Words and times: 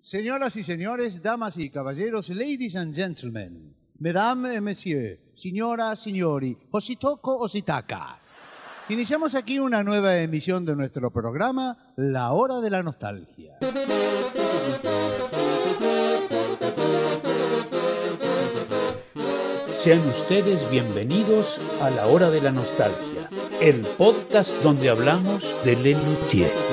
Señoras 0.00 0.56
y 0.56 0.62
señores, 0.62 1.22
damas 1.22 1.56
y 1.56 1.70
caballeros, 1.70 2.28
ladies 2.28 2.76
and 2.76 2.94
gentlemen, 2.94 3.74
mesdames 3.98 4.54
et 4.54 4.60
messieurs, 4.60 5.18
señoras, 5.34 6.00
signori, 6.00 6.56
ositoco, 6.70 7.38
ositaca. 7.38 8.18
Iniciamos 8.88 9.34
aquí 9.34 9.58
una 9.58 9.82
nueva 9.82 10.18
emisión 10.18 10.64
de 10.64 10.76
nuestro 10.76 11.10
programa, 11.10 11.92
La 11.96 12.32
Hora 12.32 12.60
de 12.60 12.70
la 12.70 12.82
Nostalgia. 12.82 13.58
Sean 19.72 20.00
ustedes 20.08 20.70
bienvenidos 20.70 21.60
a 21.82 21.90
La 21.90 22.06
Hora 22.06 22.30
de 22.30 22.40
la 22.40 22.52
Nostalgia, 22.52 23.28
el 23.60 23.80
podcast 23.80 24.54
donde 24.62 24.88
hablamos 24.88 25.54
de 25.64 25.76
Lelutier. 25.76 26.65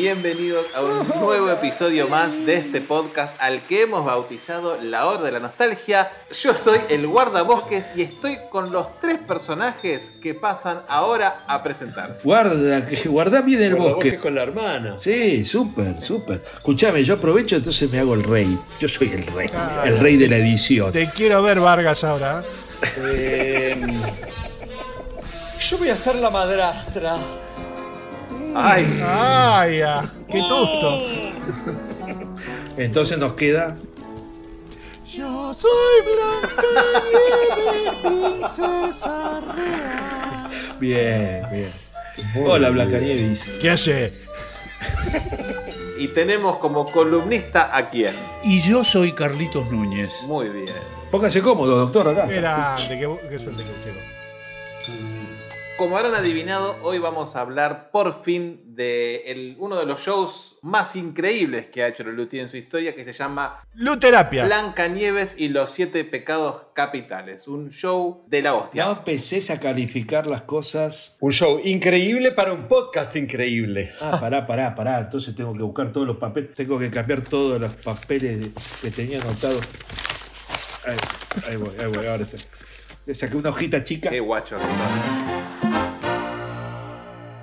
Bienvenidos 0.00 0.64
a 0.76 0.82
un 0.84 1.08
nuevo 1.20 1.50
episodio 1.50 2.06
más 2.06 2.46
de 2.46 2.54
este 2.54 2.80
podcast 2.80 3.34
al 3.42 3.60
que 3.62 3.82
hemos 3.82 4.04
bautizado 4.04 4.80
La 4.80 5.06
Hora 5.06 5.24
de 5.24 5.32
la 5.32 5.40
Nostalgia. 5.40 6.08
Yo 6.40 6.54
soy 6.54 6.78
el 6.88 7.04
guardabosques 7.08 7.90
y 7.96 8.02
estoy 8.02 8.38
con 8.48 8.70
los 8.70 9.00
tres 9.00 9.18
personajes 9.18 10.12
que 10.22 10.34
pasan 10.34 10.82
ahora 10.86 11.38
a 11.48 11.64
presentar. 11.64 12.16
Guarda, 12.22 12.86
que 12.86 13.08
guarda 13.08 13.40
bien 13.40 13.60
el 13.60 13.74
bosque. 13.74 14.18
con 14.18 14.36
la 14.36 14.44
hermana. 14.44 14.96
Sí, 14.98 15.44
súper, 15.44 16.00
súper. 16.00 16.44
Escuchame, 16.54 17.02
yo 17.02 17.14
aprovecho, 17.14 17.56
entonces 17.56 17.90
me 17.90 17.98
hago 17.98 18.14
el 18.14 18.22
rey. 18.22 18.56
Yo 18.78 18.86
soy 18.86 19.08
el 19.08 19.26
rey, 19.26 19.50
el 19.84 19.98
rey 19.98 20.16
de 20.16 20.28
la 20.28 20.36
edición. 20.36 20.92
Te 20.92 21.10
quiero 21.10 21.42
ver, 21.42 21.58
Vargas, 21.58 22.04
ahora. 22.04 22.44
Eh, 22.98 23.76
yo 25.58 25.76
voy 25.76 25.88
a 25.88 25.96
ser 25.96 26.14
la 26.14 26.30
madrastra. 26.30 27.18
Ay, 28.54 29.00
¡Ay, 29.04 29.80
ah, 29.82 30.10
qué 30.30 30.38
tusto! 30.40 31.02
Entonces 32.76 33.18
nos 33.18 33.32
queda 33.34 33.76
Yo 35.06 35.52
soy 35.54 35.70
Blanca 36.04 36.62
princesa 38.02 39.40
real. 39.40 40.50
Bien, 40.78 41.46
bien. 41.50 41.72
Hola, 42.44 42.70
Blancanieves. 42.70 43.50
¿Qué 43.60 43.70
hace? 43.70 44.12
y 45.98 46.08
tenemos 46.08 46.58
como 46.58 46.84
columnista 46.84 47.76
a 47.76 47.90
quién. 47.90 48.14
Y 48.44 48.60
yo 48.60 48.84
soy 48.84 49.12
Carlitos 49.12 49.70
Núñez. 49.70 50.22
Muy 50.26 50.48
bien. 50.48 50.74
Póngase 51.10 51.40
cómodo, 51.42 51.76
doctor, 51.76 52.08
acá. 52.08 52.32
Era 52.32 52.76
de 52.88 52.98
qué, 52.98 53.08
qué 53.28 53.38
suerte 53.38 53.62
que 53.62 53.90
llegó. 53.90 54.17
Como 55.78 55.96
habrán 55.96 56.16
adivinado, 56.16 56.76
hoy 56.82 56.98
vamos 56.98 57.36
a 57.36 57.40
hablar 57.40 57.90
por 57.92 58.24
fin 58.24 58.74
de 58.74 59.22
el- 59.26 59.56
uno 59.60 59.76
de 59.76 59.86
los 59.86 60.00
shows 60.00 60.56
más 60.62 60.96
increíbles 60.96 61.66
que 61.66 61.84
ha 61.84 61.88
hecho 61.88 62.02
Lelutier 62.02 62.42
en 62.42 62.48
su 62.48 62.56
historia, 62.56 62.96
que 62.96 63.04
se 63.04 63.12
llama 63.12 63.64
Luterapia. 63.74 64.44
Blancanieves 64.44 65.38
y 65.38 65.48
los 65.50 65.70
siete 65.70 66.04
pecados 66.04 66.62
capitales. 66.74 67.46
Un 67.46 67.70
show 67.70 68.24
de 68.26 68.42
la 68.42 68.54
hostia. 68.54 68.86
No 68.86 68.92
empeces 68.92 69.50
a 69.50 69.60
calificar 69.60 70.26
las 70.26 70.42
cosas. 70.42 71.16
Un 71.20 71.30
show 71.30 71.60
increíble 71.62 72.32
para 72.32 72.52
un 72.52 72.66
podcast 72.66 73.14
increíble. 73.14 73.92
Ah, 74.00 74.18
pará, 74.20 74.48
pará, 74.48 74.74
pará. 74.74 74.98
Entonces 74.98 75.36
tengo 75.36 75.52
que 75.54 75.62
buscar 75.62 75.92
todos 75.92 76.08
los 76.08 76.16
papeles. 76.16 76.54
Tengo 76.54 76.76
que 76.80 76.90
cambiar 76.90 77.20
todos 77.22 77.60
los 77.60 77.72
papeles 77.74 78.48
que 78.82 78.90
tenía 78.90 79.20
anotados. 79.20 79.60
Ahí, 80.84 80.96
ahí 81.50 81.56
voy, 81.56 81.70
ahí 81.78 81.86
voy, 81.86 82.06
ahora 82.06 82.24
está. 82.24 82.36
Saqué 83.14 83.36
una 83.36 83.50
hojita 83.50 83.82
chica. 83.82 84.10
Qué 84.10 84.20
guacho 84.20 84.58
que. 84.58 84.64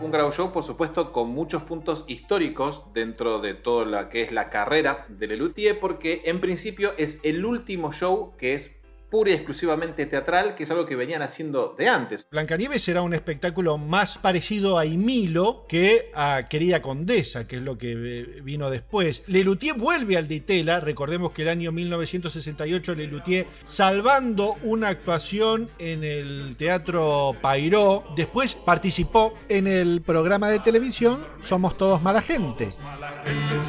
Un 0.03 0.11
gran 0.11 0.31
show, 0.31 0.51
por 0.51 0.63
supuesto, 0.63 1.11
con 1.11 1.29
muchos 1.29 1.63
puntos 1.63 2.03
históricos 2.07 2.83
dentro 2.93 3.39
de 3.39 3.55
toda 3.55 3.85
la 3.85 4.09
que 4.09 4.21
es 4.21 4.31
la 4.31 4.51
carrera 4.51 5.05
de 5.09 5.27
Lelutier, 5.27 5.79
porque 5.79 6.21
en 6.25 6.39
principio 6.39 6.93
es 6.97 7.19
el 7.23 7.43
último 7.43 7.91
show 7.91 8.35
que 8.37 8.53
es 8.53 8.75
pura 9.09 9.31
y 9.31 9.33
exclusivamente 9.33 10.05
teatral, 10.05 10.55
que 10.55 10.63
es 10.63 10.71
algo 10.71 10.85
que 10.85 10.95
venían 10.95 11.21
haciendo 11.21 11.75
de 11.77 11.89
antes. 11.89 12.27
Blancanieves 12.29 12.87
era 12.87 13.01
un 13.01 13.13
espectáculo 13.13 13.77
más 13.77 14.17
parecido 14.17 14.77
a 14.77 14.85
Imilo 14.85 15.65
que 15.67 16.11
a 16.13 16.43
Querida 16.49 16.81
Condesa, 16.81 17.47
que 17.47 17.57
es 17.57 17.61
lo 17.61 17.77
que 17.77 17.93
eh, 17.93 18.41
vino 18.41 18.69
después. 18.69 19.23
Lelutier 19.27 19.75
vuelve 19.75 20.17
al 20.17 20.27
Ditela, 20.27 20.79
recordemos 20.79 21.31
que 21.31 21.43
el 21.43 21.49
año 21.49 21.71
1968 21.71 22.95
Lelutier 22.95 23.47
salvando 23.63 24.57
una 24.63 24.89
actuación 24.89 25.69
en 25.79 26.03
el 26.03 26.55
Teatro 26.57 27.35
Pairó, 27.41 28.05
después 28.15 28.55
participó 28.55 29.33
en 29.49 29.67
el 29.67 30.01
programa 30.01 30.49
de 30.49 30.59
televisión 30.59 31.23
Somos 31.41 31.77
Todos 31.77 32.01
Mala 32.01 32.21
Gente. 32.21 32.69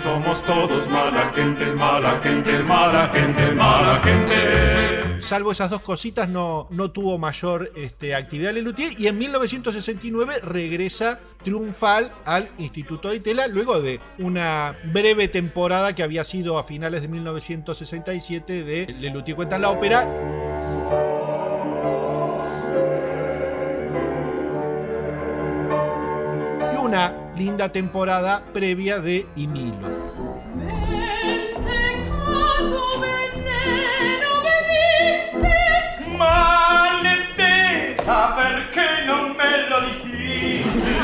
Somos 0.02 0.42
todos 0.44 0.88
mala 0.88 1.32
gente, 1.34 1.66
mala 1.66 2.20
gente, 2.22 2.58
mala 2.62 3.08
gente, 3.12 3.50
mala 3.52 4.00
gente. 4.02 5.22
Salvo 5.26 5.50
esas 5.50 5.70
dos 5.70 5.82
cositas, 5.82 6.28
no, 6.28 6.68
no 6.70 6.92
tuvo 6.92 7.18
mayor 7.18 7.72
este, 7.74 8.14
actividad 8.14 8.52
Lelutier 8.52 8.92
y 8.96 9.08
en 9.08 9.18
1969 9.18 10.38
regresa 10.38 11.18
triunfal 11.42 12.14
al 12.24 12.48
Instituto 12.58 13.08
de 13.08 13.18
Tela 13.18 13.48
luego 13.48 13.82
de 13.82 13.98
una 14.18 14.78
breve 14.92 15.26
temporada 15.26 15.96
que 15.96 16.04
había 16.04 16.22
sido 16.22 16.58
a 16.58 16.62
finales 16.62 17.02
de 17.02 17.08
1967 17.08 18.62
de 18.62 18.86
Lelutier 19.00 19.34
cuenta 19.34 19.58
la 19.58 19.70
ópera. 19.70 20.06
Y 26.72 26.76
una 26.76 27.32
linda 27.36 27.72
temporada 27.72 28.44
previa 28.52 29.00
de 29.00 29.26
Imilo. 29.34 30.06
Maledetta, 36.16 38.04
perché 38.34 39.04
non 39.06 39.34
me 39.36 39.68
lo 39.68 39.80
dijiste? 39.80 40.94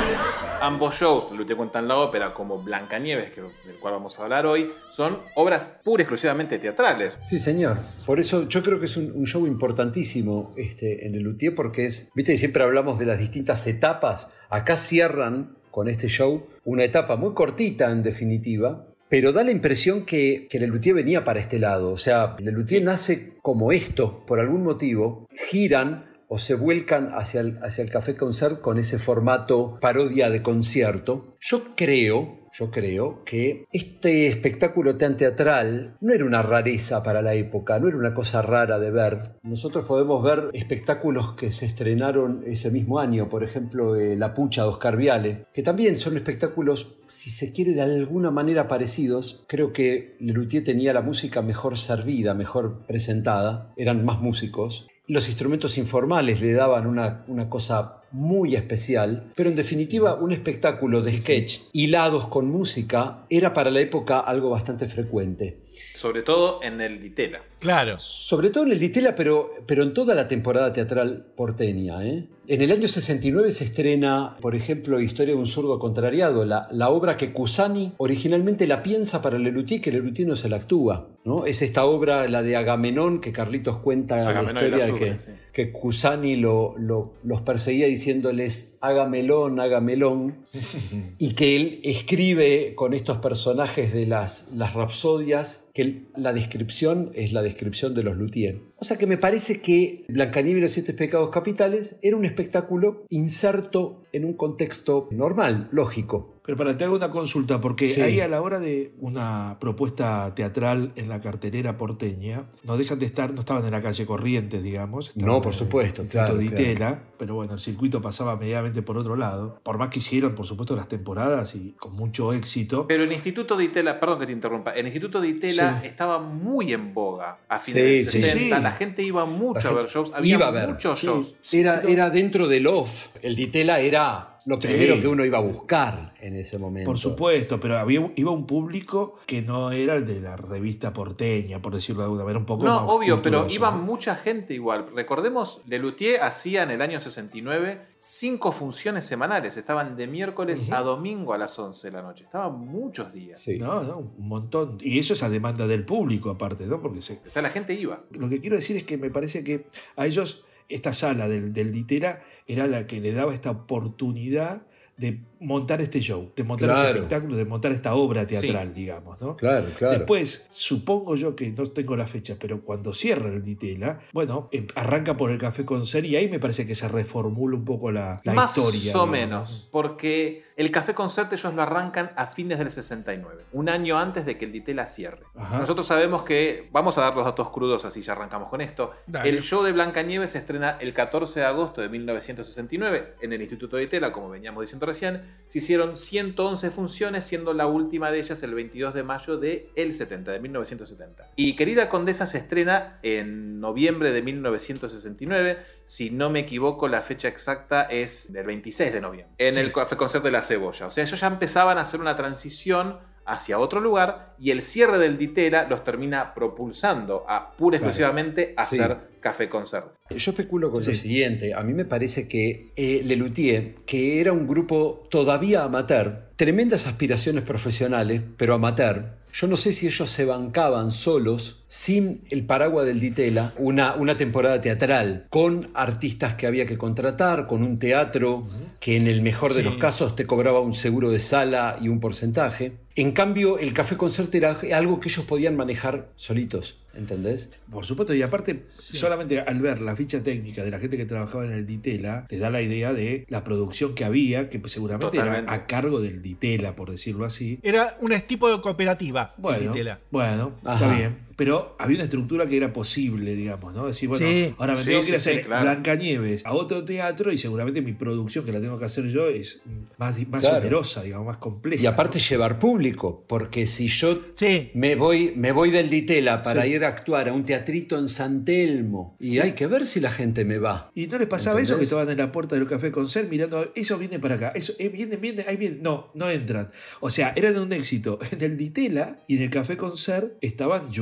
Ambos 0.60 0.94
shows, 0.94 1.30
Lelutier 1.32 1.56
cuenta 1.56 1.78
en 1.80 1.88
la 1.88 1.96
ópera, 1.96 2.32
como 2.32 2.62
Blancanieves, 2.62 3.32
que, 3.32 3.40
del 3.40 3.76
cual 3.80 3.94
vamos 3.94 4.18
a 4.18 4.22
hablar 4.22 4.46
hoy, 4.46 4.70
son 4.90 5.18
obras 5.34 5.66
pura 5.82 6.02
y 6.02 6.04
exclusivamente 6.04 6.58
teatrales. 6.58 7.18
Sí, 7.22 7.38
señor. 7.38 7.78
Por 8.06 8.20
eso 8.20 8.48
yo 8.48 8.62
creo 8.62 8.78
que 8.78 8.86
es 8.86 8.96
un, 8.96 9.10
un 9.12 9.26
show 9.26 9.46
importantísimo 9.46 10.52
este, 10.56 11.06
en 11.06 11.14
el 11.16 11.22
Luthier 11.22 11.54
porque 11.54 11.86
es, 11.86 12.10
viste, 12.14 12.36
siempre 12.36 12.62
hablamos 12.62 12.98
de 12.98 13.06
las 13.06 13.18
distintas 13.18 13.66
etapas. 13.66 14.32
Acá 14.50 14.76
cierran 14.76 15.56
con 15.72 15.88
este 15.88 16.08
show 16.08 16.46
una 16.64 16.84
etapa 16.84 17.16
muy 17.16 17.34
cortita 17.34 17.90
en 17.90 18.04
definitiva. 18.04 18.86
Pero 19.12 19.30
da 19.30 19.44
la 19.44 19.50
impresión 19.50 20.06
que, 20.06 20.46
que 20.48 20.58
Lelutier 20.58 20.94
venía 20.94 21.22
para 21.22 21.38
este 21.38 21.58
lado. 21.58 21.92
O 21.92 21.98
sea, 21.98 22.34
Lelutier 22.38 22.82
nace 22.82 23.34
como 23.42 23.70
esto, 23.70 24.24
por 24.24 24.40
algún 24.40 24.64
motivo. 24.64 25.28
Giran 25.50 26.06
o 26.32 26.38
se 26.38 26.54
vuelcan 26.54 27.10
hacia 27.12 27.42
el, 27.42 27.58
hacia 27.62 27.84
el 27.84 27.90
Café 27.90 28.16
Concert 28.16 28.62
con 28.62 28.78
ese 28.78 28.98
formato 28.98 29.76
parodia 29.82 30.30
de 30.30 30.40
concierto. 30.40 31.36
Yo 31.40 31.74
creo, 31.76 32.48
yo 32.50 32.70
creo 32.70 33.22
que 33.22 33.66
este 33.70 34.28
espectáculo 34.28 34.96
tan 34.96 35.18
teatral 35.18 35.94
no 36.00 36.14
era 36.14 36.24
una 36.24 36.40
rareza 36.40 37.02
para 37.02 37.20
la 37.20 37.34
época, 37.34 37.78
no 37.78 37.88
era 37.88 37.98
una 37.98 38.14
cosa 38.14 38.40
rara 38.40 38.78
de 38.78 38.90
ver. 38.90 39.32
Nosotros 39.42 39.84
podemos 39.84 40.22
ver 40.22 40.48
espectáculos 40.54 41.34
que 41.34 41.52
se 41.52 41.66
estrenaron 41.66 42.42
ese 42.46 42.70
mismo 42.70 42.98
año, 42.98 43.28
por 43.28 43.44
ejemplo, 43.44 43.94
eh, 43.94 44.16
La 44.16 44.32
Pucha 44.32 44.62
de 44.62 44.68
Oscar 44.68 44.96
Viale, 44.96 45.44
que 45.52 45.62
también 45.62 45.96
son 45.96 46.16
espectáculos, 46.16 46.96
si 47.08 47.28
se 47.28 47.52
quiere, 47.52 47.72
de 47.72 47.82
alguna 47.82 48.30
manera 48.30 48.68
parecidos. 48.68 49.44
Creo 49.48 49.74
que 49.74 50.16
Lelutier 50.18 50.64
tenía 50.64 50.94
la 50.94 51.02
música 51.02 51.42
mejor 51.42 51.76
servida, 51.76 52.32
mejor 52.32 52.86
presentada, 52.86 53.74
eran 53.76 54.02
más 54.02 54.22
músicos. 54.22 54.88
Los 55.08 55.28
instrumentos 55.28 55.78
informales 55.78 56.40
le 56.40 56.52
daban 56.52 56.86
una, 56.86 57.24
una 57.26 57.50
cosa 57.50 58.02
muy 58.12 58.54
especial, 58.54 59.32
pero 59.34 59.50
en 59.50 59.56
definitiva 59.56 60.14
un 60.14 60.32
espectáculo 60.32 61.02
de 61.02 61.14
sketch 61.14 61.58
hilados 61.72 62.28
con 62.28 62.48
música 62.48 63.26
era 63.28 63.52
para 63.52 63.70
la 63.70 63.80
época 63.80 64.20
algo 64.20 64.50
bastante 64.50 64.86
frecuente. 64.86 65.60
Sobre 66.02 66.22
todo 66.22 66.60
en 66.64 66.80
el 66.80 67.00
Ditela. 67.00 67.42
Claro. 67.60 67.96
Sobre 67.98 68.50
todo 68.50 68.64
en 68.64 68.72
el 68.72 68.80
Ditela, 68.80 69.14
pero, 69.14 69.50
pero 69.66 69.84
en 69.84 69.94
toda 69.94 70.16
la 70.16 70.26
temporada 70.26 70.72
teatral 70.72 71.26
porteña. 71.36 72.04
¿eh? 72.04 72.26
En 72.48 72.60
el 72.60 72.72
año 72.72 72.88
69 72.88 73.52
se 73.52 73.62
estrena, 73.62 74.36
por 74.40 74.56
ejemplo, 74.56 75.00
Historia 75.00 75.34
de 75.34 75.38
un 75.40 75.46
zurdo 75.46 75.78
contrariado, 75.78 76.44
la, 76.44 76.66
la 76.72 76.90
obra 76.90 77.16
que 77.16 77.32
Cusani 77.32 77.92
originalmente 77.98 78.66
la 78.66 78.82
piensa 78.82 79.22
para 79.22 79.38
Lelutier, 79.38 79.80
que 79.80 79.92
Lelutier 79.92 80.26
no 80.26 80.34
se 80.34 80.48
la 80.48 80.56
actúa. 80.56 81.08
¿no? 81.24 81.46
Es 81.46 81.62
esta 81.62 81.84
obra, 81.84 82.26
la 82.26 82.42
de 82.42 82.56
Agamenón, 82.56 83.20
que 83.20 83.30
Carlitos 83.32 83.78
cuenta 83.78 84.16
la 84.16 84.30
Agamenón 84.30 84.56
historia 84.56 84.78
la 84.78 84.86
de 84.86 84.94
que, 84.98 85.18
sí. 85.20 85.30
que 85.52 85.70
Cusani 85.70 86.34
lo, 86.34 86.74
lo- 86.78 87.12
los 87.22 87.42
perseguía 87.42 87.86
diciéndoles 87.86 88.76
hágamelón, 88.80 89.60
hágamelón, 89.60 90.44
y 91.18 91.34
que 91.34 91.54
él 91.54 91.80
escribe 91.84 92.74
con 92.74 92.92
estos 92.92 93.18
personajes 93.18 93.92
de 93.92 94.06
las, 94.06 94.50
las 94.56 94.74
rapsodias, 94.74 95.70
que 95.72 96.04
la 96.16 96.32
descripción 96.32 97.10
es 97.14 97.32
la 97.32 97.42
descripción 97.42 97.94
de 97.94 98.02
los 98.02 98.16
luthiers. 98.16 98.60
O 98.76 98.84
sea 98.84 98.98
que 98.98 99.06
me 99.06 99.18
parece 99.18 99.60
que 99.60 100.04
Blancanieves 100.08 100.58
y 100.58 100.62
los 100.62 100.70
siete 100.72 100.92
pecados 100.92 101.30
capitales 101.30 101.98
era 102.02 102.16
un 102.16 102.24
espectáculo 102.24 103.06
inserto 103.08 104.02
en 104.12 104.24
un 104.24 104.34
contexto 104.34 105.08
normal, 105.10 105.68
lógico. 105.72 106.31
Pero 106.44 106.56
para 106.58 106.76
te 106.76 106.84
hago 106.84 106.96
una 106.96 107.10
consulta, 107.10 107.60
porque 107.60 107.84
Sí. 107.84 108.00
ahí 108.00 108.20
a 108.20 108.26
la 108.28 108.42
hora 108.42 108.58
de 108.58 108.92
una 108.98 109.56
propuesta 109.60 110.32
teatral 110.34 110.92
en 110.96 111.08
la 111.08 111.20
cartelera 111.20 111.76
porteña, 111.76 112.46
no 112.64 112.76
dejan 112.76 112.98
de 112.98 113.06
estar, 113.06 113.32
no 113.32 113.40
estaban 113.40 113.64
en 113.64 113.70
la 113.70 113.80
calle 113.80 114.04
Corrientes, 114.06 114.62
digamos. 114.62 115.16
No, 115.16 115.40
por 115.40 115.54
supuesto, 115.54 116.02
Instituto 116.02 116.10
claro, 116.26 116.38
de 116.38 116.46
claro. 116.46 116.62
Itela, 116.62 117.02
pero 117.16 117.34
bueno, 117.36 117.54
el 117.54 117.60
circuito 117.60 118.02
pasaba 118.02 118.36
medianamente 118.36 118.82
por 118.82 118.98
otro 118.98 119.14
lado. 119.14 119.60
Por 119.62 119.78
más 119.78 119.90
que 119.90 120.00
hicieron, 120.00 120.34
por 120.34 120.46
supuesto, 120.46 120.74
las 120.74 120.88
temporadas 120.88 121.54
y 121.54 121.72
con 121.78 121.94
mucho 121.94 122.32
éxito. 122.32 122.86
Pero 122.88 123.04
el 123.04 123.12
Instituto 123.12 123.56
de 123.56 123.64
Itela, 123.64 124.00
perdón 124.00 124.18
que 124.20 124.26
te 124.26 124.32
interrumpa, 124.32 124.72
el 124.72 124.86
Instituto 124.86 125.20
de 125.20 125.28
Itela 125.28 125.78
Sí. 125.80 125.86
estaba 125.86 126.18
muy 126.18 126.72
en 126.72 126.92
boga 126.92 127.38
a 127.48 127.60
fines 127.60 127.82
Sí, 127.84 127.88
de 127.98 128.04
sí. 128.04 128.20
60. 128.20 128.56
Sí. 128.56 128.62
La 128.62 128.72
gente 128.72 129.02
iba 129.02 129.24
mucho 129.26 129.68
a 129.68 129.72
ver 129.74 129.86
shows. 129.86 130.10
Había 130.14 130.34
iba 130.36 130.48
a 130.48 130.50
ver. 130.50 130.70
muchos 130.70 130.98
Sí. 130.98 131.06
shows. 131.06 131.36
Era, 131.52 131.82
era 131.82 132.10
dentro 132.10 132.48
del 132.48 132.66
off. 132.66 133.08
El 133.22 133.36
Ditela 133.36 133.78
era 133.80 134.31
lo 134.46 134.60
Sí. 134.60 134.68
primero 134.68 135.00
que 135.00 135.06
uno 135.08 135.24
iba 135.24 135.38
a 135.38 135.40
buscar 135.40 136.14
en 136.20 136.36
ese 136.36 136.58
momento. 136.58 136.88
Por 136.90 136.98
supuesto, 136.98 137.58
pero 137.60 137.78
había, 137.78 138.12
iba 138.16 138.30
un 138.30 138.46
público 138.46 139.16
que 139.26 139.42
no 139.42 139.70
era 139.72 139.94
el 139.96 140.06
de 140.06 140.20
la 140.20 140.36
revista 140.36 140.92
porteña, 140.92 141.60
por 141.62 141.74
decirlo 141.74 142.02
de 142.02 142.04
alguna 142.06 142.24
manera, 142.24 142.38
un 142.40 142.46
poco 142.46 142.64
No, 142.64 142.80
más 142.80 142.90
obvio, 142.90 143.22
pero 143.22 143.46
iba 143.48 143.70
mucha 143.70 144.16
gente 144.16 144.54
igual. 144.54 144.86
Recordemos, 144.94 145.60
Lelutier 145.66 146.20
hacía 146.22 146.62
en 146.64 146.70
el 146.72 146.82
año 146.82 147.00
69 147.00 147.86
cinco 147.98 148.50
funciones 148.52 149.04
semanales. 149.04 149.56
Estaban 149.56 149.96
de 149.96 150.06
miércoles 150.08 150.70
a 150.72 150.80
domingo 150.80 151.32
a 151.34 151.38
las 151.38 151.56
11 151.58 151.88
de 151.88 151.92
la 151.96 152.02
noche. 152.02 152.24
Estaban 152.24 152.58
muchos 152.58 153.12
días. 153.12 153.38
Sí. 153.40 153.58
No, 153.58 153.82
no, 153.82 153.98
un 153.98 154.28
montón. 154.28 154.78
Y 154.80 154.98
eso 154.98 155.14
es 155.14 155.22
a 155.22 155.28
demanda 155.30 155.66
del 155.66 155.84
público, 155.84 156.30
aparte, 156.30 156.66
¿no? 156.66 156.80
Porque 156.80 157.00
se, 157.00 157.20
O 157.26 157.30
sea, 157.30 157.42
la 157.42 157.50
gente 157.50 157.74
iba. 157.74 158.00
lo 158.10 158.28
que 158.28 158.40
quiero 158.40 158.56
decir 158.56 158.76
es 158.76 158.82
que 158.82 158.96
me 158.98 159.10
parece 159.10 159.44
que 159.44 159.66
a 159.96 160.06
ellos 160.06 160.44
esta 160.68 160.92
sala 160.92 161.28
del, 161.28 161.52
del 161.52 161.72
Ditera 161.72 162.22
era 162.46 162.66
la 162.66 162.86
que 162.86 163.00
le 163.00 163.12
daba 163.12 163.34
esta 163.34 163.50
oportunidad 163.50 164.62
de 164.96 165.20
montar 165.42 165.80
este 165.80 166.00
show, 166.00 166.30
de 166.34 166.44
montar 166.44 166.68
Claro. 166.68 166.86
este 166.88 166.98
espectáculo, 167.00 167.36
de 167.36 167.44
montar 167.44 167.72
esta 167.72 167.94
obra 167.94 168.26
teatral, 168.26 168.72
digamos, 168.72 169.20
¿no? 169.20 169.36
Claro, 169.36 169.66
claro. 169.76 169.98
Después, 169.98 170.46
supongo 170.50 171.16
yo 171.16 171.34
que 171.36 171.50
no 171.50 171.66
tengo 171.66 171.96
la 171.96 172.06
fecha, 172.06 172.36
pero 172.40 172.60
cuando 172.62 172.94
cierra 172.94 173.28
el 173.28 173.42
Ditela, 173.42 174.00
bueno, 174.12 174.48
em- 174.52 174.66
arranca 174.74 175.16
por 175.16 175.30
el 175.30 175.38
Café 175.38 175.64
Concert 175.64 176.04
y 176.06 176.16
ahí 176.16 176.28
me 176.28 176.38
parece 176.38 176.66
que 176.66 176.74
se 176.74 176.88
reformula 176.88 177.56
un 177.56 177.64
poco 177.64 177.90
la, 177.90 178.20
la 178.24 178.32
Más 178.34 178.56
historia. 178.56 178.96
o 179.00 179.06
menos. 179.06 179.68
Porque 179.72 180.44
el 180.56 180.70
Café 180.70 180.94
Concert 180.94 181.32
ellos 181.32 181.52
lo 181.54 181.62
arrancan 181.62 182.10
a 182.16 182.26
fines 182.26 182.58
del 182.58 182.70
69. 182.70 183.44
Un 183.52 183.68
año 183.68 183.98
antes 183.98 184.24
de 184.26 184.38
que 184.38 184.44
el 184.44 184.52
Ditela 184.52 184.86
cierre. 184.86 185.24
Ajá. 185.34 185.58
Nosotros 185.58 185.86
sabemos 185.86 186.22
que. 186.22 186.68
Vamos 186.72 186.96
a 186.98 187.02
dar 187.02 187.14
los 187.16 187.24
datos 187.24 187.48
crudos 187.50 187.84
así 187.84 188.02
ya 188.02 188.12
arrancamos 188.12 188.48
con 188.48 188.60
esto. 188.60 188.92
Dale. 189.06 189.28
El 189.28 189.42
show 189.42 189.62
de 189.62 189.72
Blancanieves 189.72 190.30
se 190.30 190.38
estrena 190.38 190.76
el 190.80 190.92
14 190.92 191.40
de 191.40 191.46
agosto 191.46 191.80
de 191.80 191.88
1969 191.88 193.14
en 193.20 193.32
el 193.32 193.40
Instituto 193.40 193.76
de 193.76 193.86
Tela, 193.86 194.12
como 194.12 194.28
veníamos 194.30 194.60
diciendo 194.62 194.86
recién. 194.86 195.31
Se 195.48 195.58
hicieron 195.58 195.96
111 195.96 196.70
funciones, 196.70 197.26
siendo 197.26 197.52
la 197.52 197.66
última 197.66 198.10
de 198.10 198.20
ellas 198.20 198.42
el 198.42 198.54
22 198.54 198.94
de 198.94 199.02
mayo 199.02 199.36
de 199.36 199.70
el 199.76 199.92
70, 199.92 200.32
de 200.32 200.40
1970. 200.40 201.32
Y 201.36 201.56
Querida 201.56 201.90
Condesa 201.90 202.26
se 202.26 202.38
estrena 202.38 202.98
en 203.02 203.60
noviembre 203.60 204.12
de 204.12 204.22
1969. 204.22 205.58
Si 205.84 206.10
no 206.10 206.30
me 206.30 206.40
equivoco, 206.40 206.88
la 206.88 207.02
fecha 207.02 207.28
exacta 207.28 207.82
es 207.82 208.32
del 208.32 208.46
26 208.46 208.92
de 208.94 209.00
noviembre, 209.00 209.34
en 209.36 209.58
el 209.58 209.72
Café 209.72 209.96
Concert 209.96 210.24
de 210.24 210.30
la 210.30 210.42
Cebolla. 210.42 210.86
O 210.86 210.90
sea, 210.90 211.04
ellos 211.04 211.20
ya 211.20 211.26
empezaban 211.26 211.76
a 211.76 211.82
hacer 211.82 212.00
una 212.00 212.16
transición 212.16 212.98
hacia 213.26 213.58
otro 213.58 213.80
lugar 213.80 214.34
y 214.38 214.50
el 214.50 214.62
cierre 214.62 214.98
del 214.98 215.16
Ditela 215.18 215.66
los 215.68 215.84
termina 215.84 216.34
propulsando 216.34 217.24
a 217.28 217.52
pura 217.56 217.76
y 217.76 217.78
Claro. 217.78 217.90
exclusivamente 217.90 218.54
a 218.56 218.64
Sí. 218.64 218.78
hacer 218.80 218.98
Café 219.20 219.48
Concert. 219.48 219.86
Yo 220.10 220.30
especulo 220.32 220.70
con 220.72 220.84
lo 220.84 220.92
siguiente. 220.94 221.54
A 221.54 221.62
mí 221.62 221.72
me 221.72 221.84
parece 221.84 222.26
que 222.26 222.72
eh, 222.76 223.02
Lelutier, 223.04 223.74
que 223.86 224.20
era 224.20 224.32
un 224.32 224.46
grupo 224.48 225.06
todavía 225.10 225.62
amateur, 225.62 226.30
tremendas 226.36 226.86
aspiraciones 226.86 227.44
profesionales, 227.44 228.22
pero 228.36 228.54
amateur. 228.54 229.20
Yo 229.32 229.46
no 229.46 229.56
sé 229.56 229.72
si 229.72 229.86
ellos 229.86 230.10
se 230.10 230.24
bancaban 230.26 230.92
solos, 230.92 231.61
sin 231.74 232.20
el 232.28 232.44
paraguas 232.44 232.84
del 232.84 233.00
Ditela, 233.00 233.54
una, 233.56 233.94
una 233.94 234.18
temporada 234.18 234.60
teatral, 234.60 235.24
con 235.30 235.70
artistas 235.72 236.34
que 236.34 236.46
había 236.46 236.66
que 236.66 236.76
contratar, 236.76 237.46
con 237.46 237.62
un 237.62 237.78
teatro 237.78 238.46
que 238.78 238.96
en 238.96 239.06
el 239.06 239.22
mejor 239.22 239.54
de 239.54 239.60
Sí. 239.60 239.64
los 239.64 239.76
casos 239.76 240.14
te 240.14 240.26
cobraba 240.26 240.60
un 240.60 240.74
seguro 240.74 241.10
de 241.10 241.18
sala 241.18 241.78
y 241.80 241.88
un 241.88 241.98
porcentaje. 241.98 242.74
En 242.94 243.12
cambio, 243.12 243.58
el 243.58 243.72
café 243.72 243.96
concert 243.96 244.34
era 244.34 244.58
algo 244.74 245.00
que 245.00 245.08
ellos 245.08 245.24
podían 245.24 245.56
manejar 245.56 246.08
solitos, 246.16 246.84
¿entendés? 246.92 247.54
Por 247.70 247.86
supuesto, 247.86 248.12
y 248.12 248.20
aparte, 248.20 248.64
solamente 248.68 249.40
al 249.40 249.60
ver 249.62 249.80
la 249.80 249.96
ficha 249.96 250.22
técnica 250.22 250.62
de 250.62 250.70
la 250.70 250.78
gente 250.78 250.98
que 250.98 251.06
trabajaba 251.06 251.46
en 251.46 251.52
el 251.52 251.66
Ditela, 251.66 252.26
te 252.28 252.36
da 252.38 252.50
la 252.50 252.60
idea 252.60 252.92
de 252.92 253.24
la 253.30 253.44
producción 253.44 253.94
que 253.94 254.04
había, 254.04 254.50
que 254.50 254.60
seguramente 254.68 255.16
Totalmente. 255.16 255.44
era 255.50 255.54
a 255.54 255.66
cargo 255.66 256.02
del 256.02 256.20
Ditela, 256.20 256.76
por 256.76 256.90
decirlo 256.90 257.24
así. 257.24 257.58
Era 257.62 257.96
un 258.02 258.12
tipo 258.26 258.54
de 258.54 258.60
cooperativa. 258.60 259.32
el 259.38 259.42
Bueno, 259.42 259.72
Ditela. 259.72 259.98
bueno 260.10 260.52
Ajá. 260.62 260.74
está 260.84 260.94
bien. 260.94 261.31
Pero 261.42 261.74
había 261.76 261.96
una 261.96 262.04
estructura 262.04 262.46
que 262.46 262.56
era 262.56 262.72
posible, 262.72 263.34
digamos, 263.34 263.74
¿no? 263.74 263.88
Decir, 263.88 264.08
bueno, 264.08 264.24
Sí. 264.24 264.54
ahora 264.58 264.74
me 264.76 264.84
Sí, 264.84 264.90
tengo 264.90 265.00
que 265.02 265.08
ir 265.08 265.14
a 265.14 265.16
hacer 265.16 265.36
sí, 265.38 265.42
claro. 265.42 265.62
Blancanieves 265.64 266.46
a 266.46 266.52
otro 266.52 266.84
teatro 266.84 267.32
y 267.32 267.38
seguramente 267.38 267.82
mi 267.82 267.94
producción 267.94 268.44
que 268.44 268.52
la 268.52 268.60
tengo 268.60 268.78
que 268.78 268.84
hacer 268.84 269.08
yo 269.08 269.26
es 269.26 269.60
más, 269.98 270.14
más 270.28 270.40
Claro. 270.42 270.58
onerosa, 270.58 271.02
digamos, 271.02 271.26
más 271.26 271.38
compleja. 271.38 271.82
Y 271.82 271.86
aparte 271.86 272.18
¿no? 272.18 272.24
llevar 272.24 272.60
público, 272.60 273.24
porque 273.26 273.66
si 273.66 273.88
yo 273.88 274.20
Sí. 274.34 274.70
me 274.74 274.94
voy, 274.94 275.32
me 275.34 275.50
voy 275.50 275.72
del 275.72 275.90
Ditela 275.90 276.44
para 276.44 276.62
Sí. 276.62 276.68
ir 276.74 276.84
a 276.84 276.88
actuar 276.88 277.28
a 277.28 277.32
un 277.32 277.44
teatrito 277.44 277.98
en 277.98 278.06
San 278.06 278.44
Telmo 278.44 279.16
y 279.18 279.40
hay 279.40 279.54
que 279.54 279.66
ver 279.66 279.84
si 279.84 279.98
la 279.98 280.10
gente 280.12 280.44
me 280.44 280.58
va. 280.58 280.92
¿Y 280.94 281.08
no 281.08 281.18
les 281.18 281.26
pasaba 281.26 281.60
eso 281.60 281.76
que 281.76 281.82
estaban 281.82 282.08
en 282.08 282.18
la 282.18 282.30
puerta 282.30 282.54
del 282.54 282.68
café 282.68 282.92
con 282.92 283.08
ser 283.08 283.26
mirando, 283.26 283.72
eso 283.74 283.98
viene 283.98 284.20
para 284.20 284.36
acá, 284.36 284.52
eso 284.54 284.74
eh, 284.78 284.88
viene, 284.90 285.16
viene, 285.16 285.44
ahí 285.48 285.56
viene, 285.56 285.78
no, 285.82 286.12
no 286.14 286.30
entran. 286.30 286.70
O 287.00 287.10
sea, 287.10 287.32
eran 287.34 287.58
un 287.58 287.72
éxito. 287.72 288.20
En 288.30 288.40
el 288.42 288.56
Ditela 288.56 289.18
y 289.26 289.38
en 289.38 289.42
el 289.42 289.50
café 289.50 289.76
con 289.76 289.96
ser 289.98 290.36
estaban 290.40 290.92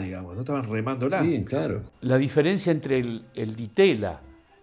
digamos, 0.00 0.34
no 0.34 0.40
estaban 0.40 0.68
remándola. 0.68 1.22
Sí, 1.22 1.44
claro. 1.44 1.82
La 2.02 2.16
diferencia 2.16 2.72
entre 2.72 2.98
el, 2.98 3.24
el 3.34 3.56
ditela 3.56 4.20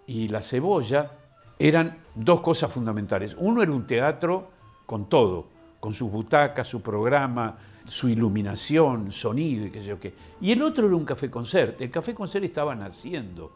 y 0.07 0.27
la 0.27 0.41
cebolla 0.41 1.12
eran 1.57 1.97
dos 2.13 2.41
cosas 2.41 2.71
fundamentales. 2.71 3.35
Uno 3.39 3.62
era 3.62 3.71
un 3.71 3.88
teatro 3.88 4.50
con 4.85 5.09
todo, 5.09 5.47
con 5.79 5.94
sus 5.94 6.12
butacas, 6.12 6.67
su 6.67 6.81
programa, 6.81 7.57
su 7.85 8.09
iluminación, 8.09 9.12
sonido 9.12 9.67
y 9.67 9.71
qué 9.71 9.81
sé 9.81 9.88
yo 9.88 10.00
qué. 10.00 10.13
Y 10.41 10.51
el 10.51 10.62
otro 10.62 10.88
era 10.88 10.95
un 10.95 11.06
café 11.06 11.29
concert. 11.29 11.79
El 11.81 11.91
café 11.91 12.13
concert 12.13 12.44
estaba 12.44 12.75
naciendo. 12.75 13.56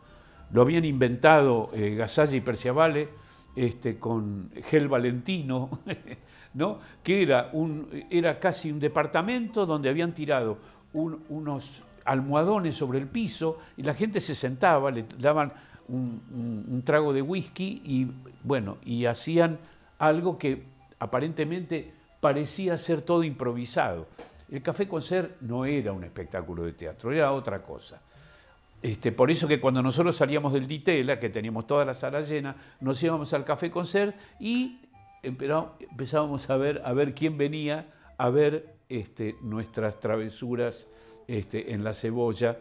Lo 0.51 0.61
habían 0.61 0.85
inventado 0.85 1.69
eh, 1.73 1.95
Gasalla 1.95 2.35
y 2.35 2.41
Perciavale 2.41 3.09
este, 3.55 3.97
con 3.99 4.51
Gel 4.65 4.87
Valentino, 4.87 5.69
¿no? 6.53 6.79
que 7.03 7.21
era, 7.21 7.49
un, 7.53 7.87
era 8.09 8.39
casi 8.39 8.71
un 8.71 8.79
departamento 8.79 9.65
donde 9.65 9.89
habían 9.89 10.13
tirado 10.13 10.57
un- 10.93 11.23
unos 11.29 11.83
almohadones 12.05 12.75
sobre 12.75 12.99
el 12.99 13.07
piso 13.07 13.59
y 13.77 13.83
la 13.83 13.93
gente 13.93 14.19
se 14.19 14.35
sentaba, 14.35 14.89
le 14.91 15.05
daban 15.19 15.53
un, 15.87 16.81
trago 16.85 17.13
de 17.13 17.21
whisky 17.21 17.81
y 17.83 18.07
bueno, 18.43 18.77
y 18.83 19.05
hacían 19.05 19.59
algo 19.97 20.37
que 20.37 20.63
aparentemente 20.99 21.91
parecía 22.21 22.77
ser 22.77 23.01
todo 23.01 23.23
improvisado. 23.23 24.07
El 24.51 24.61
Café 24.61 24.87
Concert 24.87 25.39
no 25.41 25.65
era 25.65 25.91
un 25.91 26.03
espectáculo 26.03 26.63
de 26.63 26.73
teatro, 26.73 27.11
era 27.11 27.31
otra 27.31 27.61
cosa. 27.61 28.01
Este, 28.81 29.11
por 29.11 29.29
eso 29.29 29.47
que 29.47 29.59
cuando 29.59 29.81
nosotros 29.83 30.15
salíamos 30.15 30.53
del 30.53 30.65
Ditela, 30.67 31.19
que 31.19 31.29
teníamos 31.29 31.67
toda 31.67 31.83
la 31.85 31.93
sala 31.93 32.21
llena, 32.21 32.55
nos 32.79 33.01
íbamos 33.03 33.33
al 33.33 33.43
Café 33.45 33.69
Concert 33.69 34.15
y 34.39 34.79
empera- 35.21 35.73
empezábamos 35.79 36.49
a 36.49 36.55
ver, 36.57 36.81
a 36.85 36.93
ver 36.93 37.13
quién 37.13 37.37
venía 37.37 37.87
a 38.17 38.29
ver 38.29 38.73
este, 38.89 39.37
nuestras 39.41 39.99
travesuras 39.99 40.87
este, 41.27 41.73
en 41.73 41.83
la 41.83 41.93
cebolla, 41.93 42.57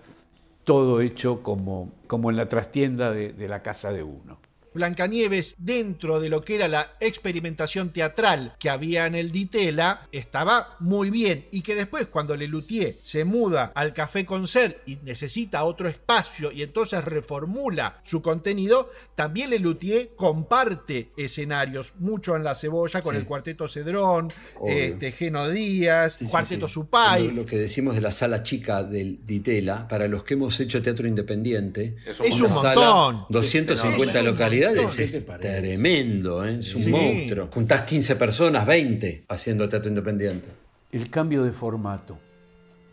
todo 0.62 1.00
hecho 1.00 1.42
como, 1.42 1.90
como 2.06 2.30
en 2.30 2.36
la 2.36 2.48
trastienda 2.48 3.10
de, 3.10 3.32
de 3.32 3.48
la 3.48 3.62
casa 3.62 3.90
de 3.90 4.02
uno. 4.02 4.38
Blancanieves, 4.78 5.54
dentro 5.58 6.20
de 6.20 6.28
lo 6.28 6.42
que 6.42 6.54
era 6.54 6.68
la 6.68 6.92
experimentación 7.00 7.90
teatral 7.90 8.54
que 8.58 8.70
había 8.70 9.06
en 9.06 9.14
el 9.14 9.30
Ditela, 9.32 10.06
estaba 10.12 10.76
muy 10.80 11.10
bien. 11.10 11.46
Y 11.50 11.62
que 11.62 11.74
después, 11.74 12.06
cuando 12.06 12.36
Lelutier 12.36 12.96
se 13.02 13.24
muda 13.24 13.72
al 13.74 13.92
Café 13.92 14.24
Concert 14.24 14.78
y 14.86 14.96
necesita 15.02 15.64
otro 15.64 15.88
espacio 15.88 16.52
y 16.52 16.62
entonces 16.62 17.04
reformula 17.04 18.00
su 18.04 18.22
contenido, 18.22 18.90
también 19.14 19.50
Lelutier 19.50 20.10
comparte 20.16 21.10
escenarios, 21.16 21.94
mucho 21.98 22.36
en 22.36 22.44
la 22.44 22.54
cebolla 22.54 23.02
con 23.02 23.14
Sí. 23.14 23.20
el 23.20 23.26
Cuarteto 23.26 23.66
Cedrón, 23.68 24.32
eh, 24.66 24.96
Tejeno 24.98 25.48
Díaz, 25.48 26.16
Sí, 26.18 26.26
Cuarteto 26.26 26.68
sí. 26.68 26.74
Supay. 26.74 27.28
Lo, 27.28 27.34
lo 27.42 27.46
que 27.46 27.58
decimos 27.58 27.94
de 27.94 28.00
la 28.00 28.12
sala 28.12 28.42
chica 28.42 28.82
del 28.84 29.26
Ditela, 29.26 29.88
para 29.88 30.06
los 30.08 30.22
que 30.24 30.34
hemos 30.34 30.58
hecho 30.60 30.80
teatro 30.80 31.06
independiente, 31.08 31.96
Es 32.06 32.20
un 32.20 32.26
Es 32.26 32.40
una 32.40 32.46
un 32.48 32.52
sala, 32.54 32.74
montón. 32.90 33.26
250 33.30 34.12
Es 34.12 34.16
un 34.18 34.24
localidades, 34.26 34.67
montón. 34.76 34.96
¿Qué 34.96 35.04
es 35.04 35.26
tremendo, 35.40 36.46
¿eh? 36.46 36.58
es 36.60 36.74
un 36.74 36.82
Sí. 36.82 36.90
monstruo. 36.90 37.48
Juntás 37.52 37.82
15 37.82 38.16
personas, 38.16 38.66
20 38.66 39.24
haciendo 39.28 39.68
teatro 39.68 39.88
independiente. 39.88 40.48
El 40.92 41.10
cambio 41.10 41.44
de 41.44 41.52
formato. 41.52 42.18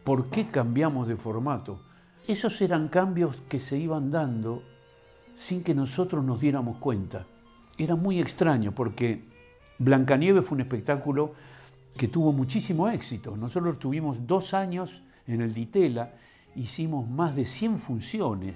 ¿Por 0.03 0.29
qué 0.29 0.47
cambiamos 0.49 1.07
de 1.07 1.15
formato? 1.15 1.79
Esos 2.27 2.61
eran 2.61 2.87
cambios 2.89 3.37
que 3.49 3.59
se 3.59 3.77
iban 3.77 4.11
dando 4.11 4.61
sin 5.37 5.63
que 5.63 5.73
nosotros 5.73 6.23
nos 6.23 6.39
diéramos 6.39 6.77
cuenta. 6.77 7.25
Era 7.77 7.95
muy 7.95 8.19
extraño 8.19 8.71
porque 8.73 9.21
Blancanieves 9.79 10.45
fue 10.45 10.55
un 10.55 10.61
espectáculo 10.61 11.33
que 11.97 12.07
tuvo 12.07 12.31
muchísimo 12.31 12.89
éxito. 12.89 13.35
Nosotros 13.37 13.79
tuvimos 13.79 14.27
dos 14.27 14.53
años 14.53 15.01
en 15.27 15.41
el 15.41 15.53
Ditela, 15.53 16.13
hicimos 16.55 17.07
más 17.09 17.35
de 17.35 17.45
100 17.45 17.79
funciones, 17.79 18.55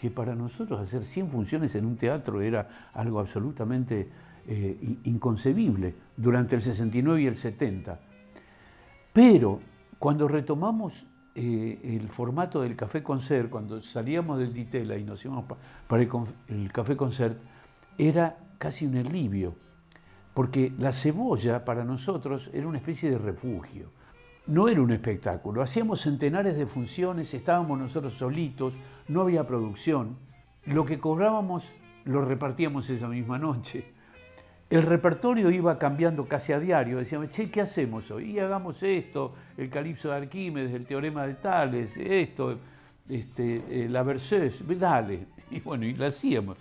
que 0.00 0.10
para 0.10 0.34
nosotros 0.34 0.80
hacer 0.80 1.02
100 1.04 1.28
funciones 1.28 1.74
en 1.74 1.84
un 1.84 1.96
teatro 1.96 2.40
era 2.40 2.90
algo 2.94 3.18
absolutamente 3.18 4.08
eh, 4.46 4.78
in- 4.80 5.00
inconcebible 5.04 5.94
durante 6.16 6.54
el 6.56 6.62
69 6.62 7.22
y 7.22 7.26
el 7.26 7.36
70. 7.36 7.98
Pero 9.12 9.60
cuando 9.98 10.28
retomamos 10.28 11.06
eh, 11.34 11.80
el 12.00 12.08
formato 12.08 12.62
del 12.62 12.76
Café 12.76 13.02
Concert, 13.02 13.50
cuando 13.50 13.80
salíamos 13.80 14.38
del 14.38 14.52
Ditela 14.52 14.96
y 14.96 15.04
nos 15.04 15.24
íbamos 15.24 15.44
pa- 15.46 15.56
para 15.86 16.02
el, 16.02 16.08
el 16.48 16.72
Café 16.72 16.96
Concert, 16.96 17.38
era 17.96 18.38
casi 18.58 18.86
un 18.86 18.96
alivio, 18.96 19.54
porque 20.34 20.72
la 20.78 20.92
cebolla 20.92 21.64
para 21.64 21.84
nosotros 21.84 22.50
era 22.52 22.66
una 22.68 22.78
especie 22.78 23.10
de 23.10 23.18
refugio. 23.18 23.90
No 24.46 24.68
era 24.68 24.80
un 24.80 24.92
espectáculo, 24.92 25.60
hacíamos 25.60 26.00
centenares 26.00 26.56
de 26.56 26.66
funciones, 26.66 27.34
estábamos 27.34 27.78
nosotros 27.78 28.14
solitos, 28.14 28.72
no 29.08 29.22
había 29.22 29.46
producción. 29.46 30.16
Lo 30.66 30.84
que 30.84 30.98
cobrábamos 30.98 31.64
lo 32.04 32.24
repartíamos 32.24 32.88
esa 32.90 33.08
misma 33.08 33.38
noche. 33.38 33.84
El 34.70 34.82
repertorio 34.82 35.50
iba 35.50 35.78
cambiando 35.78 36.26
casi 36.26 36.52
a 36.52 36.60
diario. 36.60 36.98
Decíamos, 36.98 37.30
che, 37.30 37.50
¿qué 37.50 37.62
hacemos 37.62 38.10
hoy? 38.10 38.32
Y 38.32 38.38
hagamos 38.38 38.82
esto, 38.82 39.34
el 39.56 39.70
calipso 39.70 40.10
de 40.10 40.16
Arquímedes, 40.16 40.74
el 40.74 40.86
teorema 40.86 41.26
de 41.26 41.34
Tales, 41.34 41.96
esto, 41.96 42.58
este, 43.08 43.62
eh, 43.70 43.88
la 43.88 44.02
Verseuse, 44.02 44.62
dale. 44.76 45.26
Y 45.50 45.60
bueno, 45.60 45.86
y 45.86 45.94
la 45.94 46.08
hacíamos. 46.08 46.58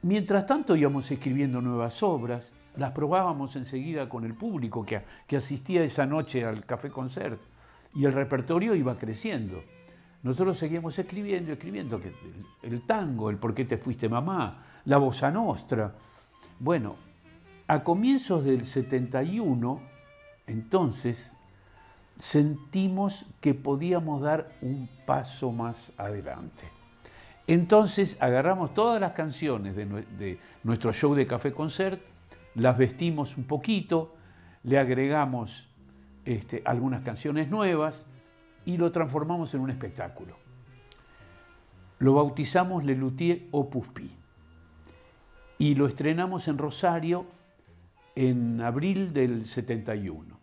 Mientras 0.00 0.46
tanto 0.46 0.74
íbamos 0.74 1.10
escribiendo 1.10 1.60
nuevas 1.60 2.02
obras, 2.02 2.48
las 2.78 2.92
probábamos 2.92 3.54
enseguida 3.54 4.08
con 4.08 4.24
el 4.24 4.32
público 4.32 4.86
que, 4.86 5.02
que 5.26 5.36
asistía 5.36 5.84
esa 5.84 6.06
noche 6.06 6.42
al 6.42 6.64
Café 6.64 6.88
Concert 6.88 7.38
y 7.94 8.06
el 8.06 8.14
repertorio 8.14 8.74
iba 8.74 8.96
creciendo. 8.96 9.62
Nosotros 10.24 10.56
seguíamos 10.56 10.98
escribiendo, 10.98 11.52
escribiendo 11.52 12.00
el, 12.62 12.80
tango, 12.82 13.28
el 13.28 13.36
por 13.36 13.54
qué 13.54 13.66
te 13.66 13.76
fuiste 13.76 14.08
mamá, 14.08 14.64
la 14.86 14.96
bossa 14.96 15.30
nostra. 15.30 15.92
Bueno, 16.58 16.96
a 17.68 17.84
comienzos 17.84 18.42
del 18.42 18.66
71, 18.66 19.80
entonces, 20.46 21.30
sentimos 22.18 23.26
que 23.42 23.52
podíamos 23.52 24.22
dar 24.22 24.48
un 24.62 24.88
paso 25.04 25.52
más 25.52 25.92
adelante. 25.98 26.64
Entonces 27.46 28.16
agarramos 28.18 28.72
todas 28.72 28.98
las 28.98 29.12
canciones 29.12 29.76
de 29.76 30.38
nuestro 30.62 30.94
show 30.94 31.14
de 31.14 31.26
Café 31.26 31.52
Concert, 31.52 32.00
las 32.54 32.78
vestimos 32.78 33.36
un 33.36 33.44
poquito, 33.44 34.14
le 34.62 34.78
agregamos 34.78 35.68
este, 36.24 36.62
algunas 36.64 37.02
canciones 37.02 37.50
nuevas 37.50 38.02
y 38.64 38.76
lo 38.76 38.92
transformamos 38.92 39.54
en 39.54 39.60
un 39.60 39.70
espectáculo. 39.70 40.36
Lo 41.98 42.14
bautizamos 42.14 42.84
Le 42.84 42.94
Luthier 42.94 43.42
Opus 43.50 43.88
Pi 43.88 44.10
y 45.58 45.74
lo 45.74 45.86
estrenamos 45.86 46.48
en 46.48 46.58
Rosario 46.58 47.26
en 48.14 48.60
abril 48.60 49.12
del 49.12 49.46
71. 49.46 50.38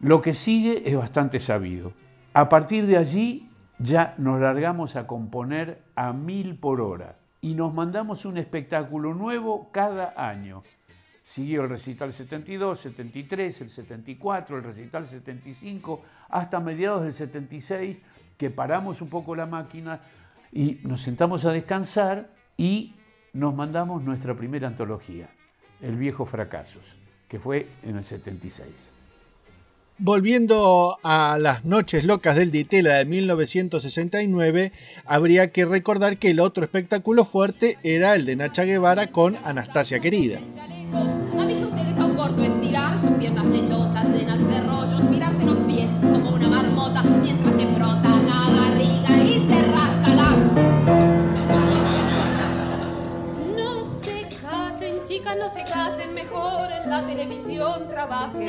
Lo 0.00 0.22
que 0.22 0.34
sigue 0.34 0.88
es 0.88 0.96
bastante 0.96 1.40
sabido. 1.40 1.92
A 2.32 2.48
partir 2.48 2.86
de 2.86 2.96
allí 2.96 3.50
ya 3.78 4.14
nos 4.18 4.40
largamos 4.40 4.96
a 4.96 5.06
componer 5.06 5.82
a 5.94 6.12
mil 6.12 6.56
por 6.56 6.80
hora 6.80 7.16
y 7.40 7.54
nos 7.54 7.72
mandamos 7.72 8.24
un 8.24 8.38
espectáculo 8.38 9.14
nuevo 9.14 9.70
cada 9.72 10.12
año. 10.16 10.62
Siguió 11.22 11.62
el 11.62 11.70
recital 11.70 12.12
72, 12.12 12.80
73, 12.80 13.60
el 13.60 13.70
74, 13.70 14.58
el 14.58 14.64
recital 14.64 15.06
75, 15.06 16.02
hasta 16.30 16.60
mediados 16.60 17.02
del 17.02 17.14
76, 17.14 17.96
que 18.36 18.50
paramos 18.50 19.02
un 19.02 19.08
poco 19.08 19.34
la 19.34 19.46
máquina 19.46 20.00
y 20.52 20.78
nos 20.84 21.02
sentamos 21.02 21.44
a 21.44 21.52
descansar 21.52 22.30
y 22.56 22.94
nos 23.32 23.54
mandamos 23.54 24.02
nuestra 24.02 24.34
primera 24.34 24.68
antología, 24.68 25.28
El 25.80 25.96
viejo 25.96 26.26
fracasos, 26.26 26.82
que 27.28 27.38
fue 27.38 27.66
en 27.82 27.96
el 27.96 28.04
76. 28.04 28.68
Volviendo 30.02 30.98
a 31.02 31.36
las 31.38 31.66
noches 31.66 32.04
locas 32.04 32.34
del 32.34 32.50
Ditela 32.50 32.94
de 32.94 33.04
1969, 33.04 34.72
habría 35.04 35.52
que 35.52 35.66
recordar 35.66 36.16
que 36.16 36.30
el 36.30 36.40
otro 36.40 36.64
espectáculo 36.64 37.26
fuerte 37.26 37.76
era 37.82 38.14
el 38.14 38.24
de 38.24 38.36
Nacha 38.36 38.64
Guevara 38.64 39.08
con 39.08 39.36
Anastasia 39.44 40.00
Querida. 40.00 40.40
Se 55.52 55.64
casen, 55.64 56.14
mejor 56.14 56.70
en 56.72 56.88
la 56.90 57.06
televisión 57.06 57.88
trabajen. 57.88 58.48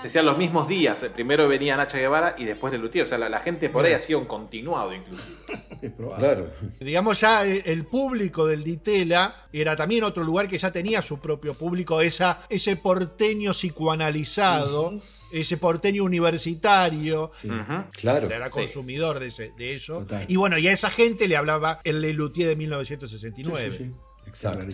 Se 0.00 0.06
hacían 0.08 0.26
los 0.26 0.36
mismos 0.38 0.68
días. 0.68 1.02
eh, 1.02 1.10
Primero 1.10 1.48
venía 1.48 1.76
Nacha 1.76 1.98
Guevara 1.98 2.34
y 2.38 2.44
después 2.44 2.70
de 2.70 2.78
Lutier. 2.78 3.04
O 3.04 3.08
sea, 3.08 3.18
la, 3.18 3.28
la 3.28 3.40
gente 3.40 3.68
por 3.70 3.84
ahí 3.84 3.92
hacía 3.92 4.16
un 4.18 4.26
continuado 4.26 4.92
inclusive. 4.94 5.36
Claro. 6.18 6.50
Digamos 6.80 7.20
ya 7.20 7.46
eh, 7.46 7.62
el 7.66 7.84
público 7.86 8.46
del 8.46 8.64
Ditela 8.64 9.46
era 9.52 9.76
también 9.76 10.02
otro 10.04 10.24
lugar 10.24 10.48
que 10.48 10.58
ya 10.58 10.72
tenía 10.72 11.02
su 11.02 11.20
propio 11.20 11.56
público, 11.56 12.00
esa, 12.00 12.40
ese 12.48 12.74
porteño 12.76 13.52
psicoanalizado, 13.52 15.00
ese 15.32 15.56
porteño 15.56 16.02
universitario. 16.04 17.30
Sí. 17.34 17.48
Claro. 17.92 18.28
Era 18.28 18.50
consumidor 18.50 19.18
de, 19.20 19.28
ese- 19.28 19.52
de 19.56 19.74
eso. 19.76 20.00
Total. 20.00 20.24
Y 20.28 20.36
bueno, 20.36 20.58
y 20.58 20.66
a 20.68 20.72
esa 20.72 20.90
gente 20.90 21.28
le 21.28 21.36
hablaba 21.36 21.80
el 21.84 22.00
Lelutier 22.00 22.48
de 22.48 22.54
Sí, 22.54 22.58
1969. 22.58 23.76
sí, 23.78 23.84
sí. 23.84 23.94
Exacto. 24.26 24.66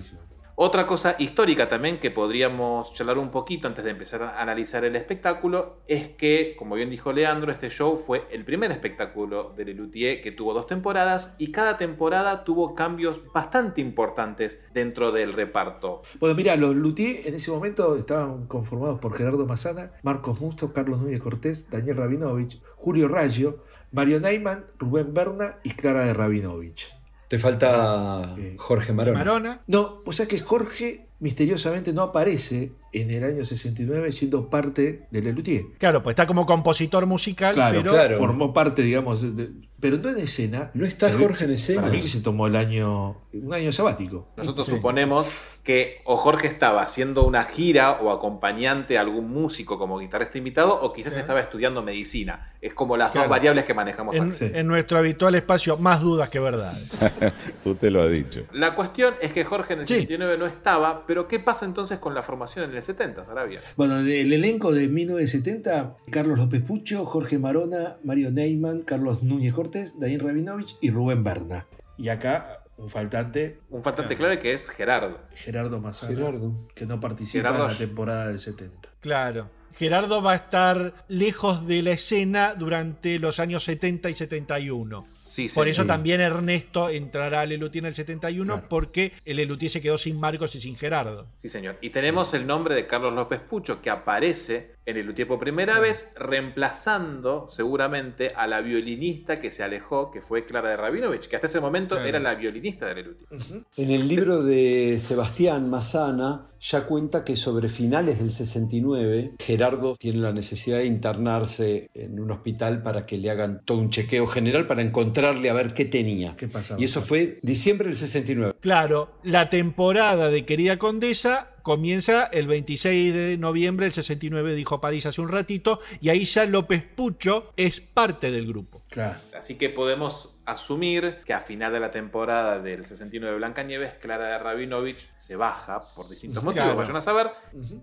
Otra 0.56 0.86
cosa 0.86 1.16
histórica 1.18 1.68
también 1.68 1.98
que 1.98 2.12
podríamos 2.12 2.94
charlar 2.94 3.18
un 3.18 3.32
poquito 3.32 3.66
antes 3.66 3.84
de 3.84 3.90
empezar 3.90 4.22
a 4.22 4.40
analizar 4.40 4.84
el 4.84 4.94
espectáculo 4.94 5.80
es 5.88 6.10
que, 6.10 6.54
como 6.56 6.76
bien 6.76 6.90
dijo 6.90 7.12
Leandro, 7.12 7.50
este 7.50 7.70
show 7.70 7.98
fue 7.98 8.28
el 8.30 8.44
primer 8.44 8.70
espectáculo 8.70 9.52
de 9.56 9.64
Lelutier 9.64 10.20
que 10.20 10.30
tuvo 10.30 10.54
dos 10.54 10.68
temporadas 10.68 11.34
y 11.38 11.50
cada 11.50 11.76
temporada 11.76 12.44
tuvo 12.44 12.76
cambios 12.76 13.20
bastante 13.32 13.80
importantes 13.80 14.62
dentro 14.72 15.10
del 15.10 15.32
reparto. 15.32 16.02
Bueno, 16.20 16.36
mira, 16.36 16.54
los 16.54 16.76
Luthier 16.76 17.26
en 17.26 17.34
ese 17.34 17.50
momento 17.50 17.96
estaban 17.96 18.46
conformados 18.46 19.00
por 19.00 19.16
Gerardo 19.16 19.46
Mazana, 19.46 19.90
Marcos 20.04 20.40
Musto, 20.40 20.72
Carlos 20.72 21.00
Núñez 21.00 21.18
Cortés, 21.18 21.68
Daniel 21.68 21.96
Rabinovich, 21.96 22.62
Julio 22.76 23.08
Raggio, 23.08 23.64
Mario 23.90 24.20
Neyman, 24.20 24.66
Rubén 24.78 25.12
Berna 25.14 25.58
y 25.64 25.70
Clara 25.70 26.04
de 26.04 26.14
Rabinovich. 26.14 27.03
Te 27.34 27.38
falta 27.40 28.36
Eh, 28.38 28.54
Jorge 28.56 28.92
Marón. 28.92 29.14
Marona. 29.14 29.62
No, 29.66 30.02
o 30.06 30.12
sea 30.12 30.26
que 30.28 30.38
Jorge 30.38 31.08
misteriosamente 31.20 31.92
no 31.92 32.02
aparece 32.02 32.72
en 32.92 33.10
el 33.10 33.24
año 33.24 33.44
69 33.44 34.12
siendo 34.12 34.48
parte 34.50 35.06
de 35.10 35.20
Lelutier. 35.22 35.64
Claro, 35.78 36.02
pues 36.02 36.12
está 36.14 36.26
como 36.26 36.46
compositor 36.46 37.06
musical, 37.06 37.54
Claro, 37.54 37.80
pero 37.82 37.92
claro. 37.92 38.18
Formó 38.18 38.52
parte, 38.52 38.82
digamos, 38.82 39.22
de- 39.36 39.50
pero 39.80 39.98
no 39.98 40.08
en 40.08 40.18
escena. 40.18 40.70
No 40.72 40.86
está 40.86 41.12
Jorge 41.12 41.44
en 41.44 41.50
escena. 41.50 41.82
Para 41.82 41.92
mí 41.92 42.00
que 42.00 42.08
se 42.08 42.20
tomó 42.20 42.46
el 42.46 42.56
año, 42.56 43.18
un 43.34 43.52
año 43.52 43.70
sabático. 43.72 44.28
Nosotros 44.36 44.66
Sí. 44.66 44.72
suponemos 44.76 45.30
que 45.62 45.98
o 46.04 46.16
Jorge 46.16 46.46
estaba 46.46 46.82
haciendo 46.82 47.26
una 47.26 47.44
gira 47.44 47.92
o 48.00 48.10
acompañante 48.10 48.96
a 48.96 49.02
algún 49.02 49.30
músico 49.30 49.76
como 49.78 49.98
guitarrista 49.98 50.38
invitado 50.38 50.80
o 50.80 50.92
quizás 50.92 51.16
estaba 51.16 51.40
estudiando 51.40 51.82
medicina. 51.82 52.52
Es 52.62 52.72
como 52.72 52.96
las 52.96 53.10
Claro. 53.10 53.24
dos 53.26 53.30
variables 53.30 53.64
que 53.64 53.74
manejamos 53.74 54.16
en, 54.16 54.34
en 54.40 54.66
nuestro 54.66 54.98
habitual 54.98 55.34
espacio, 55.34 55.76
más 55.76 56.00
dudas 56.00 56.28
que 56.30 56.38
verdades. 56.40 56.88
Usted 57.64 57.90
lo 57.90 58.02
ha 58.02 58.08
dicho. 58.08 58.46
La 58.52 58.74
cuestión 58.74 59.14
es 59.20 59.32
que 59.32 59.44
Jorge 59.44 59.74
en 59.74 59.80
el 59.80 59.86
Sí. 59.86 59.94
69 59.94 60.38
no 60.38 60.46
estaba, 60.46 61.03
pero 61.06 61.28
¿qué 61.28 61.38
pasa 61.40 61.64
entonces 61.66 61.98
con 61.98 62.14
la 62.14 62.22
formación 62.22 62.70
en 62.70 62.76
el 62.76 62.82
70, 62.82 63.24
Sarabia? 63.24 63.60
Bueno, 63.76 64.02
del 64.02 64.32
elenco 64.32 64.72
de 64.72 64.88
1970, 64.88 65.96
Carlos 66.10 66.38
López 66.38 66.62
Pucho, 66.62 67.04
Jorge 67.04 67.38
Marona, 67.38 67.96
Mario 68.04 68.30
Neyman, 68.30 68.82
Carlos 68.82 69.22
Núñez 69.22 69.52
Cortés, 69.52 69.98
Daniel 70.00 70.20
Rabinovich 70.20 70.76
y 70.80 70.90
Rubén 70.90 71.24
Berna. 71.24 71.66
Y 71.96 72.08
acá 72.08 72.60
un 72.76 72.90
faltante, 72.90 73.60
Un 73.70 73.82
faltante 73.82 74.16
clave 74.16 74.38
que 74.40 74.52
es 74.52 74.68
Gerardo. 74.68 75.18
Gerardo 75.34 75.78
Mazana, 75.80 76.14
Gerardo. 76.14 76.52
que 76.74 76.86
no 76.86 76.98
participa 77.00 77.48
Gerardo- 77.48 77.66
en 77.66 77.72
la 77.72 77.78
temporada 77.78 78.26
del 78.28 78.38
70. 78.38 78.88
Claro. 79.00 79.48
Gerardo 79.76 80.22
va 80.22 80.32
a 80.32 80.36
estar 80.36 80.94
lejos 81.08 81.66
de 81.66 81.82
la 81.82 81.90
escena 81.92 82.54
durante 82.54 83.18
los 83.18 83.40
años 83.40 83.64
70 83.64 84.08
y 84.08 84.14
71. 84.14 85.04
Sí, 85.34 85.48
sí, 85.48 85.54
Por 85.56 85.66
eso 85.66 85.82
sí. 85.82 85.88
también 85.88 86.20
Ernesto 86.20 86.88
entrará 86.90 87.40
al 87.40 87.48
Lelutier 87.48 87.82
en 87.82 87.88
el 87.88 87.94
71 87.96 88.52
Claro. 88.52 88.68
porque 88.68 89.12
el 89.24 89.36
Lelutier 89.38 89.68
se 89.68 89.82
quedó 89.82 89.98
sin 89.98 90.20
Marcos 90.20 90.54
y 90.54 90.60
sin 90.60 90.76
Gerardo. 90.76 91.26
Sí, 91.38 91.48
señor. 91.48 91.76
Y 91.80 91.90
tenemos 91.90 92.32
el 92.34 92.46
nombre 92.46 92.76
de 92.76 92.86
Carlos 92.86 93.12
López 93.12 93.40
Pucho, 93.40 93.82
que 93.82 93.90
aparece 93.90 94.76
en 94.86 94.96
el 94.98 95.06
Luthier 95.06 95.26
por 95.26 95.38
primera 95.38 95.80
vez, 95.80 96.12
reemplazando 96.16 97.48
seguramente 97.50 98.32
a 98.36 98.46
la 98.46 98.60
violinista 98.60 99.40
que 99.40 99.50
se 99.50 99.62
alejó, 99.62 100.10
que 100.10 100.20
fue 100.20 100.44
Clara 100.44 100.70
de 100.70 100.76
Rabinovich, 100.76 101.26
que 101.28 101.36
hasta 101.36 101.48
ese 101.48 101.60
momento 101.60 101.94
Claro. 101.96 102.08
era 102.08 102.20
la 102.20 102.34
violinista 102.34 102.86
de 102.86 102.94
Lelutier. 102.96 103.28
En 103.76 103.90
el 103.90 104.06
libro 104.08 104.42
de 104.42 104.98
Sebastián 105.00 105.68
Massana 105.70 106.48
ya 106.60 106.86
cuenta 106.86 107.24
que 107.24 107.36
sobre 107.36 107.68
finales 107.68 108.18
del 108.18 108.30
69 108.30 109.32
Gerardo 109.38 109.96
tiene 109.96 110.18
la 110.20 110.32
necesidad 110.32 110.78
de 110.78 110.86
internarse 110.86 111.90
en 111.94 112.18
un 112.20 112.30
hospital 112.30 112.82
para 112.82 113.04
que 113.06 113.18
le 113.18 113.30
hagan 113.30 113.60
todo 113.64 113.78
un 113.78 113.90
chequeo 113.90 114.26
general 114.26 114.66
para 114.66 114.80
encontrarle 114.82 115.50
a 115.50 115.52
ver 115.54 115.74
qué 115.74 115.84
tenía. 115.84 116.36
¿Qué 116.36 116.48
pasaba? 116.48 116.80
Y 116.80 116.84
eso 116.84 117.00
fue 117.02 117.38
diciembre 117.42 117.88
del 117.88 117.96
69. 117.96 118.54
Claro, 118.60 119.18
la 119.22 119.50
temporada 119.50 120.30
de 120.30 120.44
Querida 120.46 120.78
Condesa 120.78 121.53
comienza 121.64 122.24
el 122.26 122.46
26 122.46 123.14
de 123.14 123.38
noviembre 123.38 123.86
del 123.86 123.92
69, 123.92 124.54
dijo 124.54 124.80
Padilla 124.82 125.08
hace 125.08 125.22
un 125.22 125.28
ratito, 125.30 125.80
y 126.00 126.10
ahí 126.10 126.24
ya 126.26 126.44
López 126.44 126.84
Pucho 126.84 127.52
es 127.56 127.80
parte 127.80 128.30
del 128.30 128.46
grupo. 128.46 128.82
Claro. 128.90 129.18
Así 129.36 129.54
que 129.56 129.70
podemos 129.70 130.30
asumir 130.44 131.22
que 131.24 131.32
a 131.32 131.40
final 131.40 131.72
de 131.72 131.80
la 131.80 131.90
temporada 131.90 132.58
del 132.60 132.84
69 132.84 133.38
Blancanieves, 133.38 133.94
Clara 133.94 134.26
de 134.28 134.38
Rabinovich 134.38 135.08
se 135.16 135.36
baja 135.36 135.80
por 135.96 136.06
distintos 136.08 136.44
motivos, 136.44 136.66
Claro. 136.66 136.78
vayan 136.78 136.96
a 136.96 137.00
saber. 137.00 137.30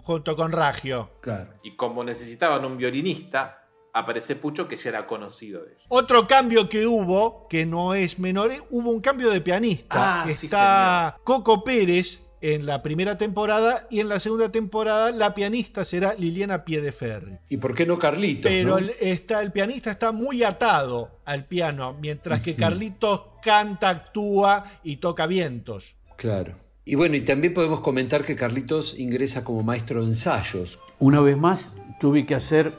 Junto 0.04 0.36
con 0.36 0.52
Ragio. 0.52 1.10
Claro. 1.20 1.56
Y 1.64 1.76
como 1.76 2.04
necesitaban 2.04 2.64
un 2.64 2.78
violinista, 2.78 3.58
aparece 3.94 4.36
Pucho, 4.36 4.68
que 4.68 4.78
ya 4.78 4.90
era 4.90 5.08
conocido 5.08 5.64
de 5.64 5.72
ellos. 5.72 5.84
Otro 5.90 6.26
cambio 6.28 6.70
que 6.70 6.86
hubo, 6.86 7.48
que 7.50 7.66
no 7.66 7.94
es 7.96 8.20
menor, 8.20 8.52
hubo 8.70 8.92
un 8.92 9.02
cambio 9.02 9.32
de 9.32 9.42
pianista. 9.42 10.22
Ah, 10.22 10.26
sí, 10.32 10.46
Está 10.46 11.18
Coco 11.26 11.64
Pérez 11.64 12.21
en 12.42 12.66
la 12.66 12.82
primera 12.82 13.18
temporada 13.18 13.88
y 13.90 14.00
en 14.00 14.10
la 14.10 14.20
segunda 14.20 14.52
temporada 14.52 15.12
la 15.12 15.34
pianista 15.34 15.86
será 15.86 16.16
Liliana 16.16 16.66
Piedeferri. 16.66 17.38
¿Y 17.50 17.58
por 17.58 17.76
qué 17.76 17.86
no 17.86 18.00
Carlitos? 18.00 18.52
Pero 18.52 18.72
no? 18.72 18.78
el, 18.80 18.94
está, 19.00 19.42
el 19.42 19.52
pianista 19.52 19.92
está 19.92 20.12
muy 20.12 20.44
atado 20.44 21.20
al 21.26 21.46
piano, 21.46 21.96
mientras 22.02 22.42
que 22.42 22.56
Carlitos 22.56 23.22
canta, 23.44 23.90
actúa 23.90 24.66
y 24.84 24.98
toca 24.98 25.28
vientos. 25.28 25.96
Claro. 26.18 26.56
Y 26.84 26.96
bueno, 26.96 27.16
y 27.16 27.22
también 27.22 27.54
podemos 27.54 27.80
comentar 27.80 28.26
que 28.26 28.36
Carlitos 28.36 29.00
ingresa 29.00 29.44
como 29.44 29.62
maestro 29.62 30.02
de 30.02 30.08
ensayos. 30.08 30.80
Una 31.00 31.22
vez 31.22 31.38
más 31.38 31.70
tuve 32.00 32.26
que 32.26 32.34
hacer 32.34 32.74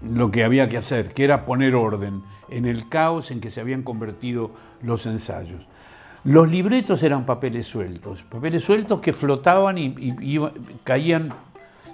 lo 0.00 0.30
que 0.30 0.44
había 0.44 0.68
que 0.68 0.76
hacer, 0.76 1.12
que 1.12 1.24
era 1.24 1.44
poner 1.44 1.74
orden 1.74 2.22
en 2.48 2.66
el 2.66 2.88
caos 2.88 3.30
en 3.30 3.40
que 3.40 3.50
se 3.50 3.60
habían 3.60 3.82
convertido 3.82 4.52
los 4.82 5.06
ensayos. 5.06 5.66
Los 6.24 6.50
libretos 6.50 7.02
eran 7.02 7.26
papeles 7.26 7.66
sueltos, 7.66 8.22
papeles 8.22 8.64
sueltos 8.64 9.00
que 9.00 9.12
flotaban 9.12 9.76
y, 9.78 10.40
caían 10.82 11.30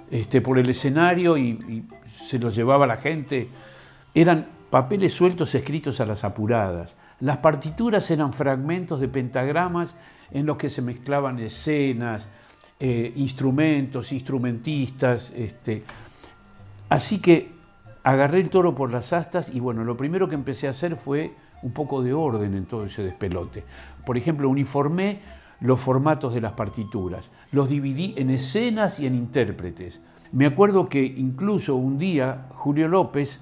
este, 0.09 0.41
por 0.41 0.57
el 0.57 0.69
escenario 0.69 1.37
y, 1.37 1.49
y 1.49 1.83
se 2.27 2.39
los 2.39 2.55
llevaba 2.55 2.87
la 2.87 2.97
gente. 2.97 3.47
Eran 4.13 4.47
papeles 4.69 5.13
sueltos 5.13 5.53
escritos 5.53 5.99
a 5.99 6.05
las 6.05 6.23
apuradas. 6.23 6.95
Las 7.19 7.37
partituras 7.37 8.09
eran 8.09 8.33
fragmentos 8.33 8.99
de 8.99 9.07
pentagramas 9.07 9.95
en 10.31 10.45
los 10.45 10.57
que 10.57 10.69
se 10.69 10.81
mezclaban 10.81 11.39
escenas, 11.39 12.27
eh, 12.79 13.13
instrumentos, 13.15 14.11
instrumentistas. 14.11 15.31
Este. 15.35 15.83
Así 16.89 17.19
que 17.19 17.51
agarré 18.03 18.39
el 18.39 18.49
toro 18.49 18.73
por 18.73 18.91
las 18.91 19.13
astas 19.13 19.49
y 19.53 19.59
bueno, 19.59 19.83
lo 19.83 19.95
primero 19.95 20.27
que 20.27 20.35
empecé 20.35 20.67
a 20.67 20.71
hacer 20.71 20.95
fue 20.95 21.31
un 21.61 21.73
poco 21.73 22.01
de 22.01 22.13
orden 22.13 22.55
en 22.55 22.65
todo 22.65 22.85
ese 22.85 23.03
despelote. 23.03 23.63
Por 24.05 24.17
ejemplo, 24.17 24.49
uniformé 24.49 25.19
los 25.59 25.79
formatos 25.79 26.33
de 26.33 26.41
las 26.41 26.53
partituras, 26.53 27.29
los 27.51 27.69
dividí 27.69 28.13
en 28.17 28.29
escenas 28.31 28.99
y 28.99 29.05
en 29.05 29.15
intérpretes. 29.15 30.01
Me 30.31 30.45
acuerdo 30.45 30.89
que 30.89 31.03
incluso 31.03 31.75
un 31.75 31.97
día 31.97 32.47
Julio 32.49 32.87
López 32.87 33.41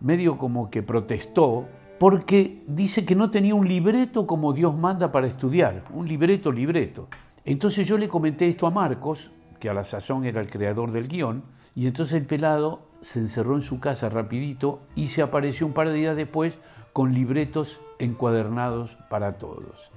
medio 0.00 0.36
como 0.36 0.70
que 0.70 0.82
protestó 0.82 1.66
porque 1.98 2.62
dice 2.66 3.06
que 3.06 3.14
no 3.14 3.30
tenía 3.30 3.54
un 3.54 3.66
libreto 3.66 4.26
como 4.26 4.52
Dios 4.52 4.76
manda 4.76 5.12
para 5.12 5.26
estudiar, 5.26 5.84
un 5.94 6.06
libreto, 6.06 6.52
libreto. 6.52 7.08
Entonces 7.44 7.86
yo 7.86 7.96
le 7.96 8.08
comenté 8.08 8.48
esto 8.48 8.66
a 8.66 8.70
Marcos, 8.70 9.30
que 9.60 9.70
a 9.70 9.74
la 9.74 9.84
sazón 9.84 10.26
era 10.26 10.40
el 10.40 10.50
creador 10.50 10.92
del 10.92 11.08
guion, 11.08 11.44
y 11.74 11.86
entonces 11.86 12.16
el 12.16 12.26
pelado 12.26 12.82
se 13.00 13.20
encerró 13.20 13.54
en 13.54 13.62
su 13.62 13.80
casa 13.80 14.08
rapidito 14.08 14.80
y 14.94 15.08
se 15.08 15.22
apareció 15.22 15.66
un 15.66 15.72
par 15.72 15.88
de 15.88 15.94
días 15.94 16.16
después 16.16 16.58
con 16.96 17.12
libretos 17.12 17.78
encuadernados 17.98 18.96
para 19.10 19.36
todos. 19.36 19.90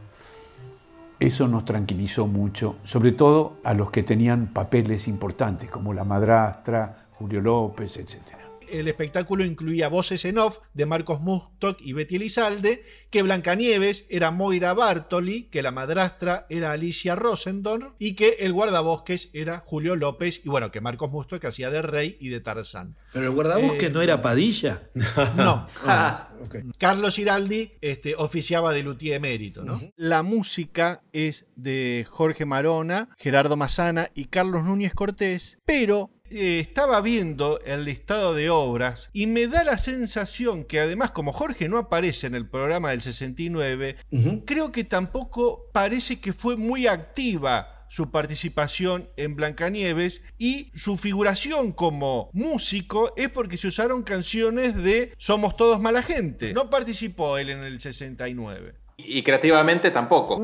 Eso 1.18 1.48
nos 1.48 1.64
tranquilizó 1.64 2.28
mucho, 2.28 2.76
sobre 2.84 3.14
todo 3.14 3.54
a 3.64 3.74
los 3.74 3.90
que 3.90 4.04
tenían 4.04 4.48
papeles 4.48 5.08
importantes, 5.08 5.70
como 5.70 5.94
la 5.94 6.04
madrastra, 6.04 7.08
Julio 7.14 7.40
López, 7.40 7.96
etc. 7.96 8.39
El 8.72 8.88
espectáculo 8.88 9.44
incluía 9.46 9.88
voces 9.90 10.26
en 10.26 10.38
off 10.38 10.60
de 10.74 10.86
Marcos 10.86 11.22
Mustok 11.22 11.80
y 11.82 11.94
Betty 11.94 12.18
Elizalde, 12.18 12.84
que 13.10 13.22
Blancanieves 13.22 14.06
era 14.10 14.32
Moira 14.32 14.74
Bartoli, 14.74 15.44
que 15.44 15.62
la 15.62 15.72
madrastra 15.72 16.46
era 16.50 16.72
Alicia 16.72 17.16
Rosendorn 17.16 17.94
y 18.00 18.14
que 18.14 18.38
el 18.40 18.54
guardabosques 18.54 19.30
era 19.34 19.64
Julio 19.66 19.96
López 19.96 20.42
y 20.44 20.50
bueno, 20.50 20.72
que 20.72 20.82
Marcos 20.82 21.12
Mustok 21.12 21.46
hacía 21.46 21.70
de 21.72 21.82
rey 21.82 22.18
y 22.20 22.30
de 22.30 22.40
Tarzán. 22.40 22.96
Pero 23.14 23.26
el 23.26 23.32
guardabosque 23.32 23.88
Eh, 23.88 23.90
no 23.90 24.02
era 24.02 24.22
Padilla. 24.22 24.90
No, 25.36 25.68
Ah. 25.86 26.30
Carlos 26.78 27.20
Iraldi 27.20 27.74
este, 27.82 28.16
oficiaba 28.16 28.72
de 28.74 28.84
luthier 28.84 29.16
emérito, 29.16 29.64
¿no? 29.64 29.82
La 29.98 30.24
música 30.24 31.04
es 31.12 31.48
de 31.56 32.06
Jorge 32.10 32.46
Marona, 32.46 33.10
Gerardo 33.18 33.58
Mazana 33.58 34.10
y 34.14 34.26
Carlos 34.26 34.64
Núñez 34.64 34.94
Cortés, 34.94 35.60
pero 35.66 36.12
eh, 36.32 36.60
estaba 36.60 37.02
viendo 37.02 37.60
el 37.66 37.86
listado 37.86 38.34
de 38.34 38.50
obras 38.50 39.10
y 39.14 39.28
me 39.28 39.48
da 39.48 39.64
la 39.64 39.78
sensación 39.78 40.64
que 40.64 40.80
además 40.80 41.12
como 41.12 41.34
Jorge 41.34 41.70
no 41.70 41.78
aparece 41.78 42.28
en 42.28 42.36
el 42.36 42.48
programa 42.48 42.92
del 42.92 43.02
69, 43.02 43.96
Ujú. 44.12 44.44
creo 44.46 44.72
que 44.72 44.84
tampoco 44.84 45.68
parece 45.72 46.20
que 46.20 46.34
fue 46.34 46.56
muy 46.56 46.88
activa 46.88 47.76
su 47.90 48.12
participación 48.12 49.10
en 49.18 49.36
Blancanieves 49.36 50.22
y 50.38 50.70
su 50.76 50.96
figuración 50.96 51.72
como 51.72 52.30
músico 52.34 53.14
es 53.18 53.30
porque 53.30 53.58
se 53.58 53.68
usaron 53.68 54.04
canciones 54.04 54.76
de 54.76 55.12
Somos 55.18 55.58
todos 55.58 55.82
mala 55.82 56.04
gente. 56.04 56.54
No 56.54 56.70
participó 56.70 57.40
él 57.40 57.50
en 57.50 57.64
el 57.64 57.80
69. 57.80 58.76
Y 58.98 59.24
creativamente 59.24 59.90
tampoco. 59.92 60.38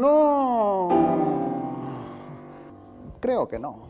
Creo 3.19 3.47
que 3.47 3.59
no. 3.59 3.87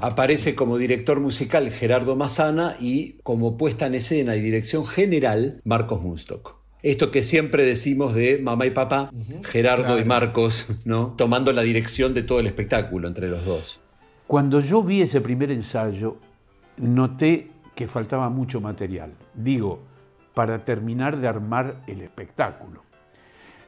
Aparece 0.00 0.54
como 0.54 0.76
director 0.78 1.20
musical 1.20 1.70
Gerardo 1.70 2.16
Massana 2.16 2.76
y 2.78 3.14
como 3.22 3.56
puesta 3.56 3.86
en 3.86 3.94
escena 3.94 4.36
y 4.36 4.40
dirección 4.40 4.86
general 4.86 5.60
Marcos 5.64 6.02
Munstock. 6.02 6.56
Esto 6.82 7.10
que 7.10 7.22
siempre 7.22 7.64
decimos 7.64 8.14
de 8.14 8.38
mamá 8.38 8.66
y 8.66 8.70
papá, 8.70 9.10
Gerardo 9.42 9.84
Claro. 9.84 10.00
y 10.00 10.04
Marcos, 10.04 10.68
¿no? 10.84 11.14
Tomando 11.16 11.52
la 11.52 11.62
dirección 11.62 12.14
de 12.14 12.22
todo 12.22 12.38
el 12.40 12.46
espectáculo 12.46 13.08
entre 13.08 13.28
los 13.28 13.44
dos. 13.44 13.80
Cuando 14.26 14.60
yo 14.60 14.82
vi 14.82 15.02
ese 15.02 15.20
primer 15.20 15.50
ensayo, 15.50 16.18
noté 16.76 17.48
que 17.74 17.88
faltaba 17.88 18.28
mucho 18.28 18.60
material. 18.60 19.12
Digo, 19.34 19.80
para 20.34 20.64
terminar 20.64 21.18
de 21.18 21.26
armar 21.28 21.82
el 21.86 22.02
espectáculo. 22.02 22.82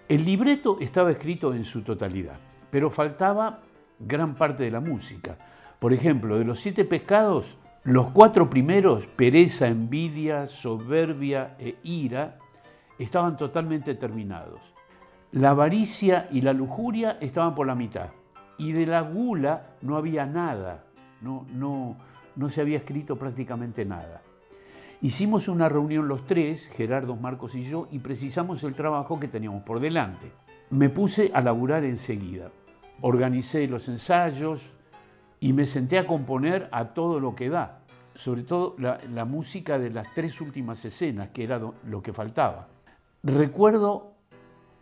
El 0.09 0.25
libreto 0.25 0.79
estaba 0.81 1.11
escrito 1.11 1.55
en 1.55 1.65
su 1.65 1.83
totalidad, 1.83 2.37
pero 2.71 2.91
faltaba 2.91 3.61
gran 3.99 4.37
parte 4.37 4.65
de 4.65 4.71
la 4.71 4.81
música. 4.81 5.39
Por 5.79 5.93
ejemplo, 5.93 6.39
de 6.39 6.45
los 6.45 6.61
siete 6.61 6.85
pescados, 6.85 7.59
los 7.85 8.09
cuatro 8.11 8.51
primeros, 8.51 9.07
pereza, 9.07 9.69
envidia, 9.69 10.49
soberbia 10.49 11.55
e 11.59 11.77
ira, 11.85 12.39
estaban 12.99 13.37
totalmente 13.37 13.95
terminados. 13.95 14.61
La 15.31 15.51
avaricia 15.51 16.29
y 16.33 16.41
la 16.41 16.53
lujuria 16.53 17.19
estaban 17.21 17.55
por 17.55 17.67
la 17.67 17.77
mitad. 17.77 18.09
Y 18.57 18.73
de 18.73 18.87
la 18.87 19.03
gula 19.03 19.77
no 19.83 19.97
había 19.97 20.27
nada, 20.27 20.85
no, 21.21 21.47
no, 21.53 21.97
no 22.35 22.49
se 22.49 22.61
había 22.61 22.79
escrito 22.79 23.15
prácticamente 23.15 23.85
nada. 23.85 24.23
Hicimos 25.01 25.47
una 25.47 25.69
reunión 25.69 26.09
los 26.09 26.27
tres, 26.27 26.69
Gerardo, 26.71 27.15
Marcos 27.15 27.55
y 27.55 27.63
yo, 27.63 27.87
y 27.93 28.01
precisamos 28.01 28.65
el 28.65 28.75
trabajo 28.75 29.21
que 29.21 29.29
teníamos 29.29 29.63
por 29.63 29.79
delante. 29.79 30.33
Me 30.71 30.89
puse 30.89 31.31
a 31.33 31.41
laburar 31.41 31.85
enseguida. 31.85 32.51
Organicé 33.01 33.69
los 33.69 33.89
ensayos 33.89 34.78
y 35.41 35.53
me 35.53 35.67
senté 35.67 35.99
a 35.99 36.07
componer 36.07 36.69
a 36.73 36.95
todo 36.95 37.21
lo 37.21 37.35
que 37.35 37.49
da, 37.49 37.81
sobre 38.15 38.43
todo 38.43 38.75
la, 38.79 39.25
música 39.25 39.79
de 39.79 39.91
las 39.91 40.13
tres 40.15 40.41
últimas 40.41 40.85
escenas, 40.85 41.31
que 41.31 41.45
era 41.45 41.61
lo 41.85 42.03
que 42.03 42.13
faltaba. 42.13 42.69
Recuerdo 43.23 44.13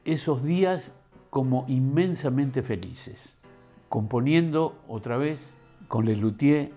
esos 0.04 0.42
días 0.42 0.92
como 1.30 1.64
inmensamente 1.68 2.62
felices, 2.62 3.36
componiendo 3.88 4.76
otra 4.88 5.16
vez 5.16 5.56
con 5.88 6.06
Le 6.06 6.16
Luthier 6.16 6.72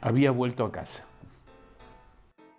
había 0.00 0.30
vuelto 0.30 0.64
a 0.64 0.72
casa. 0.72 1.04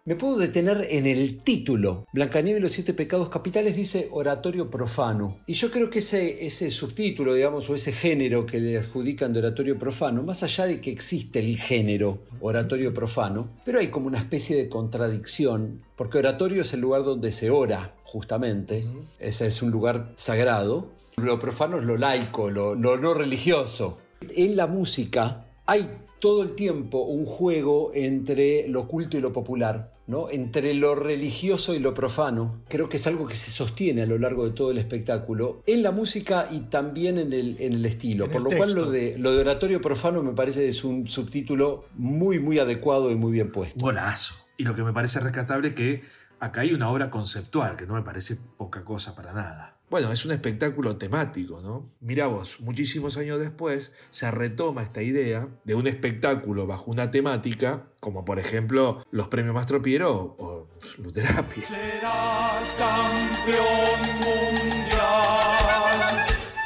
Me 0.08 0.16
puedo 0.16 0.38
detener 0.38 0.86
en 0.92 1.08
el 1.08 1.42
título. 1.42 2.06
Blancanieves 2.14 2.60
y 2.60 2.62
los 2.62 2.74
siete 2.74 2.94
pecados 2.94 3.28
capitales 3.30 3.76
dice 3.76 4.08
oratorio 4.12 4.70
profano. 4.70 5.38
Y 5.48 5.54
yo 5.56 5.72
creo 5.72 5.90
que 5.90 5.98
ese, 5.98 6.46
ese 6.46 6.70
subtítulo, 6.70 7.34
digamos, 7.34 7.68
o 7.72 7.74
ese 7.74 7.92
género 7.92 8.46
que 8.46 8.60
le 8.60 8.78
adjudican 8.78 9.34
de 9.34 9.40
oratorio 9.40 9.80
profano, 9.80 10.22
más 10.22 10.44
allá 10.44 10.68
de 10.68 10.80
que 10.80 10.92
existe 10.92 11.40
el 11.40 11.58
género 11.58 12.20
oratorio 12.40 12.94
profano, 12.94 13.50
pero 13.66 13.80
hay 13.80 13.88
como 13.88 14.06
una 14.06 14.20
especie 14.20 14.56
de 14.56 14.70
contradicción, 14.70 15.82
porque 15.96 16.20
oratorio 16.20 16.62
es 16.62 16.72
el 16.74 16.82
lugar 16.82 17.04
donde 17.04 17.32
se 17.32 17.50
ora, 17.50 17.96
justamente. 18.04 18.86
Ese 19.18 19.48
es 19.48 19.64
un 19.64 19.72
lugar 19.72 20.14
sagrado. 20.18 20.92
Lo 21.18 21.40
profano 21.40 21.80
es 21.80 21.84
lo 21.84 21.98
laico, 21.98 22.52
lo, 22.52 22.76
lo 22.76 22.96
no 22.98 23.16
religioso. 23.16 23.98
En 24.36 24.56
la 24.56 24.68
música 24.68 25.48
hay 25.66 25.90
todo 26.20 26.44
el 26.44 26.54
tiempo 26.54 27.00
un 27.00 27.26
juego 27.26 27.92
entre 27.96 28.68
lo 28.68 28.88
culto 28.88 29.18
y 29.18 29.22
lo 29.22 29.34
popular. 29.34 29.95
¿No? 30.08 30.30
entre 30.30 30.74
lo 30.74 30.96
religioso 30.96 31.74
y 31.74 31.80
lo 31.80 31.94
profano. 31.94 32.62
Creo 32.68 32.90
que 32.90 32.98
es 32.98 33.08
algo 33.08 33.28
que 33.28 33.36
se 33.36 33.52
sostiene 33.52 34.04
a 34.04 34.06
lo 34.06 34.18
largo 34.18 34.46
de 34.46 34.52
todo 34.52 34.72
el 34.72 34.78
espectáculo, 34.78 35.64
en 35.66 35.84
la 35.84 35.92
música 35.92 36.48
y 36.52 36.62
también 36.62 37.18
en 37.18 37.34
el, 37.34 37.58
en 37.60 37.74
el 37.74 37.86
estilo. 37.86 38.26
En 38.26 38.32
Por 38.32 38.42
el 38.42 38.44
lo 38.46 38.58
cual 38.58 38.74
lo 38.74 38.92
de, 38.92 39.18
lo 39.18 39.32
de 39.34 39.40
oratorio 39.40 39.82
profano 39.82 40.24
me 40.24 40.34
parece 40.34 40.68
es 40.68 40.84
un 40.84 41.08
subtítulo 41.08 41.86
muy, 41.96 42.40
muy 42.40 42.60
adecuado 42.60 43.12
y 43.12 43.16
muy 43.16 43.32
bien 43.32 43.52
puesto. 43.52 43.80
Golazo. 43.80 44.36
Y 44.58 44.64
lo 44.64 44.76
que 44.76 44.84
me 44.84 44.94
parece 44.94 45.20
rescatable 45.20 45.74
que 45.74 46.02
acá 46.40 46.62
hay 46.62 46.74
una 46.74 46.90
obra 46.90 47.10
conceptual, 47.10 47.76
que 47.76 47.86
no 47.86 47.94
me 47.94 48.04
parece 48.04 48.38
poca 48.58 48.84
cosa 48.84 49.16
para 49.16 49.34
nada. 49.34 49.75
Bueno, 49.90 50.12
es 50.12 50.26
un 50.26 50.32
espectáculo 50.32 50.98
temático, 50.98 51.62
¿no? 51.62 51.92
Mira 52.00 52.26
vos, 52.26 52.60
muchísimos 52.60 53.18
años 53.18 53.40
después 53.40 53.94
se 54.10 54.32
retoma 54.32 54.82
esta 54.82 55.04
idea 55.04 55.48
de 55.64 55.76
un 55.76 55.86
espectáculo 55.86 56.66
bajo 56.66 56.90
una 56.90 57.12
temática, 57.12 57.84
como 58.00 58.26
por 58.26 58.40
ejemplo 58.40 59.04
los 59.12 59.28
premios 59.28 59.54
Mastro 59.54 59.84
Piero 59.84 60.36
o 60.40 60.68
Luterapia. 60.98 61.64
Serás 61.64 62.76
campeón 62.80 64.02
mundial 64.26 65.56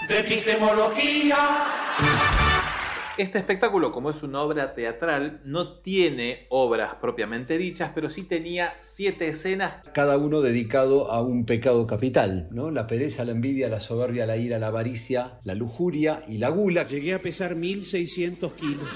de 0.08 0.20
epistemología. 0.20 1.89
Este 3.20 3.38
espectáculo, 3.38 3.92
como 3.92 4.12
es 4.12 4.24
una 4.24 4.42
obra 4.42 4.74
teatral, 4.74 5.42
no 5.44 5.82
tiene 5.82 6.48
obras 6.48 6.96
propiamente 7.02 7.58
dichas, 7.58 7.92
pero 7.94 8.10
sí 8.10 8.24
tenía 8.24 8.76
siete 8.80 9.28
escenas. 9.28 9.74
Cada 9.94 10.18
uno 10.18 10.40
dedicado 10.40 11.12
a 11.12 11.22
un 11.22 11.46
pecado 11.46 11.86
capital, 11.86 12.48
¿no? 12.50 12.72
La 12.72 12.88
pereza, 12.88 13.26
la 13.26 13.34
envidia, 13.34 13.68
la 13.68 13.82
soberbia, 13.82 14.26
la 14.26 14.38
ira, 14.38 14.58
la 14.58 14.68
avaricia, 14.68 15.42
la 15.44 15.54
lujuria 15.54 16.24
y 16.30 16.38
la 16.38 16.48
gula. 16.48 16.86
Llegué 16.86 17.14
a 17.14 17.22
pesar 17.22 17.56
1600 17.56 18.54
kilos. 18.54 18.88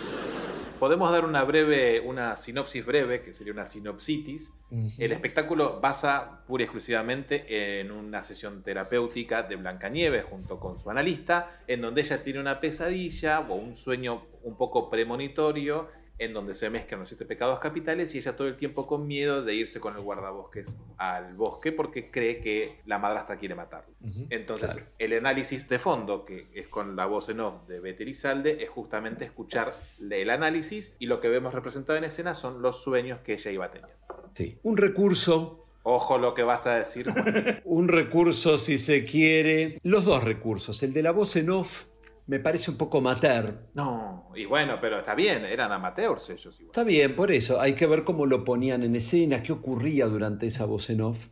Podemos 0.83 1.13
dar 1.13 1.23
una 1.23 1.45
breve, 1.45 2.01
una 2.01 2.35
sinopsis 2.35 2.85
breve, 2.85 3.21
que 3.21 3.31
sería 3.31 3.53
una 3.53 3.67
sinopsitis. 3.67 4.51
El 4.97 5.13
espectáculo 5.13 5.79
basa 5.79 6.43
pura 6.45 6.63
y 6.63 6.65
exclusivamente 6.65 7.79
en 7.79 7.89
una 7.89 8.21
sesión 8.21 8.63
terapéutica 8.63 9.43
de 9.43 9.55
Blancanieves 9.55 10.25
junto 10.25 10.59
con 10.59 10.77
su 10.77 10.89
analista, 10.89 11.61
en 11.67 11.79
donde 11.79 12.01
ella 12.01 12.21
tiene 12.21 12.41
una 12.41 12.59
pesadilla 12.59 13.39
o 13.39 13.55
un 13.55 13.77
sueño 13.77 14.25
un 14.43 14.57
poco 14.57 14.89
premonitorio, 14.89 15.87
en 16.19 16.33
donde 16.33 16.53
se 16.55 16.69
mezclan 16.69 16.99
los 16.99 17.09
siete 17.09 17.25
pecados 17.25 17.59
capitales 17.59 18.13
y 18.13 18.19
ella 18.19 18.35
todo 18.35 18.47
el 18.47 18.55
tiempo 18.55 18.85
con 18.85 19.07
miedo 19.07 19.43
de 19.43 19.55
irse 19.55 19.79
con 19.79 19.95
el 19.95 20.01
guardabosques 20.01 20.77
al 20.97 21.35
bosque 21.35 21.71
porque 21.71 22.11
cree 22.11 22.39
que 22.39 22.79
la 22.85 22.99
madrastra 22.99 23.37
quiere 23.37 23.55
matarlo. 23.55 23.93
Entonces, 24.29 24.83
el 24.99 25.13
análisis 25.13 25.67
de 25.67 25.79
fondo, 25.79 26.25
que 26.25 26.47
es 26.53 26.67
con 26.67 26.95
la 26.95 27.05
voz 27.05 27.29
en 27.29 27.39
off 27.39 27.67
de 27.67 27.79
Betty 27.79 28.03
Elizalde, 28.03 28.63
es 28.63 28.69
justamente 28.69 29.25
escuchar 29.25 29.73
el 29.99 30.29
análisis 30.29 30.95
y 30.99 31.07
lo 31.07 31.19
que 31.19 31.29
vemos 31.29 31.53
representado 31.53 31.97
en 31.97 32.05
escena 32.05 32.35
son 32.35 32.61
los 32.61 32.83
sueños 32.83 33.19
que 33.21 33.33
ella 33.33 33.51
iba 33.51 33.71
teniendo. 33.71 33.93
Sí. 34.33 34.59
Un 34.63 34.77
recurso 34.77 35.59
Ojo 35.85 36.17
lo 36.17 36.33
que 36.33 36.43
vas 36.43 36.65
a 36.65 36.75
decir. 36.75 37.11
Juan. 37.11 37.61
Un 37.65 37.89
recurso, 37.89 38.57
si 38.57 38.77
se 38.77 39.03
quiere. 39.03 39.79
Los 39.83 40.05
dos 40.05 40.23
recursos. 40.23 40.81
El 40.81 40.93
de 40.93 41.03
la 41.03 41.11
voz 41.11 41.35
en 41.35 41.49
off 41.49 41.87
me 42.25 42.39
parece 42.39 42.71
un 42.71 42.77
poco 42.77 43.01
mater. 43.01 43.55
no, 43.73 44.31
y 44.35 44.45
bueno, 44.45 44.77
pero 44.81 44.97
está 44.97 45.13
bien, 45.13 45.45
eran 45.45 45.71
amateurs 45.71 46.29
ellos 46.29 46.55
igual. 46.55 46.71
Está 46.71 46.83
bien, 46.83 47.15
por 47.15 47.31
eso. 47.31 47.61
Hay 47.61 47.73
que 47.73 47.85
ver 47.85 48.03
cómo 48.03 48.25
lo 48.25 48.43
ponían 48.43 48.83
en 48.83 48.95
escena, 48.95 49.43
qué 49.43 49.51
ocurría 49.51 50.07
durante 50.07 50.47
esa 50.47 50.65
voz 50.65 50.89
en 50.89 51.01
off. 51.01 51.27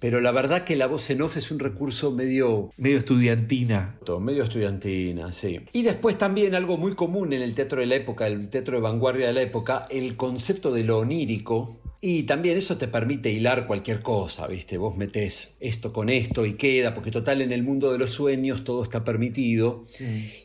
Pero 0.00 0.20
la 0.20 0.32
verdad 0.32 0.64
que 0.64 0.74
la 0.74 0.86
voz 0.86 1.08
en 1.10 1.22
off 1.22 1.36
es 1.36 1.50
un 1.50 1.58
recurso 1.58 2.10
medio 2.10 2.70
Medio 2.76 2.98
estudiantina. 2.98 3.98
medio 4.20 4.42
estudiantina, 4.42 5.30
sí. 5.32 5.60
Y 5.72 5.82
después 5.82 6.18
también 6.18 6.54
algo 6.54 6.76
muy 6.76 6.94
común 6.94 7.32
en 7.32 7.42
el 7.42 7.54
teatro 7.54 7.80
de 7.80 7.86
la 7.86 7.96
época, 7.96 8.26
el 8.26 8.48
teatro 8.48 8.76
de 8.76 8.82
vanguardia 8.82 9.26
de 9.28 9.32
la 9.34 9.42
época, 9.42 9.86
el 9.90 10.16
concepto 10.16 10.72
de 10.72 10.84
lo 10.84 10.98
onírico. 10.98 11.81
Y 12.04 12.24
también 12.24 12.58
eso 12.58 12.76
te 12.78 12.88
permite 12.88 13.30
hilar 13.30 13.66
cualquier 13.68 14.02
cosa, 14.02 14.46
¿viste? 14.48 14.76
Vos 14.76 14.96
metés 14.96 15.56
esto 15.60 15.92
con 15.92 16.08
esto 16.10 16.44
y 16.46 16.54
queda, 16.54 16.94
porque 16.94 17.12
total 17.12 17.40
en 17.42 17.52
el 17.52 17.62
mundo 17.62 17.92
de 17.92 17.98
los 17.98 18.10
sueños 18.10 18.64
todo 18.64 18.82
está 18.82 19.04
permitido. 19.04 19.84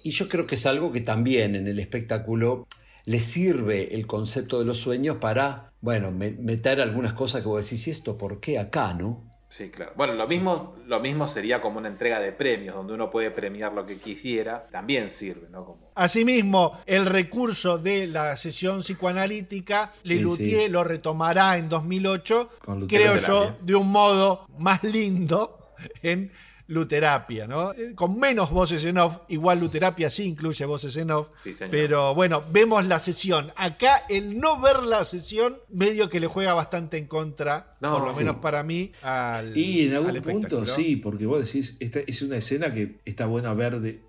Y 0.03 0.11
yo 0.11 0.29
creo 0.29 0.47
que 0.47 0.55
es 0.55 0.65
algo 0.67 0.91
que 0.91 1.01
también 1.01 1.55
en 1.55 1.67
el 1.67 1.79
espectáculo 1.79 2.67
le 3.05 3.19
sirve 3.19 3.95
el 3.95 4.07
concepto 4.07 4.59
de 4.59 4.65
los 4.65 4.77
sueños 4.79 5.17
para, 5.17 5.73
bueno, 5.81 6.11
me- 6.11 6.31
meter 6.33 6.81
algunas 6.81 7.13
cosas 7.13 7.41
que 7.41 7.47
vos 7.49 7.63
decís, 7.65 7.87
¿y 7.87 7.91
esto 7.91 8.17
por 8.17 8.39
qué 8.41 8.59
acá, 8.59 8.93
no? 8.93 9.26
Sí, 9.49 9.69
claro. 9.69 9.93
Bueno, 9.95 10.13
lo 10.13 10.27
mismo, 10.27 10.75
lo 10.85 10.99
mismo 10.99 11.27
sería 11.27 11.61
como 11.61 11.77
una 11.77 11.87
entrega 11.87 12.19
de 12.19 12.33
premios, 12.33 12.75
donde 12.75 12.93
uno 12.93 13.09
puede 13.09 13.31
premiar 13.31 13.73
lo 13.73 13.85
que 13.85 13.97
quisiera. 13.97 14.65
También 14.71 15.09
sirve, 15.09 15.47
¿no? 15.49 15.63
Como... 15.63 15.91
Asimismo, 15.95 16.79
el 16.85 17.05
recurso 17.05 17.77
de 17.77 18.07
la 18.07 18.35
sesión 18.35 18.81
psicoanalítica, 18.81 19.93
Lelutier 20.03 20.65
sí. 20.65 20.69
lo 20.69 20.83
retomará 20.83 21.57
en 21.57 21.69
2008, 21.69 22.49
Con 22.63 22.87
creo 22.87 23.15
yo, 23.15 23.55
de 23.61 23.75
un 23.75 23.89
modo 23.89 24.45
más 24.57 24.83
lindo 24.83 25.73
en 26.01 26.31
Luterapia, 26.67 27.47
¿no? 27.47 27.71
Eh, 27.73 27.93
Con 27.95 28.19
menos 28.19 28.51
voces 28.51 28.83
en 28.85 28.97
off, 28.97 29.17
igual 29.29 29.59
Luterapia 29.59 30.09
sí 30.09 30.25
incluye 30.25 30.65
voces 30.65 30.95
en 30.97 31.11
off, 31.11 31.29
Sí, 31.41 31.53
señor. 31.53 31.71
pero 31.71 32.13
bueno, 32.15 32.43
vemos 32.51 32.85
la 32.87 32.99
sesión. 32.99 33.51
Acá 33.55 34.03
el 34.09 34.37
no 34.39 34.59
ver 34.59 34.83
la 34.83 35.05
sesión 35.05 35.57
medio 35.69 36.09
que 36.09 36.19
le 36.19 36.27
juega 36.27 36.53
bastante 36.53 36.97
en 36.97 37.07
contra, 37.07 37.75
No, 37.79 37.93
por 37.93 38.03
lo 38.07 38.11
sí. 38.11 38.19
menos 38.19 38.37
para 38.37 38.63
mí, 38.63 38.91
al 39.01 39.55
Y 39.57 39.83
en 39.87 39.93
al 39.95 40.05
algún 40.09 40.21
punto 40.41 40.65
sí, 40.65 40.97
porque 40.97 41.25
vos 41.25 41.45
decís, 41.45 41.77
esta 41.79 41.99
es 41.99 42.21
una 42.21 42.37
escena 42.37 42.73
que 42.73 42.99
está 43.05 43.25
buena 43.25 43.53
ver 43.53 43.79
de 43.79 44.01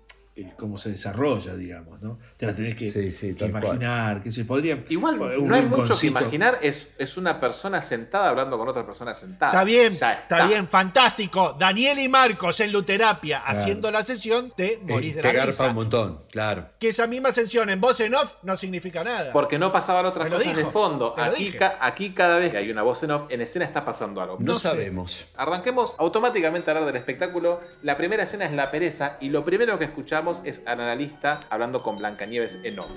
cómo 0.57 0.77
se 0.77 0.89
desarrolla, 0.91 1.55
digamos, 1.55 2.01
¿no? 2.01 2.19
Te 2.37 2.45
la 2.45 2.55
tenés 2.55 2.75
que, 2.75 2.87
Sí, 2.87 3.11
sí, 3.11 3.33
que 3.33 3.39
tal 3.39 3.51
cual. 3.51 3.63
imaginar, 3.63 4.21
que 4.23 4.31
se 4.31 4.45
podría. 4.45 4.83
Igual, 4.89 5.19
un 5.21 5.47
no 5.47 5.55
hay 5.55 5.61
mucho 5.63 5.97
que 5.97 6.07
imaginar. 6.07 6.59
Es, 6.61 6.89
es 6.97 7.17
una 7.17 7.39
persona 7.39 7.81
sentada 7.81 8.29
hablando 8.29 8.57
con 8.57 8.67
otra 8.67 8.85
persona 8.85 9.13
sentada. 9.15 9.51
Está 9.51 9.63
bien, 9.63 9.93
está. 9.93 10.47
bien, 10.47 10.67
fantástico. 10.67 11.55
Daniel 11.59 11.99
y 11.99 12.09
Marcos 12.09 12.59
en 12.59 12.71
Luterapia 12.71 13.39
haciendo 13.39 13.89
la 13.91 14.03
sesión, 14.03 14.51
te 14.55 14.79
morís 14.87 15.13
Eh, 15.13 15.15
de 15.17 15.21
te 15.21 15.27
la 15.27 15.33
garpa 15.33 15.51
risa. 15.51 15.67
un 15.69 15.75
montón, 15.75 16.21
claro. 16.31 16.69
Que 16.79 16.89
esa 16.89 17.07
misma 17.07 17.31
sesión 17.31 17.69
en 17.69 17.79
voz 17.81 17.99
en 17.99 18.15
off 18.15 18.35
no 18.43 18.55
significa 18.55 19.03
nada. 19.03 19.31
Porque 19.33 19.57
no 19.59 19.71
pasaban 19.71 20.05
otras 20.05 20.27
cosas 20.29 20.43
dijo, 20.55 20.57
de 20.57 20.65
fondo. 20.73 21.15
Aquí, 21.17 21.45
dije. 21.45 21.57
ca- 21.57 21.77
aquí 21.81 22.11
cada 22.11 22.37
vez 22.37 22.51
que 22.51 22.57
hay 22.57 22.69
una 22.71 22.83
voz 22.83 23.01
en 23.03 23.11
off, 23.11 23.23
en 23.29 23.41
escena 23.41 23.65
está 23.65 23.83
pasando 23.85 24.21
algo. 24.21 24.37
No, 24.39 24.45
No 24.53 24.55
sé. 24.55 24.67
sabemos. 24.69 25.25
Arranquemos 25.35 25.95
automáticamente 25.97 26.69
a 26.69 26.73
hablar 26.73 26.85
del 26.87 26.95
espectáculo. 26.97 27.59
La 27.83 27.97
primera 27.97 28.23
escena 28.23 28.45
es 28.45 28.51
la 28.51 28.69
pereza 28.71 29.17
y 29.21 29.29
lo 29.29 29.43
primero 29.45 29.77
que 29.79 29.85
escuchamos 29.85 30.28
es 30.45 30.61
al 30.65 30.79
analista 30.79 31.39
hablando 31.49 31.81
con 31.81 31.97
Blancanieves 31.97 32.59
en 32.63 32.79
off. 32.79 32.91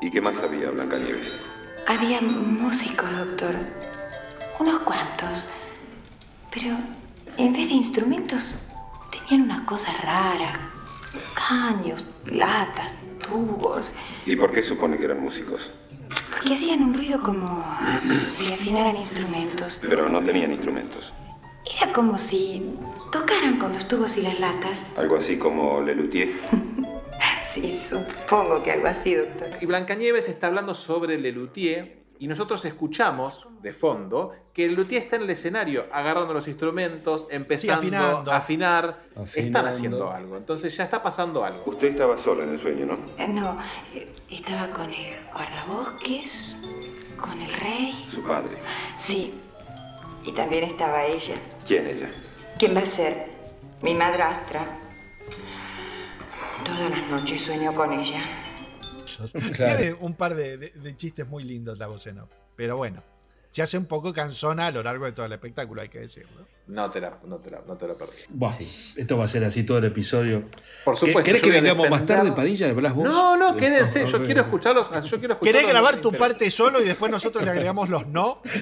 ¿Y 0.00 0.10
qué 0.10 0.20
más 0.20 0.36
había, 0.38 0.70
Blancanieves? 0.70 1.34
Había 1.86 2.20
músicos, 2.20 3.10
doctor. 3.16 3.54
Unos 4.58 4.80
cuantos. 4.80 5.46
Pero 6.52 6.76
en 7.38 7.52
vez 7.52 7.68
de 7.68 7.74
instrumentos, 7.74 8.54
tenían 9.10 9.46
unas 9.46 9.60
cosas 9.60 9.98
raras. 10.02 10.58
Caños, 11.34 12.06
latas, 12.26 12.94
tubos. 13.26 13.92
¿Y 14.26 14.36
por 14.36 14.52
qué 14.52 14.62
supone 14.62 14.98
que 14.98 15.06
eran 15.06 15.22
músicos? 15.22 15.70
Porque 16.30 16.54
hacían 16.54 16.82
un 16.82 16.94
ruido 16.94 17.22
como 17.22 17.64
si 18.00 18.52
afinaran 18.52 18.96
instrumentos. 18.96 19.80
Pero 19.80 20.08
no 20.08 20.20
tenían 20.20 20.52
instrumentos. 20.52 21.12
Era 21.80 21.92
como 21.92 22.18
si 22.18 22.62
con 23.60 23.72
los 23.72 23.86
tubos 23.88 24.16
y 24.16 24.22
las 24.22 24.38
latas. 24.40 24.80
Algo 24.96 25.16
así 25.16 25.38
como 25.38 25.80
Lelutier. 25.80 26.28
Sí, 27.52 27.72
supongo 27.72 28.62
que 28.62 28.70
algo 28.72 28.86
así, 28.88 29.14
doctor. 29.14 29.48
Y 29.60 29.66
Blancanieves 29.66 30.28
está 30.28 30.46
hablando 30.48 30.74
sobre 30.74 31.18
Lelutier 31.18 31.98
y 32.20 32.28
nosotros 32.28 32.62
escuchamos 32.66 33.48
de 33.62 33.72
fondo 33.72 34.32
que 34.52 34.68
Lelutier 34.68 35.02
está 35.02 35.16
en 35.16 35.22
el 35.22 35.30
escenario 35.30 35.86
agarrando 35.90 36.34
los 36.34 36.46
instrumentos, 36.46 37.26
empezando 37.30 37.78
afinando. 37.96 38.30
a 38.32 38.36
afinar. 38.36 39.02
Están 39.10 39.22
Afinando. 39.24 39.68
haciendo 39.70 40.10
algo. 40.12 40.36
Entonces 40.36 40.76
ya 40.76 40.84
está 40.84 41.02
pasando 41.02 41.42
algo. 41.42 41.62
Usted 41.66 41.88
estaba 41.88 42.18
sola 42.18 42.44
en 42.44 42.50
el 42.50 42.58
sueño, 42.58 42.84
¿no? 42.86 42.98
Eh, 43.16 43.26
No, 43.26 43.58
eh, 43.94 44.14
estaba 44.30 44.68
con 44.70 44.92
el 44.92 45.14
guardabosques, 45.32 46.54
con 47.18 47.40
el 47.40 47.52
rey. 47.54 48.06
Su 48.14 48.22
padre. 48.22 48.58
Sí, 49.00 49.32
y 50.22 50.32
también 50.32 50.64
estaba 50.64 51.04
ella. 51.06 51.34
¿Quién 51.66 51.86
ella? 51.88 52.10
¿Quién 52.58 52.74
va 52.76 52.80
a 52.80 52.86
ser? 52.86 53.26
Mi 53.82 53.94
madrastra. 53.94 54.64
Todas 56.64 56.90
las 56.90 57.06
noches 57.08 57.42
sueño 57.42 57.72
con 57.72 57.92
ella. 57.92 58.20
Claro. 59.54 59.76
Tiene 59.78 59.94
un 59.94 60.14
par 60.14 60.34
de, 60.34 60.58
de- 60.58 60.70
de 60.70 60.96
chistes 60.96 61.26
muy 61.26 61.44
lindos 61.44 61.78
la 61.78 61.86
voz 61.86 62.06
en 62.06 62.20
off. 62.20 62.30
Pero 62.56 62.76
bueno, 62.76 63.02
se 63.50 63.62
hace 63.62 63.78
un 63.78 63.86
poco 63.86 64.12
cansona 64.12 64.66
a 64.66 64.70
lo 64.72 64.82
largo 64.82 65.04
de 65.06 65.12
todo 65.12 65.26
el 65.26 65.32
espectáculo, 65.32 65.80
hay 65.82 65.88
que 65.88 66.00
decirlo. 66.00 66.46
No 66.68 66.90
te 66.90 67.00
la, 67.00 67.18
no 67.24 67.36
te 67.36 67.50
la, 67.50 67.62
no 67.66 67.76
te 67.78 67.88
la 67.88 67.94
perdí. 67.94 68.12
Buah, 68.28 68.50
Esto 68.96 69.16
va 69.16 69.24
a 69.24 69.28
ser 69.28 69.42
así 69.42 69.62
todo 69.64 69.78
el 69.78 69.86
episodio. 69.86 70.44
Por 70.84 70.96
supuesto, 70.98 71.22
¿Querés 71.22 71.40
que 71.40 71.48
vengamos 71.50 71.88
más 71.88 72.04
tarde, 72.04 72.30
Padilla? 72.32 72.70
No, 72.74 73.38
no, 73.38 73.56
quédense. 73.56 74.06
Yo 74.12 74.22
quiero 74.22 74.42
escucharlos. 74.42 74.86
Yo 74.86 75.18
quiero 75.18 75.32
escucharlos. 75.34 75.38
¿Querés 75.40 75.66
grabar 75.66 75.96
tu 75.96 76.12
parte 76.12 76.50
solo 76.50 76.82
y 76.82 76.84
después 76.84 77.10
nosotros 77.10 77.42
le 77.42 77.50
agregamos 77.52 77.88
los 77.88 78.06
no? 78.08 78.42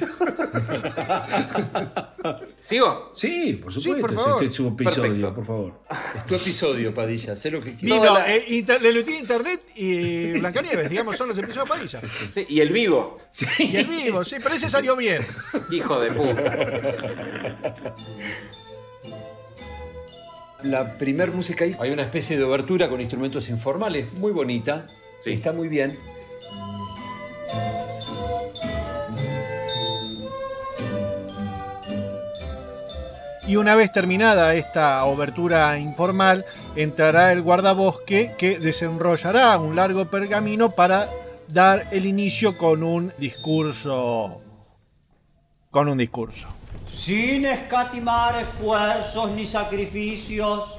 ¿Sigo? 2.61 3.11
Sí, 3.15 3.55
por 3.55 3.73
Sí, 3.73 3.81
supuesto. 3.81 4.07
por 4.07 4.15
favor. 4.15 4.33
Este 4.35 4.47
es 4.47 4.55
su 4.55 4.69
episodio, 4.69 5.03
Perfecto. 5.03 5.35
por 5.35 5.47
favor. 5.47 5.73
Es 6.17 6.27
tu 6.27 6.35
episodio, 6.35 6.95
Padilla. 6.95 7.37
Sé 7.37 7.51
lo 7.51 7.61
que 7.61 7.75
quieras. 7.75 8.01
Vino 8.03 8.15
la- 8.15 8.35
eh, 8.35 8.45
inter- 8.49 8.81
Internet 9.09 9.61
y 9.77 10.33
Blancanieves, 10.39 10.91
digamos, 10.91 11.17
son 11.17 11.29
los 11.29 11.39
episodios 11.39 11.65
de 11.65 11.69
Padilla. 11.69 12.01
Sí, 12.29 12.47
y 12.49 12.61
el 12.61 12.71
vivo. 12.71 13.19
Y 13.59 13.77
el 13.77 13.87
vivo, 13.87 14.25
sí, 14.25 14.37
pero 14.43 14.55
ese 14.55 14.69
salió 14.77 14.97
bien. 14.97 15.23
Hijo 15.71 16.01
de 16.01 16.11
puta. 16.13 16.57
La 20.63 20.99
primer 20.99 21.31
música 21.31 21.65
ahí, 21.65 21.77
hay 21.79 21.91
una 21.91 22.03
especie 22.03 22.37
de 22.37 22.45
obertura 22.45 22.89
con 22.89 23.01
instrumentos 23.01 23.49
informales, 23.49 24.13
muy 24.15 24.33
bonita. 24.33 24.87
Sí. 25.23 25.33
Está 25.33 25.53
muy 25.53 25.69
bien. 25.69 25.97
Y 33.47 33.55
una 33.55 33.77
vez 33.77 33.93
terminada 33.93 34.55
esta 34.55 35.05
obertura 35.05 35.79
informal, 35.79 36.45
entrará 36.75 37.31
el 37.31 37.43
guardabosque 37.43 38.33
que 38.37 38.59
desenrollará 38.59 39.57
un 39.59 39.77
largo 39.77 40.05
pergamino 40.07 40.71
para 40.71 41.09
dar 41.47 41.87
el 41.93 42.07
inicio 42.07 42.59
con 42.59 42.83
un 42.83 43.13
discurso. 43.19 44.41
Con 45.77 45.91
un 45.91 45.99
discurso. 45.99 46.49
sin 46.91 47.45
escatimar 47.45 48.41
esfuerzos 48.41 49.33
ni 49.33 49.45
sacrificios, 49.45 50.75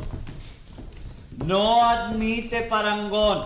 no 1.46 1.88
admite 1.88 2.64
parangón. 2.64 3.46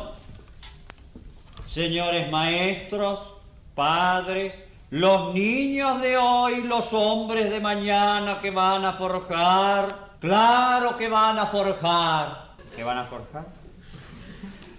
Señores 1.67 2.31
maestros, 2.31 3.33
padres, 3.75 4.55
los 4.91 5.33
niños 5.33 5.99
de 5.99 6.15
hoy, 6.15 6.61
los 6.61 6.93
hombres 6.93 7.49
de 7.49 7.59
mañana 7.59 8.39
que 8.39 8.49
van 8.49 8.85
a 8.85 8.93
forjar, 8.93 10.11
claro 10.21 10.95
que 10.95 11.09
van 11.09 11.37
a 11.37 11.45
forjar. 11.45 12.51
¿Qué 12.73 12.81
van 12.81 12.99
a 12.99 13.03
forjar? 13.03 13.45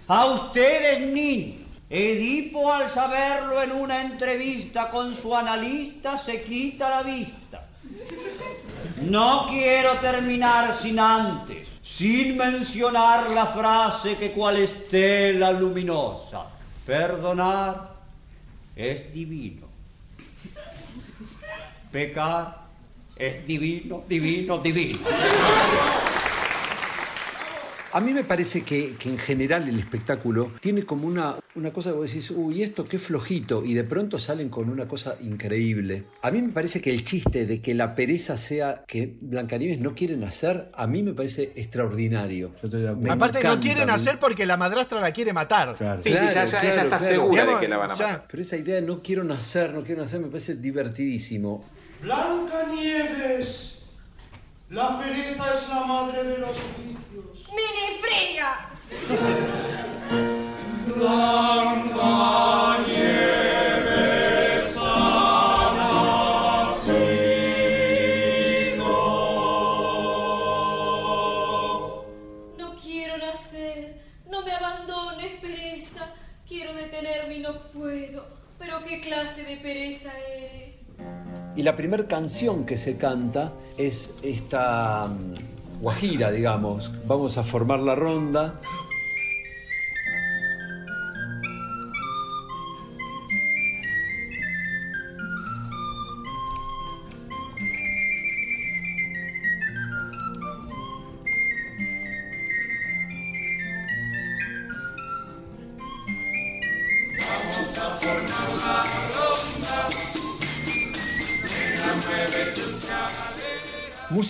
A 0.07 0.25
ustedes 0.25 1.01
niños. 1.01 1.62
Edipo 1.95 2.73
al 2.73 2.89
saberlo 2.89 3.61
en 3.61 3.71
una 3.71 4.01
entrevista 4.01 4.89
con 4.89 5.13
su 5.13 5.35
analista 5.35 6.17
se 6.17 6.41
quita 6.41 6.89
la 6.89 7.03
vista. 7.03 7.67
No 9.03 9.45
quiero 9.47 9.93
terminar 9.97 10.73
sin 10.73 10.97
antes, 10.97 11.67
sin 11.83 12.35
mencionar 12.35 13.29
la 13.29 13.45
frase 13.45 14.17
que 14.17 14.31
cual 14.31 14.57
estela 14.57 15.51
luminosa. 15.51 16.47
Perdonar 16.83 17.91
es 18.75 19.13
divino. 19.13 19.67
Pecar 21.91 22.57
es 23.15 23.45
divino, 23.45 24.01
divino, 24.07 24.57
divino. 24.57 24.99
A 27.95 27.99
mí 28.01 28.11
me 28.11 28.23
parece 28.23 28.63
que, 28.63 28.95
que 28.97 29.07
en 29.07 29.19
general 29.19 29.69
el 29.69 29.77
espectáculo 29.77 30.51
tiene 30.59 30.83
como 30.83 31.07
una, 31.07 31.35
una 31.53 31.71
cosa 31.71 31.91
que 31.91 31.97
vos 31.97 32.07
decís, 32.07 32.31
uy, 32.31 32.63
esto 32.63 32.87
qué 32.87 32.97
flojito, 32.97 33.63
y 33.63 33.75
de 33.75 33.83
pronto 33.83 34.17
salen 34.17 34.49
con 34.49 34.69
una 34.71 34.87
cosa 34.87 35.15
increíble. 35.21 36.05
A 36.23 36.31
mí 36.31 36.41
me 36.41 36.49
parece 36.51 36.81
que 36.81 36.89
el 36.89 37.03
chiste 37.03 37.45
de 37.45 37.61
que 37.61 37.75
la 37.75 37.93
pereza 37.93 38.35
sea 38.35 38.83
que 38.87 39.15
Blancanieves 39.21 39.77
no 39.79 39.93
quieren 39.93 40.23
hacer, 40.23 40.71
a 40.73 40.87
mí 40.87 41.03
me 41.03 41.13
parece 41.13 41.51
extraordinario. 41.55 42.51
Me 42.97 43.11
Aparte 43.11 43.43
no 43.43 43.59
quieren 43.59 43.85
me- 43.85 43.91
hacer 43.93 44.17
porque 44.17 44.47
la 44.47 44.57
madrastra 44.57 44.99
la 44.99 45.11
quiere 45.13 45.31
matar. 45.31 45.75
Claro. 45.75 45.99
Sí, 46.01 46.09
sí, 46.09 46.15
ya, 46.15 46.33
ya, 46.33 46.45
Claro, 46.47 46.67
ella 46.67 46.83
está 46.83 46.97
claro. 46.97 47.05
segura 47.05 47.41
Digamos, 47.43 47.61
de 47.61 47.65
que 47.65 47.69
la 47.69 47.77
van 47.77 47.91
a 47.91 47.95
ya. 47.95 48.07
matar. 48.07 48.27
Pero 48.27 48.41
esa 48.41 48.57
idea 48.57 48.75
de 48.75 48.81
no 48.81 49.03
quiero 49.03 49.23
nacer, 49.23 49.71
no 49.71 49.83
quiero 49.83 50.01
nacer, 50.01 50.19
me 50.19 50.27
parece 50.29 50.55
divertidísimo. 50.55 51.63
Blanca 52.01 52.65
Nieves, 52.73 53.85
la 54.71 54.97
pereza 54.99 55.53
es 55.53 55.69
la 55.69 55.85
madre 55.85 56.23
de 56.23 56.39
los 56.39 56.57
vicios. 57.33 57.49
¡Mini 57.49 57.87
friga! 58.01 58.69
Blanca 60.95 62.77
Nieves 62.87 64.77
ha 64.79 65.73
nacido. 71.13 72.05
No 72.57 72.75
quiero 72.81 73.17
nacer, 73.17 74.01
no 74.29 74.41
me 74.43 74.51
abandones, 74.51 75.31
pereza. 75.41 76.13
Quiero 76.47 76.73
detenerme 76.73 77.37
y 77.37 77.39
no 77.39 77.71
puedo. 77.71 78.25
Pero 78.59 78.83
qué 78.83 79.01
clase 79.01 79.43
de 79.43 79.57
pereza 79.57 80.11
eres. 80.29 80.91
Y 81.55 81.63
la 81.63 81.75
primera 81.75 82.07
canción 82.07 82.65
que 82.65 82.77
se 82.77 82.97
canta 82.97 83.53
es 83.77 84.15
esta 84.23 85.07
mm, 85.07 85.52
guajira, 85.83 86.31
digamos. 86.31 86.91
Vamos 87.05 87.37
a 87.37 87.43
formar 87.43 87.81
la 87.81 87.93
ronda. 87.93 88.55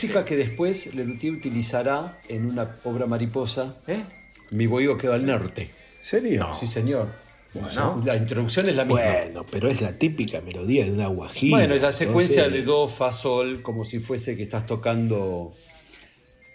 Música 0.04 0.26
que 0.26 0.36
después 0.36 0.94
Lelutier 0.96 1.32
utilizará 1.34 2.18
en 2.28 2.46
una 2.46 2.76
obra 2.84 3.06
mariposa. 3.06 3.78
¿Eh? 3.88 4.04
Mi 4.52 4.68
bohío 4.68 4.98
quedó 4.98 5.13
al 5.13 5.26
norte. 5.26 5.70
¿Serio? 6.02 6.50
Sí, 6.60 6.68
señor. 6.68 7.08
Bueno. 7.54 8.02
La 8.04 8.18
introducción 8.18 8.68
es 8.68 8.76
la 8.76 8.84
misma. 8.84 9.02
Bueno, 9.02 9.46
pero 9.50 9.70
es 9.70 9.80
la 9.80 9.94
típica 9.94 10.42
melodía 10.42 10.84
de 10.84 10.92
una 10.92 11.08
guajira. 11.08 11.58
Bueno, 11.58 11.76
es 11.76 11.82
la 11.82 11.94
secuencia 11.94 12.44
entonces- 12.44 12.66
de 12.66 12.70
do, 12.70 12.88
fa, 12.89 13.13
sol, 13.13 13.62
como 13.62 13.86
si 13.86 14.00
fuese 14.00 14.36
que 14.36 14.44
estás 14.44 14.66
tocando. 14.66 15.54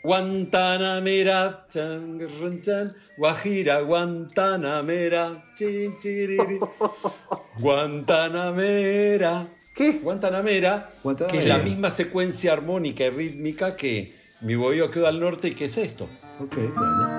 Guantanamera, 0.02 1.66
chan, 1.70 2.20
run, 2.40 2.61
chan, 2.61 2.94
Guajira, 3.16 3.80
Guantanamera, 3.80 5.52
chin, 5.54 5.98
chiriri. 5.98 6.58
Guantanamera. 7.58 9.46
¿Qué? 9.78 10.00
Guantanamera, 10.02 10.88
Guantanamera. 11.04 11.32
que 11.32 11.38
es 11.38 11.48
la 11.48 11.62
misma 11.62 11.88
secuencia 11.90 12.52
armónica 12.52 13.04
y 13.04 13.10
rítmica 13.10 13.76
que 13.76 14.12
Mi 14.40 14.56
bohío 14.56 14.90
quedó 14.90 15.06
al 15.06 15.20
norte 15.20 15.46
y 15.48 15.52
¿qué 15.52 15.66
es 15.66 15.78
esto? 15.78 16.08
Ok, 16.40 16.56
bueno. 16.74 17.17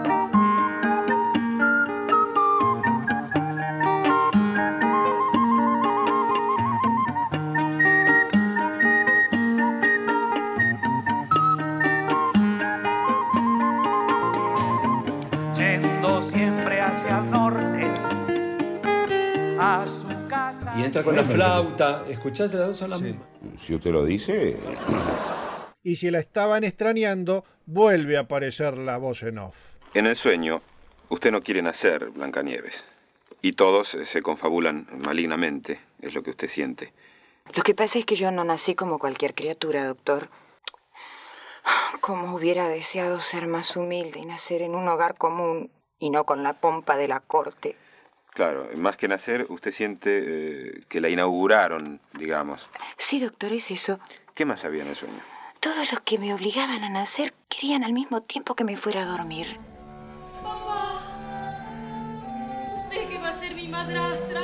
Entra 20.89 21.03
con 21.03 21.15
la 21.15 21.23
flauta. 21.23 22.03
¿Escuchás 22.09 22.51
las 22.53 22.67
dos 22.67 22.77
son 22.77 22.89
las 22.89 23.01
mismas? 23.01 23.27
Si 23.59 23.75
usted 23.75 23.91
lo 23.91 24.03
dice. 24.03 24.57
Y 25.81 25.95
si 25.95 26.11
la 26.11 26.19
estaban 26.19 26.65
extrañando, 26.65 27.45
vuelve 27.65 28.17
a 28.17 28.21
aparecer 28.21 28.77
la 28.77 28.97
voz 28.97 29.23
en 29.23 29.37
off. 29.37 29.55
En 29.93 30.07
el 30.07 30.17
sueño, 30.17 30.61
usted 31.07 31.31
no 31.31 31.41
quiere 31.41 31.61
nacer, 31.61 32.09
Blancanieves. 32.09 32.83
Y 33.41 33.53
todos 33.53 33.95
eh, 33.95 34.05
se 34.05 34.21
confabulan 34.21 34.87
malignamente, 34.91 35.79
es 36.01 36.13
lo 36.13 36.21
que 36.21 36.31
usted 36.31 36.49
siente. 36.49 36.91
Lo 37.55 37.63
que 37.63 37.73
pasa 37.73 37.97
es 37.97 38.05
que 38.05 38.17
yo 38.17 38.29
no 38.29 38.43
nací 38.43 38.75
como 38.75 38.99
cualquier 38.99 39.33
criatura, 39.33 39.87
doctor. 39.87 40.29
Como 42.01 42.35
hubiera 42.35 42.67
deseado 42.67 43.21
ser 43.21 43.47
más 43.47 43.77
humilde 43.77 44.19
y 44.19 44.25
nacer 44.25 44.61
en 44.61 44.75
un 44.75 44.85
hogar 44.89 45.15
común 45.15 45.71
y 45.97 46.09
no 46.09 46.25
con 46.25 46.43
la 46.43 46.59
pompa 46.59 46.97
de 46.97 47.07
la 47.07 47.21
corte. 47.21 47.77
Claro, 48.39 48.69
más 48.77 48.95
que 48.95 49.09
nacer, 49.09 49.47
usted 49.49 49.73
siente 49.73 50.09
eh, 50.23 50.83
que 50.87 51.01
la 51.01 51.09
inauguraron, 51.09 51.99
digamos. 52.13 52.69
Sí, 52.97 53.19
doctor, 53.19 53.51
es 53.51 53.69
eso. 53.69 53.99
¿Qué 54.33 54.45
más 54.45 54.63
había 54.63 54.83
en 54.83 54.87
el 54.87 54.95
sueño? 54.95 55.19
Todos 55.59 55.91
los 55.91 55.99
que 56.05 56.17
me 56.17 56.33
obligaban 56.33 56.85
a 56.85 56.89
nacer 56.89 57.33
querían 57.49 57.83
al 57.83 57.91
mismo 57.91 58.21
tiempo 58.21 58.55
que 58.55 58.63
me 58.63 58.77
fuera 58.77 59.01
a 59.01 59.05
dormir. 59.07 59.47
Papá, 60.41 61.01
¿usted 62.77 63.09
qué 63.09 63.17
va 63.17 63.27
a 63.27 63.31
hacer 63.31 63.53
madrastra, 63.67 64.39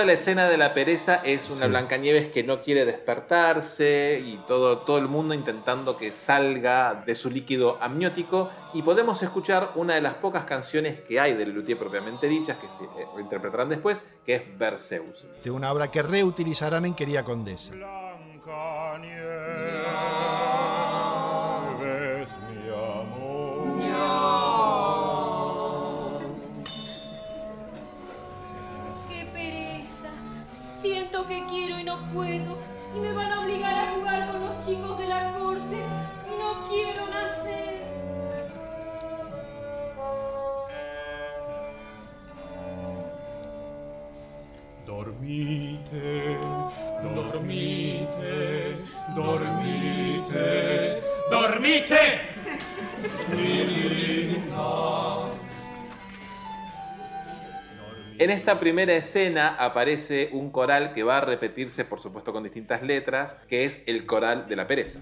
Toda 0.00 0.06
la 0.06 0.14
escena 0.14 0.48
de 0.48 0.56
la 0.56 0.72
pereza 0.72 1.16
es 1.16 1.50
una 1.50 1.66
Blancanieves 1.66 2.32
que 2.32 2.42
no 2.42 2.62
quiere 2.62 2.86
despertarse 2.86 4.18
y 4.24 4.38
todo, 4.46 4.78
todo 4.78 4.96
el 4.96 5.08
mundo 5.08 5.34
intentando 5.34 5.98
que 5.98 6.10
salga 6.10 6.94
de 7.04 7.14
su 7.14 7.28
líquido 7.28 7.76
amniótico. 7.82 8.48
Y 8.72 8.80
podemos 8.80 9.22
escuchar 9.22 9.72
una 9.74 9.96
de 9.96 10.00
las 10.00 10.14
pocas 10.14 10.44
canciones 10.44 11.00
que 11.00 11.20
hay 11.20 11.34
de 11.34 11.44
Lelutier 11.44 11.76
propiamente 11.76 12.28
dichas, 12.28 12.56
que 12.56 12.70
se 12.70 12.84
eh, 12.84 13.06
reinterpretarán 13.14 13.68
después, 13.68 14.02
que 14.24 14.36
es 14.36 14.58
Berceus. 14.58 15.26
De 15.44 15.50
una 15.50 15.70
obra 15.70 15.90
que 15.90 16.00
reutilizarán 16.00 16.86
en 16.86 16.94
Querida 16.94 17.22
Condesa. 17.22 17.74
No 32.00 32.12
puedo, 32.12 32.56
y 32.94 33.00
me 33.00 33.12
van 33.12 33.32
a 33.32 33.40
obligar 33.40 33.78
a 33.78 33.92
jugar 33.92 34.32
con 34.32 34.40
los 34.40 34.66
chicos 34.66 34.98
de 34.98 35.06
la 35.08 35.32
corte, 35.38 35.76
y 36.26 36.38
no 36.38 36.68
quiero 36.68 37.06
nacer. 37.08 37.80
Dormite, 44.86 46.38
dormite, 47.02 48.76
dormite, 49.14 51.02
dormite. 51.30 52.29
En 58.30 58.38
esta 58.38 58.60
primera 58.60 58.94
escena 58.94 59.56
aparece 59.58 60.28
un 60.30 60.52
coral 60.52 60.92
que 60.92 61.02
va 61.02 61.18
a 61.18 61.20
repetirse, 61.20 61.84
por 61.84 61.98
supuesto, 61.98 62.32
con 62.32 62.44
distintas 62.44 62.80
letras, 62.80 63.34
que 63.48 63.64
es 63.64 63.82
el 63.86 64.06
coral 64.06 64.46
de 64.48 64.54
la 64.54 64.68
pereza. 64.68 65.00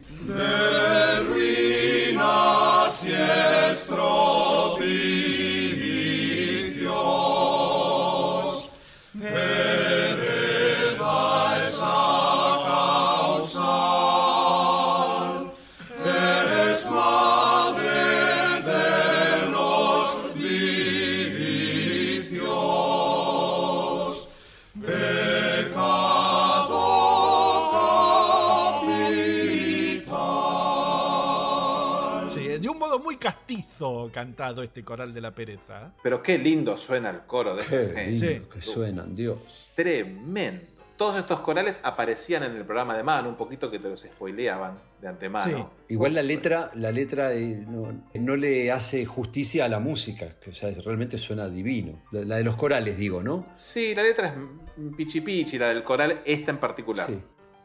Cantado 34.12 34.62
este 34.62 34.82
coral 34.84 35.12
de 35.14 35.20
la 35.20 35.32
pereza. 35.34 35.92
Pero 36.02 36.22
qué 36.22 36.38
lindo 36.38 36.76
suena 36.76 37.10
el 37.10 37.20
coro 37.20 37.54
de 37.56 37.64
Qué 37.64 37.82
esta 37.84 38.00
lindo 38.02 38.26
gente. 38.26 38.48
que 38.48 38.60
suenan, 38.60 39.14
Dios. 39.14 39.68
Tremendo. 39.74 40.62
Todos 40.96 41.16
estos 41.16 41.38
corales 41.40 41.78
aparecían 41.84 42.42
en 42.42 42.56
el 42.56 42.64
programa 42.64 42.96
de 42.96 43.04
mano, 43.04 43.28
un 43.28 43.36
poquito 43.36 43.70
que 43.70 43.78
te 43.78 43.88
los 43.88 44.00
spoileaban 44.00 44.78
de 45.00 45.06
antemano. 45.06 45.70
Igual 45.88 46.12
la 46.14 46.22
letra, 46.24 46.70
la 46.74 46.90
letra 46.90 47.32
eh, 47.34 47.64
no, 47.68 48.02
no 48.14 48.34
le 48.36 48.72
hace 48.72 49.04
justicia 49.06 49.64
a 49.66 49.68
la 49.68 49.78
música, 49.78 50.34
que 50.40 50.50
o 50.50 50.52
sea, 50.52 50.70
realmente 50.84 51.16
suena 51.16 51.48
divino. 51.48 52.02
La, 52.10 52.22
la 52.22 52.36
de 52.38 52.42
los 52.42 52.56
corales, 52.56 52.98
digo, 52.98 53.22
¿no? 53.22 53.46
Sí, 53.56 53.94
la 53.94 54.02
letra 54.02 54.26
es 54.28 54.34
pichi 54.96 55.20
pichi, 55.20 55.56
la 55.56 55.68
del 55.68 55.84
coral, 55.84 56.20
esta 56.24 56.50
en 56.50 56.58
particular. 56.58 57.06
Sí. 57.06 57.16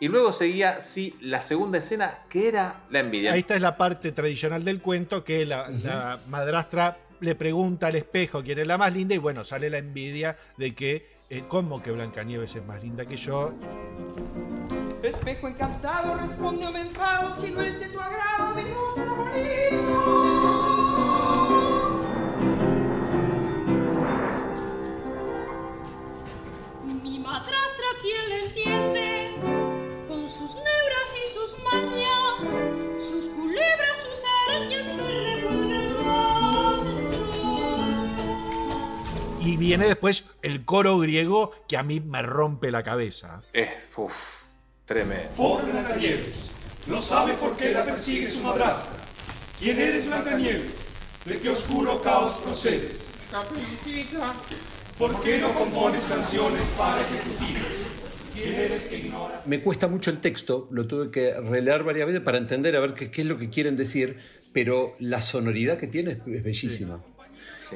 Y 0.04 0.10
luego 0.10 0.34
seguía, 0.34 0.82
sí, 0.82 1.16
la 1.22 1.42
segunda 1.42 1.78
escena, 1.78 2.26
que 2.28 2.50
era 2.50 2.82
la 2.90 3.00
envidia. 3.00 3.32
Ahí 3.32 3.40
está 3.40 3.56
es 3.56 3.62
la 3.62 3.78
parte 3.78 4.12
tradicional 4.12 4.66
del 4.66 4.82
cuento 4.82 5.24
que 5.24 5.46
la, 5.46 5.70
la 5.70 6.20
madrastra 6.28 6.98
le 7.22 7.36
pregunta 7.36 7.88
al 7.88 7.96
espejo 7.96 8.44
quién 8.44 8.60
es 8.60 8.68
la 8.68 8.78
más 8.78 8.92
linda 8.92 9.16
y 9.16 9.18
bueno, 9.18 9.46
sale 9.46 9.70
la 9.70 9.78
envidia 9.78 10.36
de 10.58 10.76
que, 10.76 11.08
eh, 11.30 11.46
¿cómo 11.48 11.82
que 11.82 11.92
Blancanieves 11.92 12.54
es 12.54 12.66
más 12.66 12.84
linda 12.84 13.06
que 13.06 13.16
yo? 13.16 13.54
Espejo 15.02 15.48
encantado, 15.48 16.18
responde 16.18 16.68
o 16.68 16.72
me 16.74 16.82
enfado, 16.82 17.34
si 17.34 17.54
no 17.54 17.62
es 17.62 17.80
de 17.80 17.88
tu 17.88 18.02
agrado, 18.02 18.56
mi 18.56 18.64
mundo 18.64 19.26
Mi 19.34 20.23
Y 39.46 39.58
viene 39.58 39.88
después 39.88 40.24
el 40.42 40.64
coro 40.64 40.98
griego 41.00 41.52
que 41.68 41.76
a 41.76 41.84
mí 41.84 42.00
me 42.00 42.22
rompe 42.22 42.72
la 42.72 42.82
cabeza. 42.82 43.44
Es, 43.52 43.70
uff, 43.98 44.14
tremendo. 44.86 45.30
Pobre 45.36 45.70
Blancanieves, 45.70 46.52
no 46.88 47.02
sabe 47.02 47.34
por 47.34 47.58
qué 47.58 47.74
la 47.74 47.84
persigue 47.84 48.26
su 48.26 48.42
madrastra. 48.42 48.94
¿Quién 49.60 49.82
eres 49.82 50.08
Blancanieves? 50.08 50.88
¿De 51.26 51.40
qué 51.40 51.50
oscuro 51.50 52.02
caos 52.02 52.38
procedes? 52.38 53.08
Caperucita, 53.32 54.34
¿Por 54.98 55.22
qué 55.22 55.40
no 55.40 55.54
compones 55.54 56.06
canciones 56.06 56.66
para 56.78 57.02
ejecutivos? 57.02 57.68
¿Quién 58.34 58.56
eres 58.56 58.84
que 58.84 58.98
ignoras? 58.98 59.46
Me 59.46 59.62
cuesta 59.62 59.90
mucho 59.90 60.10
el 60.10 60.20
texto, 60.20 60.70
lo 60.72 60.88
tuve 60.88 61.12
que 61.12 61.34
releer 61.34 61.84
varias 61.84 62.08
veces 62.08 62.22
para 62.22 62.38
entender 62.38 62.78
a 62.78 62.80
ver 62.80 62.94
qué, 62.94 63.12
qué 63.12 63.22
es 63.22 63.28
lo 63.28 63.38
que 63.38 63.50
quieren 63.50 63.76
decir, 63.76 64.20
pero 64.54 64.94
la 65.00 65.20
sonoridad 65.20 65.78
que 65.78 65.88
tiene 65.88 66.12
es, 66.12 66.22
es 66.26 66.44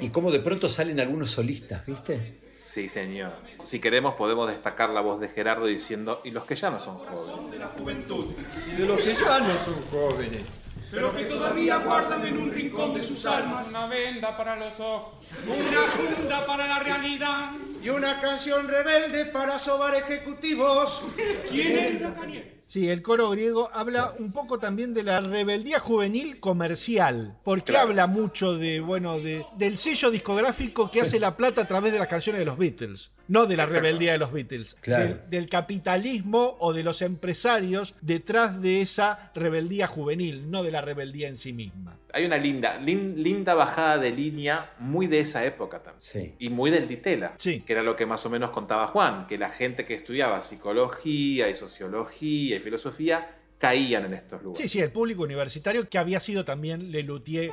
Y 0.01 0.09
cómo 0.09 0.31
de 0.31 0.39
pronto 0.39 0.67
salen 0.69 0.99
algunos 0.99 1.31
solistas, 1.31 1.85
¿viste? 1.85 2.39
Sí, 2.65 2.87
señor. 2.87 3.31
Si 3.63 3.79
queremos, 3.79 4.15
podemos 4.15 4.47
destacar 4.49 4.89
la 4.89 5.01
voz 5.01 5.19
de 5.19 5.29
Gerardo 5.29 5.65
diciendo, 5.65 6.21
y 6.23 6.31
los 6.31 6.43
que 6.45 6.55
ya 6.55 6.69
no 6.69 6.79
son 6.79 6.97
jóvenes. 6.97 7.51
De 7.51 7.59
la 7.59 7.67
juventud, 7.67 8.25
y 8.71 8.81
de 8.81 8.85
los 8.85 9.01
que 9.01 9.13
ya 9.13 9.39
no 9.39 9.53
son 9.63 9.81
jóvenes. 9.89 10.43
pero 10.91 11.15
que 11.15 11.25
todavía 11.25 11.77
guardan 11.77 12.25
en 12.25 12.37
un 12.37 12.51
rincón 12.51 12.93
de 12.93 13.03
sus 13.03 13.25
almas 13.25 13.67
Una 13.69 13.87
venda 13.87 14.37
para 14.37 14.55
los 14.55 14.79
ojos. 14.79 15.13
una 15.45 15.81
funda 15.83 16.45
para 16.45 16.67
la 16.67 16.79
realidad. 16.79 17.51
Y 17.81 17.89
una 17.89 18.19
canción 18.21 18.67
rebelde 18.67 19.25
para 19.25 19.59
sobar 19.59 19.95
ejecutivos. 19.95 21.03
¿Quién 21.49 21.77
eres 21.77 21.99
Blancanieves? 21.99 22.56
Sí, 22.67 22.89
el 22.89 23.01
coro 23.01 23.29
griego 23.29 23.69
habla 23.73 24.13
un 24.19 24.33
poco 24.33 24.59
también 24.59 24.93
de 24.93 25.03
la 25.03 25.21
rebeldía 25.21 25.79
juvenil 25.79 26.41
comercial, 26.41 27.37
porque 27.45 27.77
habla 27.77 28.07
mucho 28.07 28.57
de, 28.57 28.81
bueno, 28.81 29.19
de, 29.19 29.45
del 29.57 29.77
sello 29.77 30.11
discográfico 30.11 30.91
que 30.91 30.99
hace 30.99 31.17
la 31.17 31.37
plata 31.37 31.61
a 31.61 31.67
través 31.67 31.93
de 31.93 31.99
las 31.99 32.09
canciones 32.09 32.39
de 32.39 32.45
los 32.45 32.57
Beatles, 32.57 33.11
no 33.27 33.45
de 33.45 33.57
la 33.57 33.63
Exacto. 33.63 33.81
rebeldía 33.81 34.11
de 34.13 34.17
los 34.17 34.31
Beatles, 34.31 34.75
Claro. 34.81 35.03
del, 35.05 35.29
del 35.29 35.49
capitalismo 35.49 36.55
o 36.59 36.73
de 36.73 36.83
los 36.83 37.01
empresarios 37.01 37.93
detrás 38.01 38.61
de 38.61 38.81
esa 38.81 39.31
rebeldía 39.35 39.87
juvenil, 39.87 40.49
no 40.49 40.63
de 40.63 40.71
la 40.71 40.81
rebeldía 40.81 41.27
en 41.27 41.35
sí 41.35 41.53
misma. 41.53 41.97
Hay 42.13 42.25
una 42.25 42.37
linda, 42.37 42.79
lin- 42.79 43.15
linda 43.15 43.53
bajada 43.53 43.97
de 43.97 44.11
línea 44.11 44.71
muy 44.79 45.07
de 45.07 45.19
esa 45.19 45.45
época 45.45 45.83
también. 45.83 46.01
Sí. 46.01 46.35
Y 46.39 46.49
muy 46.49 46.71
del 46.71 46.87
Ditela. 46.87 47.33
Sí. 47.37 47.61
Que 47.61 47.73
era 47.73 47.83
lo 47.83 47.95
que 47.95 48.05
más 48.05 48.25
o 48.25 48.29
menos 48.29 48.49
contaba 48.51 48.87
Juan, 48.87 49.27
que 49.27 49.37
la 49.37 49.49
gente 49.49 49.85
que 49.85 49.93
estudiaba 49.93 50.39
psicología 50.41 51.49
y 51.49 51.53
sociología 51.53 52.55
y 52.55 52.59
filosofía 52.59 53.35
caían 53.59 54.05
en 54.05 54.13
estos 54.13 54.41
lugares. 54.41 54.61
Sí, 54.61 54.67
sí, 54.77 54.83
el 54.83 54.91
público 54.91 55.23
universitario 55.23 55.87
que 55.89 55.97
había 55.97 56.19
sido 56.19 56.45
también 56.45 56.91
Lelutier. 56.91 57.51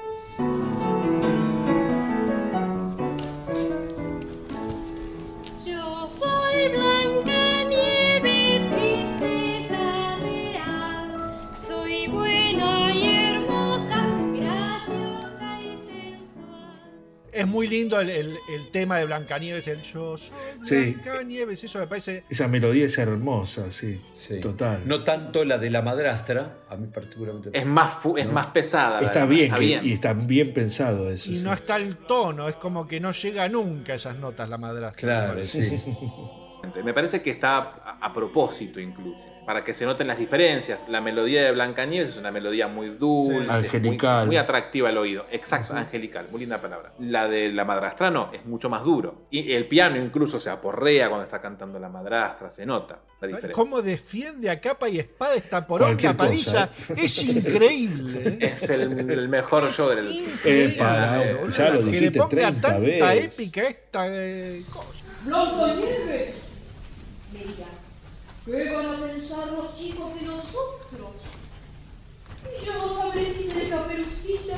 Es 17.34 17.46
muy 17.46 17.66
lindo 17.66 18.00
el, 18.00 18.10
el- 18.10 18.38
el 18.48 18.68
tema 18.68 18.98
de 18.98 19.06
Blancanieves, 19.06 19.66
el 19.68 19.82
yo 19.82 20.16
soy 20.16 20.30
Sí. 20.62 20.76
Blancanieves, 20.92 21.64
eso 21.64 21.78
me 21.80 21.86
parece... 21.86 22.24
Esa 22.30 22.46
melodía 22.48 22.86
es 22.86 22.96
hermosa, 22.96 23.72
sí. 23.72 24.00
Sí. 24.12 24.40
Total. 24.40 24.82
No 24.86 25.02
tanto 25.02 25.44
la 25.44 25.58
de 25.58 25.70
la 25.70 25.82
madrastra, 25.82 26.58
a 26.68 26.76
mí 26.76 26.86
particularmente. 26.86 27.50
Es 27.52 27.66
más, 27.66 28.00
fu- 28.00 28.16
es 28.16 28.26
¿No? 28.26 28.32
más 28.32 28.46
pesada. 28.48 29.00
Está 29.00 29.26
bien, 29.26 29.46
está 29.46 29.58
que- 29.58 29.64
bien. 29.64 29.84
y 29.84 29.92
está 29.92 30.12
bien 30.12 30.52
pensado 30.52 31.10
eso. 31.10 31.30
Y 31.30 31.38
sí. 31.38 31.42
no 31.44 31.52
está 31.52 31.76
el 31.76 31.96
tono, 31.96 32.48
es 32.48 32.54
como 32.56 32.86
que 32.86 33.00
no 33.00 33.10
llega 33.12 33.48
nunca 33.48 33.94
a 33.94 33.96
esas 33.96 34.16
notas 34.18 34.48
la 34.48 34.58
madrastra. 34.58 35.00
Claro, 35.00 35.46
sí. 35.46 35.80
Me 36.84 36.92
parece 36.94 37.20
que 37.22 37.30
está 37.30 37.56
a, 37.58 37.98
a 38.00 38.12
propósito 38.12 38.80
incluso, 38.80 39.24
para 39.46 39.62
que 39.64 39.74
se 39.74 39.84
noten 39.84 40.06
las 40.06 40.18
diferencias. 40.18 40.84
La 40.88 41.00
melodía 41.00 41.42
de 41.44 41.52
Blancanieves 41.52 42.10
es 42.10 42.16
una 42.16 42.30
melodía 42.30 42.68
muy 42.68 42.90
dulce, 42.90 43.34
Sí. 43.34 43.46
muy- 43.46 43.48
Angelical. 43.54 44.26
Muy, 44.26 44.36
atractiva 44.36 44.88
al 44.88 44.98
oído. 44.98 45.26
Exacto, 45.30 45.74
angelical, 45.74 46.28
muy 46.30 46.40
linda 46.40 46.60
palabra. 46.60 46.92
La 46.98 47.28
de 47.28 47.48
la 47.50 47.64
madrastra 47.64 48.10
no, 48.10 48.30
es 48.32 48.44
mucho 48.46 48.68
más 48.70 48.82
duro. 48.84 49.26
Y 49.30 49.52
el 49.52 49.66
piano 49.68 49.96
incluso 49.96 50.40
se 50.40 50.50
aporrea 50.50 51.08
cuando 51.08 51.24
está 51.24 51.40
cantando 51.40 51.78
la 51.78 51.88
madrastra, 51.88 52.50
se 52.50 52.64
nota 52.66 52.98
la 53.20 53.26
diferencia. 53.28 53.54
¿Cómo 53.54 53.80
defiende 53.82 54.50
a 54.50 54.60
capa 54.60 54.88
y 54.88 54.98
espada 54.98 55.34
esta 55.34 55.66
poronga 55.66 56.14
Padilla? 56.14 56.68
Es 56.96 57.22
increíble. 57.24 58.20
¿eh? 58.28 58.38
Es 58.40 58.68
el, 58.70 59.10
el 59.10 59.28
mejor 59.28 59.70
show 59.72 59.88
del... 59.90 60.06
Eh, 60.44 60.76
ya 60.76 61.70
lo 61.70 61.90
que 61.90 62.00
le 62.00 62.10
ponga 62.10 62.28
30 62.28 62.60
tanta 62.60 62.78
veces. 62.78 63.24
épica 63.24 63.62
esta 63.62 64.06
eh, 64.08 64.62
cosa. 64.72 65.04
Blancanieves. 65.24 66.40
Mira, 66.42 66.43
¿qué 68.46 68.70
van 68.70 68.86
a 68.86 69.06
pensar 69.06 69.52
los 69.52 69.76
chicos 69.76 70.14
de 70.14 70.26
nosotros? 70.26 71.10
Y 72.62 73.70
caperucita. 73.70 74.56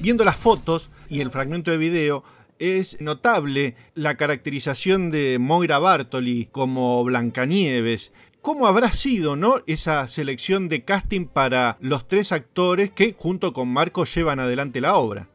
Viendo 0.00 0.24
las 0.24 0.36
fotos 0.36 0.90
y 1.08 1.20
el 1.20 1.30
fragmento 1.30 1.70
de 1.70 1.76
video, 1.76 2.24
es 2.58 3.00
notable 3.00 3.76
la 3.94 4.16
caracterización 4.16 5.10
de 5.10 5.38
Moira 5.38 5.78
Bartoli 5.78 6.48
como 6.50 7.04
Blancanieves. 7.04 8.12
¿Cómo 8.40 8.66
habrá 8.66 8.92
sido 8.92 9.36
¿no? 9.36 9.56
esa 9.66 10.06
selección 10.08 10.68
de 10.68 10.84
casting 10.84 11.26
para 11.26 11.76
los 11.80 12.08
tres 12.08 12.32
actores 12.32 12.90
que 12.90 13.14
junto 13.18 13.52
con 13.52 13.68
Marco 13.68 14.04
llevan 14.04 14.40
adelante 14.40 14.80
la 14.80 14.96
obra? 14.96 15.28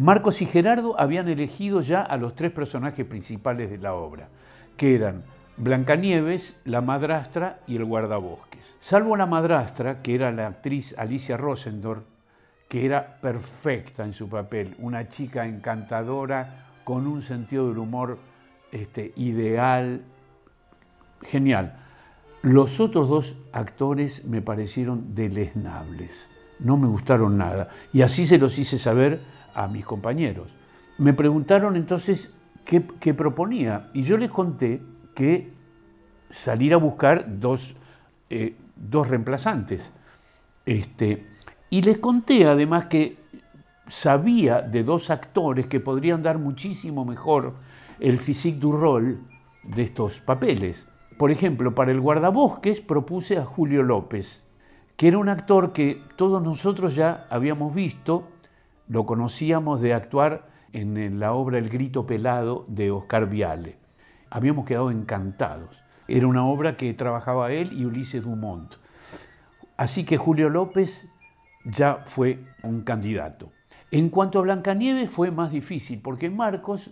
Marcos 0.00 0.40
y 0.40 0.46
Gerardo 0.46 0.98
habían 0.98 1.28
elegido 1.28 1.82
ya 1.82 2.00
a 2.00 2.16
los 2.16 2.34
tres 2.34 2.50
personajes 2.52 3.04
principales 3.04 3.68
de 3.68 3.76
la 3.76 3.92
obra, 3.92 4.28
que 4.78 4.94
eran 4.94 5.24
Blancanieves, 5.58 6.58
la 6.64 6.80
madrastra 6.80 7.60
y 7.66 7.76
el 7.76 7.84
guardabosques. 7.84 8.64
Salvo 8.80 9.14
la 9.14 9.26
madrastra, 9.26 10.00
que 10.00 10.14
era 10.14 10.32
la 10.32 10.46
actriz 10.46 10.94
Alicia 10.96 11.36
Rosendorf, 11.36 12.02
que 12.66 12.86
era 12.86 13.18
perfecta 13.20 14.02
en 14.06 14.14
su 14.14 14.26
papel, 14.26 14.74
una 14.78 15.06
chica 15.08 15.44
encantadora, 15.44 16.64
con 16.82 17.06
un 17.06 17.20
sentido 17.20 17.68
del 17.68 17.76
humor 17.76 18.16
este, 18.72 19.12
ideal, 19.16 20.00
genial. 21.24 21.76
Los 22.40 22.80
otros 22.80 23.06
dos 23.06 23.36
actores 23.52 24.24
me 24.24 24.40
parecieron 24.40 25.14
deleznables, 25.14 26.26
no 26.58 26.78
me 26.78 26.86
gustaron 26.86 27.36
nada, 27.36 27.68
y 27.92 28.00
así 28.00 28.26
se 28.26 28.38
los 28.38 28.58
hice 28.58 28.78
saber 28.78 29.39
a 29.60 29.68
mis 29.68 29.84
compañeros. 29.84 30.48
Me 30.96 31.12
preguntaron 31.12 31.76
entonces 31.76 32.32
qué, 32.64 33.14
proponía, 33.14 33.90
y 33.92 34.02
yo 34.02 34.16
les 34.16 34.30
conté 34.30 34.80
que 35.14 35.52
salir 36.30 36.72
a 36.72 36.78
buscar 36.78 37.38
dos, 37.38 37.76
eh, 38.30 38.56
dos 38.74 39.08
reemplazantes. 39.08 39.92
Este, 40.64 41.26
y 41.68 41.82
les 41.82 41.98
conté 41.98 42.46
además 42.46 42.86
que 42.86 43.18
sabía 43.86 44.62
de 44.62 44.82
dos 44.82 45.10
actores 45.10 45.66
que 45.66 45.80
podrían 45.80 46.22
dar 46.22 46.38
muchísimo 46.38 47.04
mejor 47.04 47.54
el 47.98 48.18
physique 48.18 48.60
du 48.60 48.72
rôle 48.72 49.18
de 49.62 49.82
estos 49.82 50.20
papeles. 50.20 50.86
Por 51.18 51.30
ejemplo, 51.30 51.74
para 51.74 51.90
el 51.90 52.00
guardabosques 52.00 52.80
propuse 52.80 53.36
a 53.36 53.44
Julio 53.44 53.82
López, 53.82 54.42
que 54.96 55.08
era 55.08 55.18
un 55.18 55.28
actor 55.28 55.72
que 55.72 56.02
todos 56.16 56.42
nosotros 56.42 56.94
ya 56.94 57.26
habíamos 57.28 57.74
visto, 57.74 58.28
lo 58.90 59.06
conocíamos 59.06 59.80
de 59.80 59.94
actuar 59.94 60.48
en 60.72 61.20
la 61.20 61.32
obra 61.32 61.58
El 61.58 61.68
grito 61.68 62.06
pelado 62.06 62.64
de 62.66 62.90
Oscar 62.90 63.28
Viale. 63.28 63.76
Habíamos 64.30 64.66
quedado 64.66 64.90
encantados. 64.90 65.80
Era 66.08 66.26
una 66.26 66.44
obra 66.44 66.76
que 66.76 66.92
trabajaba 66.92 67.52
él 67.52 67.72
y 67.72 67.84
Ulises 67.84 68.24
Dumont. 68.24 68.74
Así 69.76 70.04
que 70.04 70.16
Julio 70.16 70.48
López 70.48 71.08
ya 71.64 72.02
fue 72.06 72.40
un 72.64 72.80
candidato. 72.82 73.52
En 73.92 74.08
cuanto 74.08 74.40
a 74.40 74.42
Blancanieves 74.42 75.08
fue 75.08 75.30
más 75.30 75.52
difícil, 75.52 76.00
porque 76.02 76.28
Marcos 76.28 76.90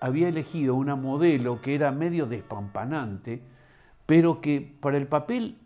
había 0.00 0.28
elegido 0.28 0.76
una 0.76 0.94
modelo 0.94 1.60
que 1.62 1.74
era 1.74 1.90
medio 1.90 2.26
despampanante, 2.26 3.42
pero 4.06 4.40
que 4.40 4.76
para 4.80 4.98
el 4.98 5.08
papel 5.08 5.58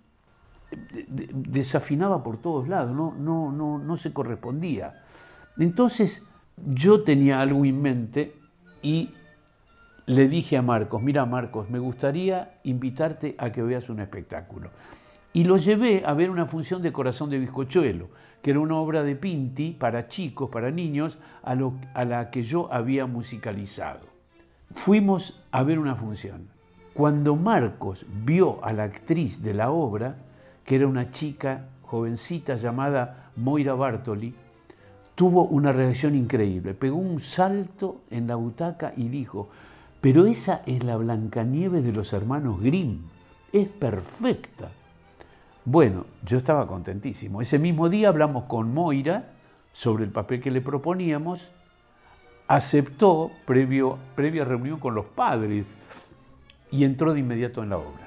de- 0.70 1.28
desafinaba 1.30 2.22
por 2.22 2.39
todos 2.39 2.68
lados, 2.68 2.97
no, 2.97 3.53
no 3.53 3.97
se 3.99 4.14
correspondía. 4.14 5.03
Entonces 5.59 6.22
yo 6.57 7.02
tenía 7.02 7.40
algo 7.40 7.64
en 7.64 7.80
mente 7.80 8.34
y 8.82 9.11
le 10.07 10.28
dije 10.28 10.57
a 10.57 10.62
Marcos, 10.62 11.02
mira 11.02 11.24
Marcos, 11.24 11.70
me 11.70 11.78
gustaría 11.78 12.59
invitarte 12.64 13.34
a 13.38 13.50
que 13.52 13.62
veas 13.62 13.88
un 13.88 14.00
espectáculo. 14.00 14.70
Y 15.32 15.44
lo 15.44 15.57
llevé 15.57 16.02
a 16.07 16.12
ver 16.14 16.30
una 16.30 16.46
función 16.46 16.82
de 16.82 16.92
Corazón 16.92 17.30
de 17.30 17.38
Bizcochuelo, 17.38 18.09
que 18.42 18.50
era 18.50 18.61
una 18.61 18.76
obra 18.76 19.02
de 19.02 19.16
Pinti 19.16 19.72
para 19.72 20.07
chicos, 20.09 20.50
para 20.50 20.70
niños, 20.70 21.18
a, 21.42 21.55
lo- 21.55 21.74
a 21.94 22.05
la 22.05 22.30
que 22.30 22.42
yo 22.42 22.72
había 22.72 23.07
musicalizado. 23.07 24.07
Fuimos 24.74 25.42
a 25.50 25.62
ver 25.62 25.78
una 25.78 25.96
función. 25.96 26.48
Cuando 26.92 27.34
Marcos 27.34 28.07
vio 28.24 28.64
a 28.64 28.72
la 28.72 28.84
actriz 28.84 29.42
de 29.42 29.55
la 29.55 29.70
obra, 29.70 30.16
que 30.64 30.76
era 30.76 30.86
una 30.86 31.11
chica 31.11 31.68
jovencita 31.82 32.57
llamada 32.57 33.30
Moira 33.36 33.74
Bartoli, 33.74 34.34
tuvo 35.14 35.44
una 35.44 35.72
reacción 35.72 36.14
increíble. 36.14 36.74
Pegó 36.74 36.96
un 36.96 37.20
salto 37.20 38.02
en 38.10 38.26
la 38.26 38.34
butaca 38.36 38.92
y 38.96 39.08
dijo, 39.08 39.48
pero 40.00 40.26
esa 40.26 40.62
es 40.66 40.84
la 40.84 40.96
Blancanieves 40.96 41.84
de 41.84 41.92
los 41.92 42.12
hermanos 42.12 42.60
Grimm. 42.60 43.02
Es 43.52 43.68
perfecta. 43.68 44.70
Bueno, 45.64 46.04
yo 46.24 46.36
estaba 46.36 46.66
contentísimo. 46.66 47.40
Ese 47.40 47.58
mismo 47.58 47.88
día 47.88 48.08
hablamos 48.08 48.44
con 48.44 48.74
Moira 48.74 49.30
sobre 49.72 50.04
el 50.04 50.10
papel 50.10 50.40
que 50.42 50.50
le 50.50 50.60
proponíamos. 50.60 51.48
Aceptó 52.48 53.30
previo, 53.46 53.98
previa 54.14 54.44
reunión 54.44 54.78
con 54.78 54.94
los 54.94 55.06
padres 55.06 55.78
y 56.70 56.84
entró 56.84 57.14
de 57.14 57.20
inmediato 57.20 57.62
en 57.62 57.70
la 57.70 57.78
obra. 57.78 58.03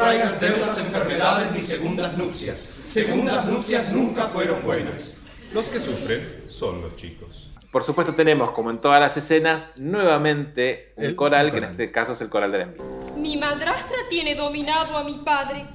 Contraigas 0.00 0.40
deudas, 0.40 0.78
enfermedades 0.78 1.52
ni 1.52 1.60
segundas 1.60 2.16
nupcias. 2.16 2.72
Segundas 2.86 3.44
nupcias 3.44 3.92
nunca 3.92 4.28
fueron 4.28 4.62
buenas. 4.62 5.16
Los 5.52 5.68
que 5.68 5.78
sufren 5.78 6.44
son 6.48 6.80
los 6.80 6.96
chicos. 6.96 7.50
Por 7.70 7.84
supuesto 7.84 8.14
tenemos, 8.14 8.52
como 8.52 8.70
en 8.70 8.78
todas 8.80 8.98
las 8.98 9.18
escenas, 9.18 9.66
nuevamente 9.76 10.94
un 10.96 11.04
El- 11.04 11.16
coral, 11.16 11.52
que 11.52 11.58
en 11.58 11.64
este 11.64 11.92
caso 11.92 12.12
es 12.12 12.20
el 12.22 12.30
coral 12.30 12.50
de 12.50 12.58
la 12.58 12.64
envidia. 12.64 12.86
Mi 13.18 13.36
madrastra 13.36 13.98
tiene 14.08 14.34
dominado 14.34 14.96
a 14.96 15.04
mi 15.04 15.18
padre. 15.18 15.66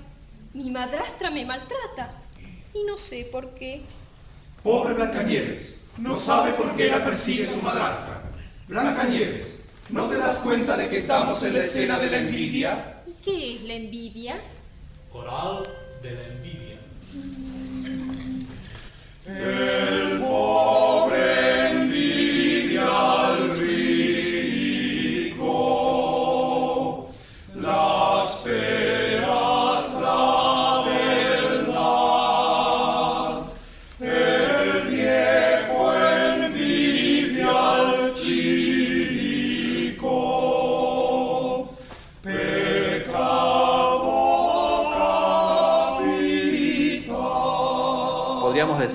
Mi 0.56 0.72
madrastra 0.72 1.30
me 1.30 1.46
maltrata. 1.46 2.10
Y 2.74 2.84
no 2.84 2.98
sé 2.98 3.30
por 3.32 3.54
qué. 3.54 3.84
Pobre 4.64 4.96
Blancanieves, 4.96 5.82
no 6.00 6.16
sabe 6.16 6.54
por 6.54 6.76
qué 6.76 6.88
la 6.90 7.06
persigue 7.06 7.46
su 7.46 7.62
madrastra. 7.62 8.24
Blancanieves, 8.68 9.66
¿no 9.90 10.08
te 10.08 10.18
das 10.18 10.38
cuenta 10.38 10.76
de 10.76 10.90
que 10.90 10.98
estamos 10.98 11.44
en 11.44 11.54
la 11.54 11.60
escena 11.60 12.00
de 12.00 12.10
la 12.10 12.18
envidia? 12.18 12.92
¿Y 13.08 13.14
qué 13.24 13.56
es 13.56 13.64
la 13.64 13.74
envidia? 13.74 14.36
Coral 15.12 15.64
de 16.02 16.12
la 16.12 16.28
envidia. 16.28 16.80
El 19.28 20.20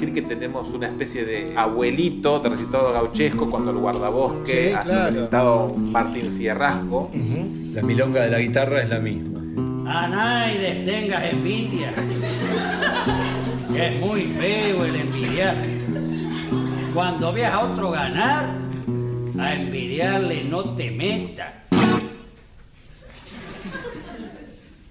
decir 0.01 0.14
que 0.14 0.22
tenemos 0.22 0.68
una 0.70 0.86
especie 0.88 1.24
de 1.26 1.53
abuelito 1.57 2.40
de 2.40 2.48
recitado 2.48 2.90
gauchesco 2.92 3.51
cuando 3.51 3.70
el 3.70 3.76
guardabosque 3.76 4.68
Sí, 4.68 4.74
ha 4.74 4.80
claro. 4.82 5.05
presentado 5.05 5.74
Martín 5.76 6.34
Fierrasco. 6.38 7.11
La 7.74 7.82
milonga 7.82 8.22
de 8.22 8.30
la 8.30 8.38
guitarra 8.38 8.82
es 8.82 8.88
la 8.88 8.98
misma. 8.98 9.40
A 9.86 10.09
nadie 10.09 10.82
tengas 10.86 11.22
envidia. 11.30 11.92
Es 13.76 14.01
muy 14.01 14.22
feo 14.22 14.84
el 14.86 14.96
envidiar. 14.96 15.57
Cuando 16.94 17.32
veas 17.32 17.53
a 17.53 17.61
otro 17.61 17.90
ganar, 17.90 18.48
a 19.38 19.55
envidiarle 19.55 20.44
no 20.44 20.64
te 20.74 20.90
metas. 20.90 21.53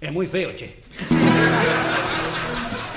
Es 0.01 0.13
muy 0.13 0.27
feo, 0.27 0.55
che. 0.55 0.75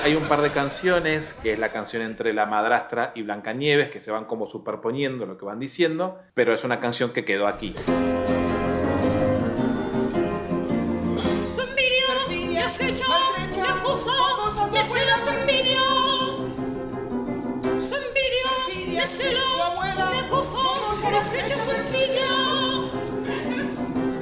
Hay 0.05 0.16
un 0.16 0.24
par 0.24 0.42
de 0.42 0.50
canciones, 0.50 1.32
que 1.44 1.53
es 1.53 1.61
la 1.61 1.68
canción 1.68 2.03
entre 2.03 2.32
la 2.32 2.44
madrastra 2.44 3.12
y 3.14 3.22
Blancanieves, 3.22 3.88
que 3.88 4.00
se 4.00 4.11
van 4.11 4.24
como 4.24 4.48
superponiendo 4.48 5.26
lo 5.26 5.38
que 5.38 5.44
van 5.44 5.61
diciendo, 5.61 6.18
pero 6.34 6.53
es 6.53 6.64
una 6.64 6.80
canción 6.80 7.12
que 7.12 7.24
quedó 7.24 7.46
aquí. 7.46 7.72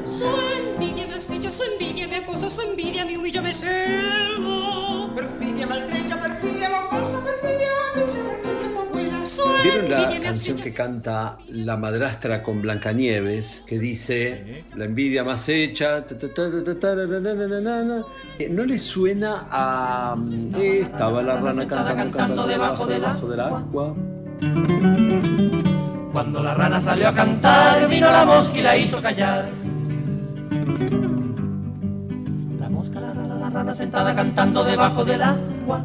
Su 0.04 0.36
cela 1.20 1.50
su 1.50 1.62
envidia. 1.62 2.08
Me 2.08 2.16
acosa, 2.16 2.50
su 2.50 2.62
envidia 2.62 3.04
me 3.04 3.16
humilla, 3.16 3.42
me 3.42 3.52
cela. 3.52 5.08
Perfidia, 5.14 5.66
maltrecha, 5.66 6.16
perfidia, 6.20 6.68
mocosa, 6.70 7.18
perfidia, 7.24 7.68
bella, 7.94 8.22
perfidia, 8.28 8.72
tu 8.72 8.78
abuela. 8.80 9.26
Su 9.26 9.42
¿Vieron 9.62 9.90
la 9.90 10.20
canción 10.20 10.56
que 10.56 10.72
canta 10.72 11.38
la 11.48 11.76
madrastra 11.76 12.42
con 12.42 12.62
Blancanieves? 12.62 13.64
Que 13.66 13.78
dice, 13.78 14.64
la 14.76 14.84
envidia 14.86 15.24
más 15.24 15.48
hecha... 15.48 16.04
ta, 16.04 16.18
ta, 16.18 16.28
ta, 16.32 16.50
ta, 16.50 16.62
ta, 16.64 16.78
ta, 16.78 16.94
ra, 16.94 17.06
ra, 17.06 17.20
ra, 17.20 17.34
ra, 17.34 17.46
ra, 17.60 17.84
ra"? 17.84 18.04
Eh, 18.38 18.48
¿No 18.50 18.64
le 18.64 18.78
suena 18.78 19.46
a... 19.50 20.16
mm, 20.16 20.54
Estaba 20.56 21.22
la 21.22 21.36
rana 21.38 21.66
cantando, 21.66 22.16
cantando 22.16 22.46
debajo, 22.46 22.86
debajo 22.86 23.28
del 23.28 23.40
agua? 23.40 23.94
Cuando 26.12 26.42
la 26.42 26.54
rana 26.54 26.80
salió 26.80 27.08
a 27.08 27.14
cantar, 27.14 27.88
vino 27.88 28.10
la 28.10 28.24
mosca 28.24 28.58
y 28.58 28.62
la 28.62 28.76
hizo 28.76 29.02
callar. 29.02 29.48
Rana, 33.52 33.74
sentada 33.74 34.14
cantando 34.14 34.64
debajo 34.64 35.04
del 35.04 35.22
agua. 35.22 35.84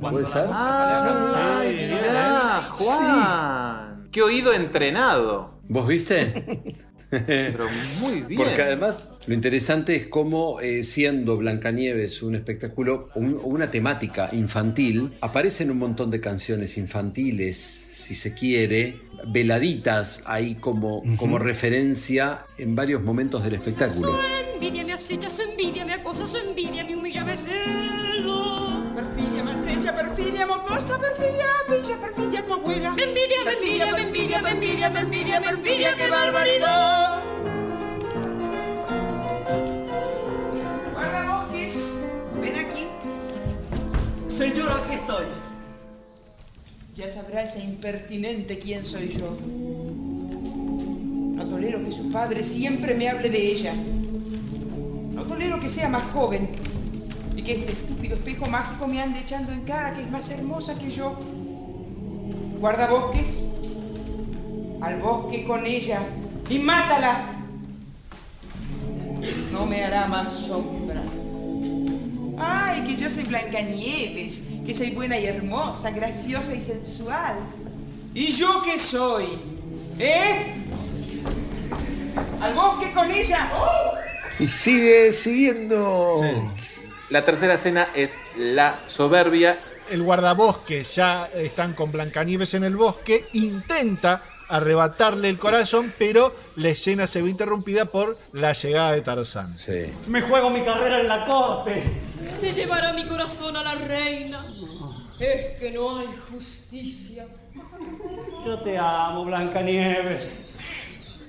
¿Puede 0.00 0.24
ser? 0.24 0.46
¡Ay, 0.52 1.90
mirá, 1.90 2.62
Juan! 2.70 4.08
¡Qué 4.10 4.22
oído 4.22 4.52
entrenado! 4.54 5.58
¿Vos 5.68 5.86
viste? 5.86 6.62
Pero 7.10 7.66
muy 8.00 8.22
bien. 8.22 8.38
Porque 8.42 8.60
además 8.62 9.14
lo 9.26 9.34
interesante 9.34 9.96
es 9.96 10.06
cómo, 10.08 10.60
eh, 10.60 10.82
siendo 10.84 11.36
Blancanieves 11.38 12.22
un 12.22 12.34
espectáculo, 12.34 13.08
un- 13.14 13.40
una 13.42 13.70
temática 13.70 14.28
infantil, 14.32 15.16
aparecen 15.20 15.70
un 15.70 15.78
montón 15.78 16.10
de 16.10 16.20
canciones 16.20 16.76
infantiles, 16.78 17.56
si 17.58 18.14
se 18.14 18.34
quiere, 18.34 19.00
veladitas 19.28 20.22
ahí 20.26 20.54
como, 20.54 21.02
como 21.16 21.38
referencia 21.38 22.46
en 22.58 22.74
varios 22.74 23.02
momentos 23.02 23.42
del 23.42 23.54
espectáculo. 23.54 24.18
Envidia 24.58 24.84
me 24.84 24.92
acecha, 24.92 25.30
su 25.30 25.42
envidia 25.42 25.84
me 25.84 25.92
acosa, 25.92 26.26
su 26.26 26.36
envidia 26.36 26.82
me 26.82 26.96
humilla, 26.96 27.24
me 27.24 27.36
cela. 27.36 28.90
Perfidia, 28.92 29.44
maltrecha, 29.44 29.94
perfidia, 29.94 30.46
mocosa, 30.48 30.98
perfidia, 30.98 31.46
bella, 31.68 31.96
perfidia, 32.00 32.44
tu 32.44 32.54
abuela. 32.54 32.92
Me 32.94 33.04
envidia, 33.04 33.36
me 33.44 33.52
Perfidia, 33.52 33.84
envidia, 33.84 33.86
me 33.86 34.02
perfidia, 34.02 34.38
envidia, 34.40 34.50
perfidia, 34.50 34.90
perfidia, 34.92 35.40
perfidia, 35.40 35.96
qué 35.96 36.08
barbaridad. 36.10 37.22
Guardabosques, 40.92 41.98
ven 42.40 42.56
aquí. 42.56 42.86
Señora, 44.26 44.78
aquí 44.78 44.94
estoy. 44.94 45.26
Ya 46.96 47.08
sabrá 47.08 47.44
ese 47.44 47.62
impertinente 47.62 48.58
quién 48.58 48.84
soy 48.84 49.16
yo. 49.16 49.36
No 51.36 51.46
tolero 51.46 51.84
que 51.84 51.92
su 51.92 52.10
padre 52.10 52.42
siempre 52.42 52.96
me 52.96 53.08
hable 53.08 53.30
de 53.30 53.52
ella. 53.52 53.72
No 55.18 55.24
tolero 55.24 55.58
que 55.58 55.68
sea 55.68 55.88
más 55.88 56.04
joven 56.14 56.48
y 57.34 57.42
que 57.42 57.56
este 57.56 57.72
estúpido 57.72 58.14
espejo 58.14 58.46
mágico 58.46 58.86
me 58.86 59.02
ande 59.02 59.18
echando 59.18 59.50
en 59.50 59.62
cara 59.62 59.96
que 59.96 60.02
es 60.02 60.10
más 60.12 60.30
hermosa 60.30 60.78
que 60.78 60.92
yo. 60.92 61.18
Guardabosques, 62.60 63.46
al 64.80 65.00
bosque 65.00 65.44
con 65.44 65.66
ella 65.66 65.98
y 66.48 66.60
mátala. 66.60 67.32
No 69.50 69.66
me 69.66 69.84
hará 69.84 70.06
más 70.06 70.32
sombra. 70.32 71.02
Ay, 72.38 72.82
que 72.82 72.94
yo 72.94 73.10
soy 73.10 73.24
Blancanieves, 73.24 74.44
que 74.64 74.72
soy 74.72 74.90
buena 74.90 75.18
y 75.18 75.26
hermosa, 75.26 75.90
graciosa 75.90 76.54
y 76.54 76.62
sensual. 76.62 77.34
¿Y 78.14 78.26
yo 78.26 78.62
qué 78.62 78.78
soy? 78.78 79.26
¿Eh? 79.98 80.54
¿Al 82.40 82.54
bosque 82.54 82.92
con 82.92 83.10
ella? 83.10 83.50
Y 84.38 84.48
sigue 84.48 85.12
siguiendo. 85.12 86.22
La 87.10 87.24
tercera 87.24 87.54
escena 87.54 87.88
es 87.94 88.14
la 88.36 88.78
soberbia. 88.86 89.58
El 89.90 90.02
guardabosque 90.02 90.84
ya 90.84 91.26
están 91.34 91.72
con 91.72 91.90
Blancanieves 91.90 92.54
en 92.54 92.64
el 92.64 92.76
bosque, 92.76 93.26
intenta 93.32 94.22
arrebatarle 94.48 95.28
el 95.28 95.38
corazón, 95.38 95.92
pero 95.98 96.34
la 96.56 96.68
escena 96.68 97.06
se 97.06 97.22
ve 97.22 97.30
interrumpida 97.30 97.86
por 97.86 98.18
la 98.32 98.52
llegada 98.52 98.92
de 98.92 99.00
Tarzán. 99.00 99.56
Me 100.06 100.22
juego 100.22 100.50
mi 100.50 100.62
carrera 100.62 101.00
en 101.00 101.08
la 101.08 101.24
corte. 101.24 101.82
Se 102.34 102.52
llevará 102.52 102.92
mi 102.92 103.06
corazón 103.06 103.56
a 103.56 103.64
la 103.64 103.74
reina. 103.74 104.44
Es 105.18 105.58
que 105.58 105.72
no 105.72 105.98
hay 105.98 106.08
justicia. 106.30 107.26
Yo 108.44 108.58
te 108.60 108.78
amo, 108.78 109.24
Blancanieves. 109.24 110.30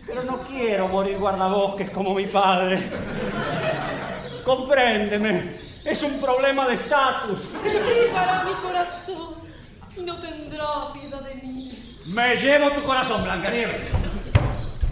Pero 0.09 0.23
no 0.23 0.39
quiero 0.41 0.87
morir 0.87 1.19
guardabosques 1.19 1.91
como 1.91 2.15
mi 2.15 2.25
padre. 2.25 2.79
Compréndeme. 4.43 5.43
Es 5.85 6.01
un 6.01 6.19
problema 6.19 6.67
de 6.67 6.73
estatus. 6.73 7.47
Llevará 7.63 8.43
mi 8.43 8.53
corazón. 8.55 9.35
No 10.03 10.19
tendrá 10.19 10.65
piedad 10.93 11.21
de 11.21 11.35
mí. 11.35 11.99
Me 12.07 12.35
llevo 12.35 12.71
tu 12.71 12.81
corazón, 12.81 13.23
Blancanieves. 13.23 13.83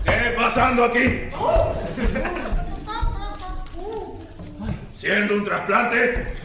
¿Qué 0.05 0.36
pasando 0.38 0.86
aquí? 0.86 1.30
Siendo 4.93 5.36
un 5.36 5.43
trasplante, 5.45 6.36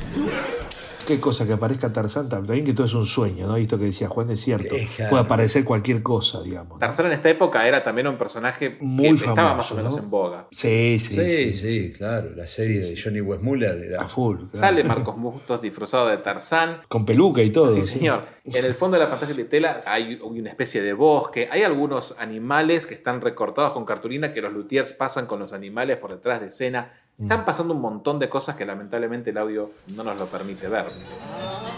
Qué 1.07 1.20
cosa 1.20 1.46
que 1.46 1.53
aparezca 1.53 1.92
Tarzán 1.92 2.28
también, 2.28 2.64
que 2.64 2.72
todo 2.72 2.86
es 2.86 2.94
un 2.94 3.07
sueño, 3.07 3.46
¿no? 3.46 3.57
Esto 3.57 3.78
que 3.78 3.86
decía 3.86 4.09
Juan 4.09 4.30
es 4.30 4.40
cierto. 4.40 4.74
claro. 4.96 5.11
Puede 5.11 5.24
aparecer 5.24 5.64
cualquier 5.64 6.03
cosa, 6.03 6.42
digamos. 6.42 6.78
Tarzán 6.78 7.07
en 7.07 7.12
esta 7.12 7.30
época 7.30 7.66
era 7.66 7.82
también 7.82 8.07
un 8.07 8.16
personaje 8.16 8.76
Muy 8.80 9.16
que 9.18 9.26
estaba 9.26 9.55
más 9.55 9.70
o 9.72 9.74
menos 9.74 9.96
¿no? 9.96 10.03
en 10.03 10.11
boga. 10.11 10.46
Sí, 10.50 10.98
sí. 10.98 11.12
Sí, 11.12 11.53
sí, 11.53 11.92
claro. 11.96 12.30
La 12.34 12.46
serie 12.46 12.80
de 12.80 13.00
Johnny 13.00 13.20
Westmuller 13.20 13.78
era. 13.78 14.03
A 14.03 14.09
full. 14.09 14.38
Sale 14.53 14.84
Marcos 14.84 15.16
Bustos 15.16 15.61
disfrazado 15.61 16.09
de 16.09 16.18
Tarzán. 16.18 16.82
Con 16.88 17.05
peluca 17.05 17.42
y 17.42 17.50
todo. 17.50 17.70
Sí, 17.70 17.82
señor. 17.82 18.26
En 18.44 18.64
el 18.64 18.74
fondo 18.74 18.96
de 18.96 19.05
la 19.05 19.11
pantalla 19.11 19.34
de 19.34 19.44
tela 19.44 19.78
hay 19.86 20.18
una 20.22 20.50
especie 20.50 20.82
de 20.82 20.92
bosque. 20.92 21.48
Hay 21.50 21.62
algunos 21.62 22.14
animales 22.18 22.86
que 22.86 22.94
están 22.94 23.20
recortados 23.20 23.72
con 23.72 23.84
cartulina 23.84 24.32
que 24.32 24.40
los 24.40 24.53
luthiers 24.53 24.92
pasan 24.92 25.26
con 25.26 25.38
los 25.40 25.53
animales 25.53 25.98
por 25.98 26.12
detrás 26.12 26.40
de 26.40 26.48
escena. 26.48 26.92
Están 27.23 27.45
pasando 27.45 27.73
un 27.73 27.81
montón 27.81 28.18
de 28.18 28.29
cosas 28.29 28.57
que 28.57 28.66
lamentablemente 28.66 29.31
el 29.31 29.39
audio 29.39 29.70
no 29.95 30.03
nos 30.03 30.18
lo 30.18 30.27
permite 30.27 30.68
ver. 30.68 30.87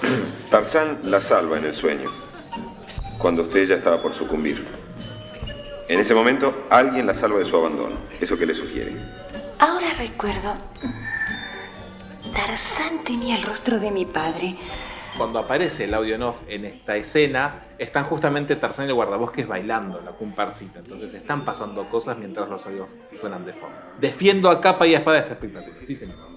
Tarzán 0.51 1.01
la 1.05 1.21
salva 1.21 1.59
en 1.59 1.67
el 1.67 1.75
sueño, 1.75 2.09
cuando 3.19 3.43
usted 3.43 3.67
ya 3.67 3.75
estaba 3.75 4.01
por 4.01 4.15
sucumbir. 4.15 4.65
En 5.87 6.01
ese 6.01 6.15
momento, 6.15 6.67
alguien 6.71 7.07
la 7.07 7.15
salva 7.15 7.41
de 7.41 7.45
su 7.45 7.57
abandono. 7.57 7.97
¿Eso 8.19 8.39
qué 8.39 8.47
le 8.47 8.55
sugiere? 8.55 8.97
Ahora 9.59 9.93
recuerdo. 9.99 10.55
Tarzán 12.33 13.05
tenía 13.05 13.37
el 13.37 13.43
rostro 13.43 13.79
de 13.79 13.91
mi 13.91 14.07
padre. 14.07 14.57
Cuando 15.17 15.39
aparece 15.39 15.85
el 15.85 15.95
audio 15.95 16.17
en 16.17 16.23
off 16.25 16.43
en 16.49 16.65
esta 16.65 16.97
escena, 16.97 17.67
están 17.79 18.03
justamente 18.05 18.57
Tarzán 18.57 18.87
y 18.87 18.89
el 18.89 18.95
guardabosques 18.95 19.47
bailando 19.47 20.01
la 20.01 20.11
comparsita. 20.11 20.81
Entonces 20.81 21.15
están 21.15 21.45
pasando 21.45 21.85
cosas 21.89 22.19
mientras 22.19 22.49
los 22.49 22.67
audios 22.67 22.89
suenan 23.19 23.45
de 23.45 23.53
fondo. 23.53 23.77
Defiendo 24.01 24.51
a 24.51 24.61
capa 24.61 24.87
y 24.89 24.95
a 24.95 24.99
espada 24.99 25.19
este 25.19 25.35
espectáculo. 25.35 25.77
Sí, 25.85 25.95
señor. 25.95 26.34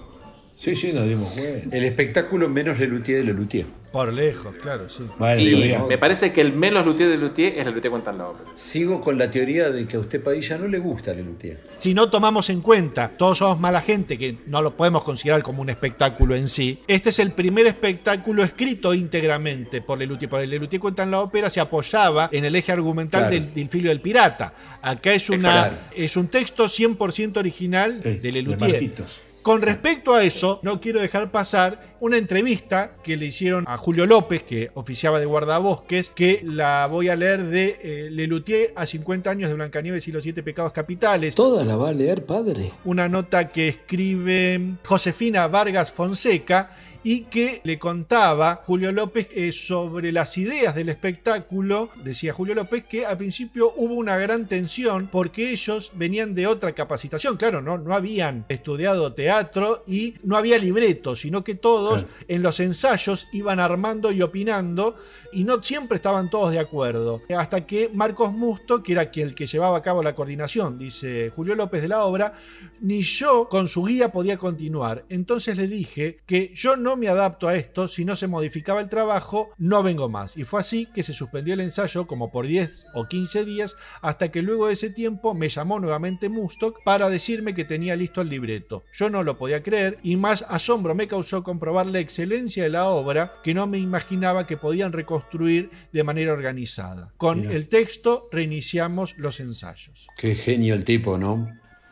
Sí, 0.60 0.76
sí, 0.76 0.92
nos 0.92 1.08
dimos 1.08 1.32
cuenta. 1.34 1.76
El 1.76 1.84
espectáculo 1.86 2.50
menos 2.50 2.80
Lelutier 2.80 3.20
de 3.20 3.24
Lelutier. 3.26 3.66
Por 3.92 4.12
lejos, 4.12 4.54
claro, 4.62 4.90
sí. 4.90 5.04
Y 5.40 5.74
me 5.88 5.98
parece 5.98 6.34
que 6.34 6.42
el 6.42 6.52
menos 6.52 6.86
luthier 6.86 7.10
de 7.10 7.18
luthier 7.18 7.58
es 7.58 7.66
el 7.66 7.74
luthier 7.74 7.90
cuenta 7.90 8.12
la 8.12 8.28
ópera. 8.28 8.52
Sigo 8.54 9.00
con 9.00 9.18
la 9.18 9.30
teoría 9.30 9.70
de 9.70 9.88
que 9.88 9.96
a 9.96 10.00
usted 10.00 10.22
Padilla 10.22 10.58
no 10.58 10.68
le 10.68 10.78
gusta 10.78 11.14
Lelutier. 11.14 11.62
Si 11.78 11.94
no 11.94 12.10
tomamos 12.10 12.50
en 12.50 12.62
cuenta, 12.62 13.12
todos 13.18 13.38
somos 13.38 13.60
mala 13.60 13.80
gente, 13.82 14.18
que 14.18 14.40
no 14.48 14.62
lo 14.62 14.76
podemos 14.76 15.04
considerar 15.04 15.42
como 15.42 15.62
un 15.62 15.70
espectáculo 15.70 16.36
en 16.36 16.50
sí, 16.50 16.80
este 16.88 17.10
es 17.10 17.20
el 17.20 17.32
primer 17.32 17.66
espectáculo 17.66 18.44
escrito 18.44 18.94
íntegramente 18.94 19.82
por 19.82 19.98
Lelutier. 19.98 20.30
Porque 20.30 20.48
Lelutier 20.48 20.82
cuenta 20.82 21.04
en 21.04 21.12
la 21.12 21.22
ópera 21.22 21.50
se 21.50 21.60
apoyaba 21.62 22.30
en 22.32 22.44
el 22.46 22.56
eje 22.56 22.72
argumental 22.74 23.22
Claro. 23.30 23.34
del, 23.36 23.54
del 23.54 23.70
filio 23.70 23.90
del 23.90 24.02
pirata. 24.02 24.54
Acá 24.82 25.14
es, 25.14 25.30
una, 25.30 25.72
es 25.96 26.18
un 26.18 26.28
texto 26.28 26.66
100% 26.66 27.38
original 27.38 28.02
de 28.02 28.20
de 28.20 28.32
Lelutier. 28.32 28.72
Marquitos. 28.72 29.22
Con 29.48 29.62
respecto 29.62 30.14
a 30.14 30.26
eso, 30.26 30.60
no 30.62 30.82
quiero 30.82 31.00
dejar 31.00 31.32
pasar 31.32 31.96
una 32.02 32.18
entrevista 32.18 32.98
que 33.02 33.16
le 33.16 33.28
hicieron 33.28 33.64
a 33.66 33.78
Julio 33.78 34.06
López, 34.06 34.44
que 34.44 34.72
oficiaba 34.74 35.22
de 35.22 35.26
guardabosques, 35.26 36.10
que 36.10 36.42
la 36.44 36.86
voy 36.88 37.08
a 37.08 37.16
leer 37.16 37.46
de 37.46 37.80
eh, 37.82 38.10
Lelutier 38.12 38.74
a 38.76 38.86
50 38.86 39.30
años 39.30 39.48
de 39.48 39.56
Blancanieves 39.56 40.06
y 40.10 40.12
los 40.12 40.24
siete 40.24 40.44
pecados 40.44 40.74
capitales. 40.74 41.34
¿Toda 41.34 41.64
la 41.64 41.78
va 41.78 41.88
a 41.88 41.94
leer, 41.94 42.26
padre? 42.26 42.74
Una 42.84 43.08
nota 43.08 43.48
que 43.48 43.70
escribe 43.70 44.74
Josefina 44.84 45.48
Vargas 45.48 45.94
Fonseca 45.94 46.72
y 47.10 47.22
que 47.22 47.62
le 47.64 47.80
contaba 47.80 48.64
Julio 48.66 48.92
López 48.92 49.30
eh, 49.34 49.54
sobre 49.54 50.12
las 50.12 50.38
ideas 50.38 50.76
del 50.76 50.90
espectáculo. 50.90 51.90
Decía 52.04 52.34
Julio 52.34 52.54
López 52.54 52.84
que 52.84 53.06
al 53.06 53.18
principio 53.18 53.72
hubo 53.78 53.94
una 53.94 54.18
gran 54.18 54.46
tensión 54.46 55.08
porque 55.10 55.52
ellos 55.52 55.92
venían 55.96 56.36
de 56.36 56.48
otra 56.48 56.74
capacitación. 56.74 57.38
Claro, 57.38 57.62
no, 57.62 57.78
no 57.78 57.94
habían 57.94 58.44
estudiado 58.50 59.14
teatro 59.14 59.86
y 59.88 60.16
no 60.24 60.36
había 60.36 60.58
libreto, 60.58 61.16
sino 61.16 61.46
que 61.46 61.56
todos 61.56 62.06
en 62.28 62.42
los 62.42 62.60
ensayos 62.60 63.30
iban 63.32 63.62
armando 63.62 64.12
y 64.12 64.22
opinando 64.22 64.98
y 65.32 65.46
no 65.46 65.64
siempre 65.64 65.96
estaban 65.96 66.30
todos 66.30 66.52
de 66.52 66.60
acuerdo. 66.60 67.22
Hasta 67.38 67.66
que 67.66 67.90
Marcos 67.94 68.34
Musto, 68.34 68.84
que 68.84 68.92
era 68.92 69.04
el 69.14 69.34
que 69.34 69.48
llevaba 69.48 69.78
a 69.78 69.82
cabo 69.82 70.04
la 70.04 70.14
coordinación, 70.14 70.78
dice 70.78 71.32
Julio 71.34 71.56
López 71.56 71.82
de 71.82 71.88
la 71.88 72.04
obra, 72.04 72.34
ni 72.82 73.02
yo 73.02 73.48
con 73.48 73.70
su 73.70 73.86
guía 73.86 74.12
podía 74.12 74.38
continuar. 74.38 75.06
Entonces 75.08 75.56
le 75.56 75.70
dije 75.70 76.20
que 76.26 76.52
yo 76.54 76.76
no 76.76 76.97
me 76.98 77.08
adapto 77.08 77.48
a 77.48 77.56
esto, 77.56 77.88
si 77.88 78.06
no 78.06 78.16
se 78.16 78.28
modificaba 78.28 78.82
el 78.82 78.90
trabajo, 78.90 79.50
no 79.58 79.84
vengo 79.84 80.10
más. 80.10 80.36
Y 80.36 80.44
fue 80.44 80.60
así 80.60 80.88
que 80.88 81.04
se 81.04 81.14
suspendió 81.14 81.54
el 81.54 81.62
ensayo 81.62 82.08
como 82.08 82.32
por 82.32 82.48
10 82.48 82.88
o 82.94 83.06
15 83.06 83.46
días, 83.46 83.76
hasta 84.02 84.32
que 84.32 84.42
luego 84.42 84.68
de 84.68 84.74
ese 84.74 84.90
tiempo 84.90 85.34
me 85.34 85.50
llamó 85.50 85.80
nuevamente 85.80 86.30
Mustock 86.30 86.84
para 86.84 87.10
decirme 87.10 87.54
que 87.54 87.66
tenía 87.66 87.96
listo 87.96 88.22
el 88.22 88.30
libreto. 88.30 88.84
Yo 88.94 89.10
no 89.10 89.24
lo 89.24 89.38
podía 89.38 89.64
creer 89.64 90.00
y 90.04 90.18
más 90.18 90.46
asombro 90.48 90.96
me 90.96 91.08
causó 91.08 91.44
comprobar 91.44 91.88
la 91.88 92.00
excelencia 92.00 92.64
de 92.64 92.70
la 92.70 92.90
obra 92.90 93.36
que 93.44 93.54
no 93.54 93.68
me 93.68 93.78
imaginaba 93.78 94.48
que 94.48 94.58
podían 94.58 94.92
reconstruir 94.92 95.70
de 95.94 96.04
manera 96.04 96.34
organizada. 96.34 97.14
Con 97.18 97.46
el 97.52 97.68
texto 97.68 98.28
reiniciamos 98.32 99.18
los 99.18 99.40
ensayos. 99.40 100.08
Qué 100.18 100.36
genio 100.36 100.74
el 100.74 100.84
tipo, 100.84 101.18
¿no? 101.18 101.48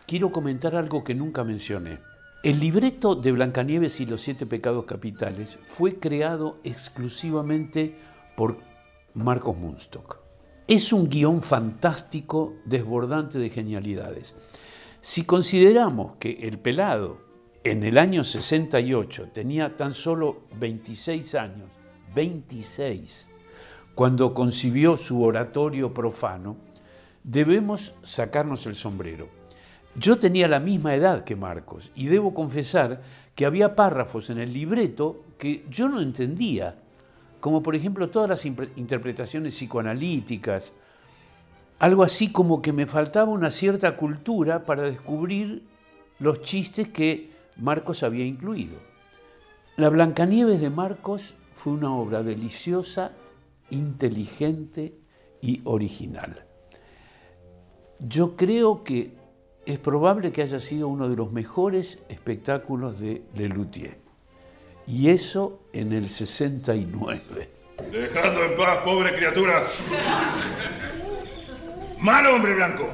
Quiero 0.07 0.31
comentar 0.31 0.75
algo 0.75 1.03
que 1.03 1.15
nunca 1.15 1.43
mencioné. 1.43 1.99
El 2.45 2.59
libreto 2.59 3.15
de 3.15 3.31
Blancanieves 3.31 3.99
y 4.01 4.05
los 4.05 4.21
siete 4.21 4.45
pecados 4.45 4.85
capitales 4.85 5.57
fue 5.63 5.97
creado 5.97 6.59
exclusivamente 6.63 7.95
por 8.37 8.59
Marcos 9.15 9.57
Munstock. 9.57 10.19
Es 10.67 10.93
un 10.93 11.09
guion 11.09 11.41
fantástico, 11.41 12.53
desbordante 12.63 13.39
de 13.39 13.49
genialidades. 13.49 14.35
Si 15.01 15.23
consideramos 15.23 16.17
que 16.19 16.47
el 16.47 16.59
pelado 16.59 17.17
en 17.63 17.81
el 17.81 17.97
año 17.97 18.23
68 18.23 19.29
tenía 19.33 19.75
tan 19.75 19.91
solo 19.91 20.43
26 20.59 21.33
años, 21.33 21.71
26, 22.13 23.27
cuando 23.95 24.35
concibió 24.35 24.97
su 24.97 25.23
oratorio 25.23 25.95
profano, 25.95 26.57
debemos 27.23 27.95
sacarnos 28.03 28.67
el 28.67 28.75
sombrero. 28.75 29.44
Yo 29.97 30.19
tenía 30.19 30.47
la 30.47 30.59
misma 30.59 30.93
edad 30.93 31.23
que 31.23 31.37
Marcos 31.37 31.91
y 31.95 32.07
debo 32.07 32.33
confesar 32.33 33.01
que 33.33 33.45
había 33.45 33.75
párrafos 33.75 34.29
en 34.29 34.39
el 34.39 34.51
libreto 34.51 35.23
que 35.37 35.65
yo 35.69 35.87
no 35.87 36.01
entendía, 36.01 36.75
como 37.39 37.63
por 37.63 37.75
ejemplo 37.75 38.09
todas 38.09 38.29
las 38.29 38.45
interpretaciones 38.45 39.53
psicoanalíticas, 39.53 40.73
algo 41.79 42.03
así 42.03 42.31
como 42.31 42.61
que 42.61 42.73
me 42.73 42.87
faltaba 42.87 43.31
una 43.31 43.51
cierta 43.51 43.95
cultura 43.95 44.65
para 44.65 44.83
descubrir 44.83 45.63
los 46.19 46.41
chistes 46.41 46.89
que 46.89 47.31
Marcos 47.57 48.03
había 48.03 48.25
incluido. 48.25 48.77
La 49.77 49.89
Blancanieves 49.89 50.59
de 50.59 50.69
Marcos 50.69 51.35
fue 51.53 51.73
una 51.73 51.93
obra 51.93 52.23
deliciosa, 52.23 53.11
inteligente 53.69 54.97
y 55.41 55.61
original. 55.63 56.45
Yo 57.99 58.35
creo 58.35 58.83
que 58.83 59.24
es 59.65 59.79
probable 59.79 60.31
que 60.31 60.43
haya 60.43 60.59
sido 60.59 60.87
uno 60.87 61.09
de 61.09 61.15
los 61.15 61.31
mejores 61.31 61.99
espectáculos 62.09 62.99
de 62.99 63.23
Lelutier. 63.35 63.97
Y 64.87 65.09
eso 65.09 65.61
en 65.73 65.91
el 65.91 66.07
69. 66.07 67.49
Dejando 67.91 68.43
en 68.43 68.55
paz, 68.55 68.77
pobre 68.85 69.13
criatura. 69.15 69.63
Mal 71.99 72.27
hombre 72.27 72.53
blanco. 72.53 72.89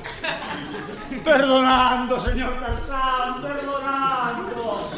Perdonando, 1.24 2.20
señor 2.20 2.54
Tarzán, 2.54 3.42
perdonando. 3.42 4.92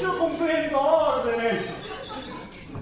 Yo 0.00 0.18
comprendo 0.18 0.80
órdenes. 0.80 1.62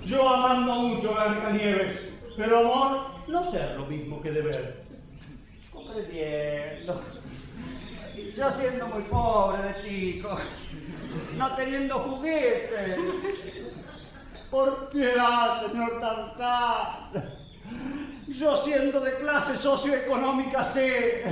Yo 0.05 0.29
amando 0.29 0.75
mucho 0.75 1.19
a 1.19 1.29
Blancanieves, 1.29 2.09
pero 2.37 2.59
amor 2.61 3.07
no 3.29 3.51
ser 3.51 3.77
lo 3.77 3.87
mismo 3.87 4.21
que 4.21 4.31
deber. 4.31 4.88
Comprendiendo. 5.89 7.03
Yo 8.37 8.53
siendo 8.53 8.87
muy 8.89 9.03
pobre 9.05 9.63
de 9.63 9.83
chico, 9.83 10.37
no 11.39 11.55
teniendo 11.55 11.99
juguetes. 12.01 12.99
Por 14.51 14.91
piedad, 14.91 15.67
señor 15.67 15.99
Tarzán. 15.99 17.25
Yo 18.29 18.57
siendo 18.57 19.01
de 19.01 19.15
clase 19.15 19.57
socioeconómica 19.57 20.63
C. 20.63 21.25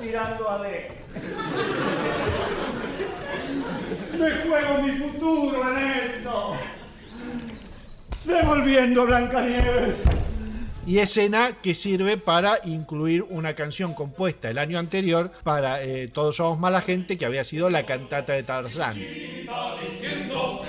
Tirando 0.00 0.50
a 0.50 0.58
D. 0.62 0.90
Me 4.18 4.30
juego 4.30 4.82
mi 4.82 4.92
futuro 4.92 5.70
en 5.70 5.78
esto. 5.78 6.56
Devolviendo 8.24 9.02
a 9.02 9.04
Blancanieves. 9.04 10.13
Y 10.86 10.98
escena 10.98 11.52
que 11.62 11.74
sirve 11.74 12.18
para 12.18 12.58
incluir 12.64 13.22
una 13.30 13.54
canción 13.54 13.94
compuesta 13.94 14.50
el 14.50 14.58
año 14.58 14.78
anterior 14.78 15.30
para 15.42 15.82
eh, 15.82 16.08
Todos 16.08 16.36
Somos 16.36 16.58
Mala 16.58 16.82
Gente, 16.82 17.16
que 17.16 17.24
había 17.24 17.42
sido 17.44 17.70
la 17.70 17.86
cantata 17.86 18.34
de 18.34 18.42
Tarzán. 18.42 18.94
diciendo 18.94 20.60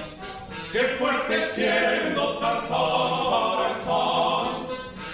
que 0.71 0.79
fuerte 0.79 1.45
siendo 1.45 2.37
Tarzán, 2.37 2.69
Tarzán, 3.57 4.67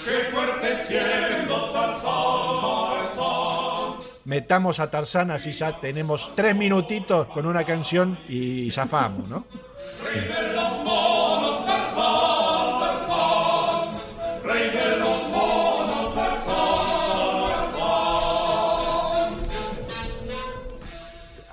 que 0.06 0.36
fuerte 0.36 0.76
siendo 0.86 1.72
Tarzán, 1.72 2.62
Tarzán. 2.62 4.12
Metamos 4.26 4.80
a 4.80 4.92
Tarzán, 4.92 5.32
así 5.32 5.52
ya 5.52 5.80
tenemos 5.80 6.32
tres 6.36 6.56
minutitos 6.56 7.26
con 7.28 7.48
una 7.48 7.64
canción 7.64 8.20
y 8.30 8.70
zafamos, 8.70 9.28
¿no? 9.28 9.46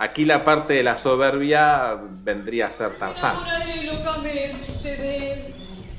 Aquí 0.01 0.25
la 0.25 0.45
parte 0.45 0.75
de 0.75 0.85
la 0.85 0.95
soberbia 0.95 1.99
vendría 2.23 2.69
a 2.69 2.71
ser 2.71 2.97
Tarzán. 2.99 3.35
Enamoraré 3.37 3.83
locamente 3.83 4.97
de 4.97 5.33
él 5.33 5.55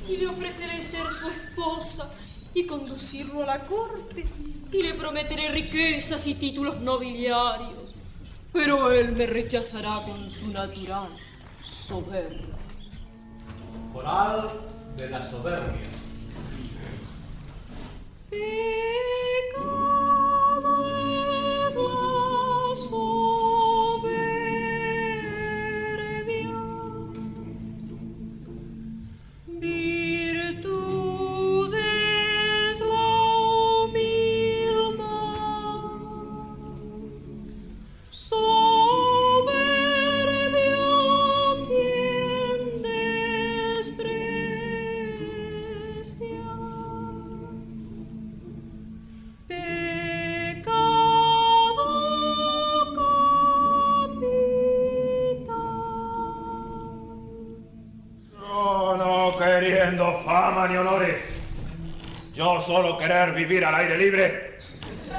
y 0.08 0.16
le 0.16 0.26
ofreceré 0.26 0.82
ser 0.82 1.12
su 1.12 1.28
esposa 1.28 2.10
y 2.54 2.66
conducirlo 2.66 3.42
a 3.42 3.46
la 3.46 3.58
corte 3.66 4.24
y 4.72 4.82
le 4.82 4.94
prometeré 4.94 5.50
riquezas 5.50 6.26
y 6.26 6.34
títulos 6.34 6.80
nobiliarios. 6.80 7.94
Pero 8.54 8.90
él 8.90 9.12
me 9.12 9.26
rechazará 9.26 10.00
con 10.06 10.30
su 10.30 10.48
natural 10.48 11.10
soberbia. 11.60 12.56
Coral 13.92 14.50
de 14.96 15.10
la 15.10 15.30
soberbia. 15.30 15.90
Pecado 18.30 19.60
es 21.68 21.74
la 21.74 22.76
soberbia. 22.76 23.39
Vivir 63.34 63.64
al 63.64 63.74
aire 63.74 63.98
libre, 63.98 64.58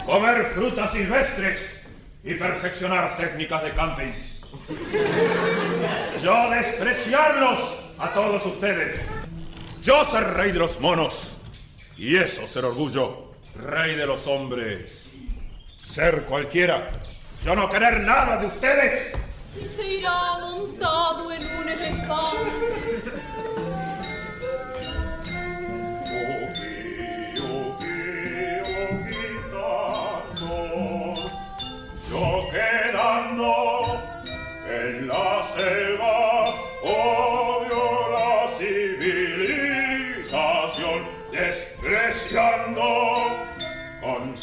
comer 0.05 0.51
frutas 0.53 0.93
silvestres 0.93 1.81
y 2.23 2.35
perfeccionar 2.35 3.17
técnicas 3.17 3.63
de 3.63 3.71
camping. 3.71 4.11
Yo 6.23 6.49
despreciarlos 6.51 7.59
a 7.97 8.09
todos 8.13 8.45
ustedes. 8.45 9.01
Yo 9.83 10.05
ser 10.05 10.23
rey 10.35 10.51
de 10.51 10.59
los 10.59 10.79
monos. 10.79 11.37
Y 11.97 12.15
eso 12.15 12.47
ser 12.47 12.65
orgullo. 12.65 13.31
Rey 13.55 13.95
de 13.95 14.07
los 14.07 14.25
hombres. 14.27 15.11
Ser 15.85 16.23
cualquiera. 16.23 16.91
Yo 17.43 17.55
no 17.55 17.67
querer 17.67 18.01
nada 18.01 18.37
de 18.37 18.47
ustedes. 18.47 19.11
Y 19.61 19.67
se 19.67 19.85
irá 19.85 20.37
montado 20.39 21.31
en 21.31 21.45
un 21.57 21.67
elefante. 21.67 22.90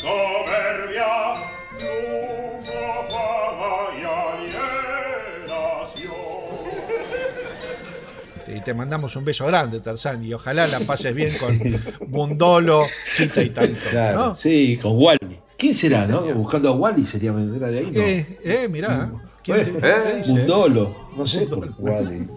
y 8.49 8.61
te 8.61 8.75
mandamos 8.75 9.15
un 9.17 9.25
beso 9.25 9.47
grande, 9.47 9.81
Tarzán, 9.81 10.25
y 10.25 10.33
ojalá 10.33 10.67
la 10.67 10.81
pases 10.81 11.15
bien 11.15 11.29
con 11.39 12.09
Bundolo, 12.09 12.85
Chita 13.17 13.43
y 13.43 13.51
tanto. 13.51 13.79
¿no? 14.15 14.35
Sí, 14.35 14.79
con 14.81 14.93
Wally. 14.97 15.39
¿Quién 15.57 15.75
será, 15.75 16.07
no? 16.07 16.23
Buscando 16.35 16.69
a 16.71 16.73
Wally 16.73 17.05
sería 17.05 17.33
era 17.33 17.69
de 17.69 17.79
ahí, 17.79 17.91
¿no? 17.91 18.01
Eh, 18.01 18.39
eh, 18.45 18.69
mirá. 18.69 19.11
¿Quién 19.43 19.81
te- 19.81 19.89
¿Eh? 19.89 20.15
dice? 20.19 20.33
Bundolo, 20.33 21.09
no 21.17 21.27
sé. 21.27 21.49
Wally. 21.79 22.29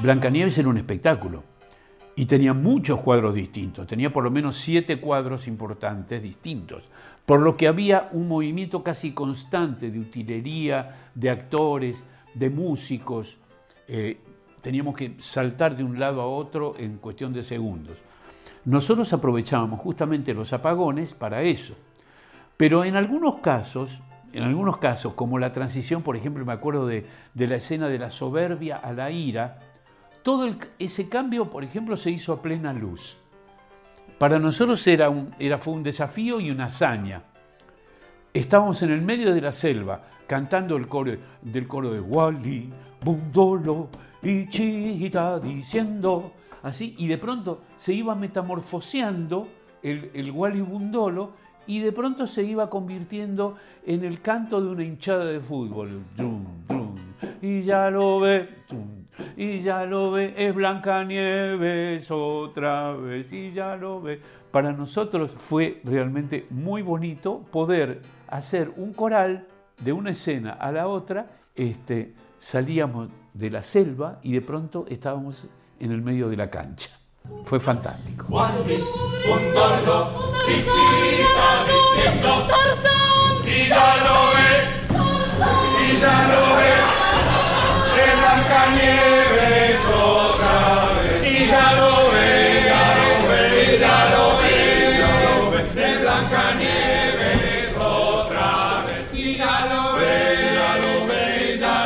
Blancanieves 0.00 0.56
era 0.56 0.68
un 0.68 0.78
espectáculo 0.78 1.42
y 2.14 2.26
tenía 2.26 2.54
muchos 2.54 3.00
cuadros 3.00 3.34
distintos, 3.34 3.86
tenía 3.88 4.12
por 4.12 4.22
lo 4.22 4.30
menos 4.30 4.56
siete 4.56 5.00
cuadros 5.00 5.48
importantes 5.48 6.22
distintos, 6.22 6.84
por 7.26 7.40
lo 7.40 7.56
que 7.56 7.66
había 7.66 8.08
un 8.12 8.28
movimiento 8.28 8.84
casi 8.84 9.10
constante 9.10 9.90
de 9.90 9.98
utilería, 9.98 11.10
de 11.16 11.30
actores, 11.30 12.04
de 12.32 12.48
músicos. 12.48 13.38
Eh, 13.88 14.20
teníamos 14.60 14.96
que 14.96 15.16
saltar 15.18 15.76
de 15.76 15.82
un 15.82 15.98
lado 15.98 16.22
a 16.22 16.28
otro 16.28 16.74
en 16.78 16.98
cuestión 16.98 17.32
de 17.32 17.42
segundos. 17.42 17.98
Nosotros 18.64 19.12
aprovechábamos 19.12 19.80
justamente 19.80 20.32
los 20.32 20.52
apagones 20.52 21.14
para 21.14 21.42
eso. 21.42 21.74
Pero 22.56 22.84
en 22.84 22.94
algunos 22.94 23.40
casos, 23.40 24.00
en 24.32 24.44
algunos 24.44 24.78
casos, 24.78 25.14
como 25.14 25.38
la 25.38 25.52
transición, 25.52 26.02
por 26.02 26.16
ejemplo, 26.16 26.44
me 26.44 26.52
acuerdo 26.52 26.86
de, 26.86 27.06
de 27.34 27.46
la 27.46 27.56
escena 27.56 27.88
de 27.88 27.98
la 27.98 28.10
soberbia 28.10 28.76
a 28.76 28.92
la 28.92 29.10
ira, 29.10 29.58
todo 30.28 30.54
ese 30.78 31.08
cambio, 31.08 31.48
por 31.48 31.64
ejemplo, 31.64 31.96
se 31.96 32.10
hizo 32.10 32.34
a 32.34 32.42
plena 32.42 32.74
luz. 32.74 33.16
Para 34.18 34.38
nosotros 34.38 34.86
era 34.86 35.08
un, 35.08 35.34
era, 35.38 35.56
fue 35.56 35.72
un 35.72 35.82
desafío 35.82 36.38
y 36.38 36.50
una 36.50 36.66
hazaña. 36.66 37.22
Estábamos 38.34 38.82
en 38.82 38.90
el 38.90 39.00
medio 39.00 39.32
de 39.32 39.40
la 39.40 39.52
selva, 39.52 40.02
cantando 40.26 40.76
el 40.76 40.86
coro 40.86 41.16
del 41.40 41.66
coro 41.66 41.90
de 41.90 42.00
Wally, 42.00 42.70
Bundolo 43.02 43.88
y 44.22 44.46
Chita 44.50 45.40
diciendo 45.40 46.34
así, 46.62 46.94
y 46.98 47.06
de 47.06 47.16
pronto 47.16 47.62
se 47.78 47.94
iba 47.94 48.14
metamorfoseando 48.14 49.48
el, 49.82 50.10
el 50.12 50.30
Wally 50.30 50.60
Bundolo 50.60 51.32
y 51.66 51.78
de 51.78 51.90
pronto 51.90 52.26
se 52.26 52.44
iba 52.44 52.68
convirtiendo 52.68 53.56
en 53.86 54.04
el 54.04 54.20
canto 54.20 54.60
de 54.60 54.68
una 54.68 54.84
hinchada 54.84 55.24
de 55.24 55.40
fútbol. 55.40 56.02
Y 57.40 57.62
ya 57.62 57.88
lo 57.88 58.20
ve, 58.20 58.46
y 59.36 59.60
ya 59.60 59.84
lo 59.84 60.12
ve, 60.12 60.34
es 60.36 60.54
Blancanieves 60.54 62.10
otra 62.10 62.92
vez, 62.92 63.32
y 63.32 63.52
ya 63.52 63.76
lo 63.76 64.00
ve. 64.00 64.20
Para 64.50 64.72
nosotros 64.72 65.30
fue 65.30 65.80
realmente 65.84 66.46
muy 66.50 66.82
bonito 66.82 67.44
poder 67.50 68.02
hacer 68.28 68.72
un 68.76 68.92
coral 68.92 69.46
de 69.78 69.92
una 69.92 70.10
escena 70.10 70.52
a 70.52 70.72
la 70.72 70.88
otra. 70.88 71.26
Este, 71.54 72.14
salíamos 72.38 73.08
de 73.34 73.50
la 73.50 73.62
selva 73.62 74.18
y 74.22 74.32
de 74.32 74.40
pronto 74.40 74.86
estábamos 74.88 75.46
en 75.80 75.92
el 75.92 76.02
medio 76.02 76.28
de 76.28 76.36
la 76.36 76.50
cancha. 76.50 76.90
Fue 77.44 77.60
fantástico. 77.60 78.26
Y 83.44 83.68
ya 83.68 83.96
lo 83.96 84.32
ve, 84.34 84.58
y 85.84 85.96
ya 85.96 86.28
lo 86.28 86.56
ve, 86.56 86.68
de 86.68 86.87
Lo 88.48 88.56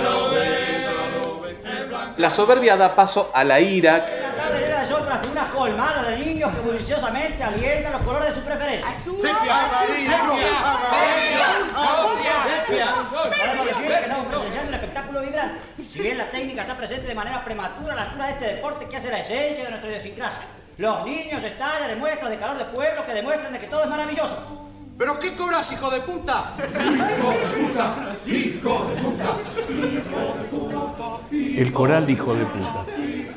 lo 0.01 0.21
lo 0.21 0.31
lo 0.31 0.31
lo 0.31 0.31
lo. 1.91 2.13
La 2.17 2.31
soberbia 2.31 2.77
da 2.77 2.95
paso 2.95 3.31
a 3.35 3.43
la 3.43 3.59
ira, 3.59 3.99
La 3.99 4.33
tarde 4.37 4.65
era 4.65 4.85
de 4.85 4.95
otras 4.95 5.23
de 5.23 5.29
una 5.29 5.49
colmada 5.49 6.03
de 6.05 6.19
niños 6.19 6.55
que 6.55 6.61
buliciosamente 6.61 7.43
alientan 7.43 7.93
los 7.93 8.03
colores 8.03 8.29
de 8.29 8.35
su 8.41 8.47
preferencia. 8.47 8.89
Podemos 13.11 13.67
decir 13.67 13.89
que 13.89 13.95
estamos 13.95 14.27
presenciando 14.27 14.69
un 14.69 14.75
espectáculo 14.75 15.21
vibrante. 15.21 15.61
Si 15.91 16.01
bien 16.01 16.19
la 16.19 16.31
técnica 16.31 16.63
está 16.63 16.72
presente 16.83 17.07
de 17.07 17.15
manera 17.15 17.45
prematura 17.45 17.93
a 17.93 17.95
la 17.95 18.03
altura 18.03 18.27
de 18.27 18.33
este 18.33 18.47
deporte 18.57 18.89
que 18.89 18.97
hace 18.97 19.09
la 19.09 19.21
esencia 19.21 19.63
de 19.63 19.71
nuestra 19.71 19.89
idiosincrasia. 19.89 20.43
Los 20.79 21.05
niños 21.05 21.41
estallan 21.45 21.91
en 21.91 22.01
muestras 22.01 22.29
de 22.29 22.39
calor 22.39 22.59
de 22.59 22.65
pueblo 22.65 23.07
que 23.07 23.13
demuestran 23.13 23.53
de 23.53 23.61
que 23.61 23.69
todo 23.69 23.85
es 23.85 23.89
maravilloso. 23.89 24.69
¿Pero 24.99 25.17
qué 25.21 25.37
cobras, 25.37 25.71
hijo 25.71 25.89
de 25.91 26.01
puta? 26.01 26.57
El 31.33 31.73
coral 31.73 32.05
de 32.05 32.13
hijo 32.15 32.35
de 32.35 32.45
puta. 32.47 32.85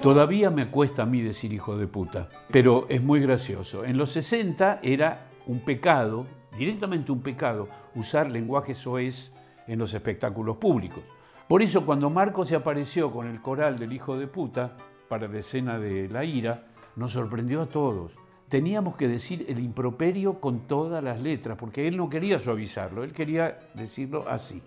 Todavía 0.01 0.49
me 0.49 0.71
cuesta 0.71 1.03
a 1.03 1.05
mí 1.05 1.21
decir 1.21 1.53
hijo 1.53 1.77
de 1.77 1.85
puta, 1.85 2.29
pero 2.49 2.87
es 2.89 3.03
muy 3.03 3.19
gracioso. 3.19 3.85
En 3.85 3.95
los 3.95 4.11
60 4.13 4.79
era 4.81 5.27
un 5.45 5.59
pecado, 5.59 6.25
directamente 6.57 7.11
un 7.11 7.21
pecado, 7.21 7.69
usar 7.93 8.27
lenguaje 8.31 8.73
soez 8.73 9.33
en 9.67 9.77
los 9.77 9.93
espectáculos 9.93 10.57
públicos. 10.57 11.03
Por 11.47 11.61
eso 11.61 11.85
cuando 11.85 12.09
Marco 12.09 12.43
se 12.43 12.55
apareció 12.55 13.11
con 13.11 13.27
el 13.27 13.39
coral 13.39 13.77
del 13.77 13.93
hijo 13.93 14.17
de 14.17 14.25
puta 14.25 14.71
para 15.07 15.27
la 15.27 15.39
escena 15.39 15.77
de 15.77 16.09
la 16.09 16.23
ira, 16.23 16.63
nos 16.95 17.11
sorprendió 17.11 17.61
a 17.61 17.65
todos. 17.67 18.13
Teníamos 18.49 18.95
que 18.95 19.07
decir 19.07 19.45
el 19.47 19.59
improperio 19.59 20.39
con 20.39 20.61
todas 20.61 21.03
las 21.03 21.21
letras, 21.21 21.55
porque 21.59 21.87
él 21.87 21.97
no 21.97 22.09
quería 22.09 22.39
suavizarlo, 22.39 23.03
él 23.03 23.13
quería 23.13 23.59
decirlo 23.75 24.27
así. 24.27 24.61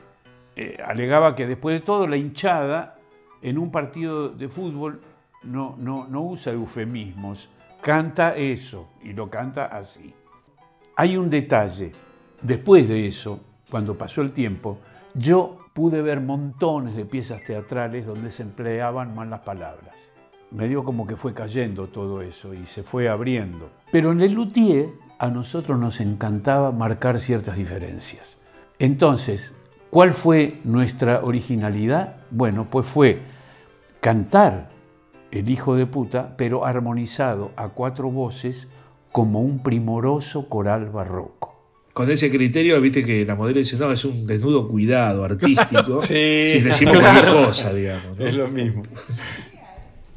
Eh, 0.54 0.78
alegaba 0.84 1.34
que 1.34 1.46
después 1.46 1.80
de 1.80 1.84
todo 1.84 2.06
la 2.06 2.16
hinchada 2.16 2.98
en 3.42 3.58
un 3.58 3.72
partido 3.72 4.28
de 4.28 4.48
fútbol 4.48 5.00
no, 5.42 5.74
no, 5.78 6.06
no 6.08 6.22
usa 6.22 6.52
eufemismos, 6.52 7.48
canta 7.80 8.36
eso 8.36 8.90
y 9.02 9.12
lo 9.14 9.28
canta 9.28 9.66
así. 9.66 10.14
Hay 10.94 11.16
un 11.16 11.28
detalle, 11.28 11.92
después 12.40 12.88
de 12.88 13.08
eso, 13.08 13.40
cuando 13.68 13.96
pasó 13.96 14.20
el 14.22 14.32
tiempo, 14.32 14.78
yo 15.14 15.57
pude 15.78 16.02
ver 16.02 16.20
montones 16.20 16.96
de 16.96 17.04
piezas 17.04 17.40
teatrales 17.44 18.04
donde 18.04 18.32
se 18.32 18.42
empleaban 18.42 19.14
malas 19.14 19.42
palabras. 19.42 19.94
Me 20.50 20.66
dio 20.66 20.82
como 20.82 21.06
que 21.06 21.14
fue 21.14 21.34
cayendo 21.34 21.86
todo 21.86 22.20
eso 22.20 22.52
y 22.52 22.66
se 22.66 22.82
fue 22.82 23.08
abriendo. 23.08 23.70
Pero 23.92 24.10
en 24.10 24.20
el 24.20 24.32
luthier 24.32 24.88
a 25.20 25.28
nosotros 25.28 25.78
nos 25.78 26.00
encantaba 26.00 26.72
marcar 26.72 27.20
ciertas 27.20 27.56
diferencias. 27.56 28.38
Entonces, 28.80 29.52
¿cuál 29.88 30.14
fue 30.14 30.54
nuestra 30.64 31.20
originalidad? 31.22 32.16
Bueno, 32.32 32.66
pues 32.68 32.84
fue 32.84 33.20
cantar 34.00 34.70
el 35.30 35.48
hijo 35.48 35.76
de 35.76 35.86
puta, 35.86 36.34
pero 36.36 36.66
armonizado 36.66 37.52
a 37.54 37.68
cuatro 37.68 38.10
voces 38.10 38.66
como 39.12 39.42
un 39.42 39.62
primoroso 39.62 40.48
coral 40.48 40.90
barroco. 40.90 41.57
Con 41.99 42.09
ese 42.12 42.30
criterio, 42.30 42.80
viste 42.80 43.05
que 43.05 43.24
la 43.24 43.34
modelo 43.34 43.59
dice, 43.59 43.74
no, 43.74 43.90
es 43.90 44.05
un 44.05 44.24
desnudo 44.24 44.68
cuidado, 44.68 45.24
artístico, 45.24 46.01
Sí, 46.05 46.53
sin 46.53 46.62
decir 46.62 46.88
cualquier 46.92 47.26
cosa, 47.26 47.72
digamos. 47.72 48.16
¿no? 48.16 48.24
Es 48.24 48.34
lo 48.34 48.46
mismo. 48.46 48.84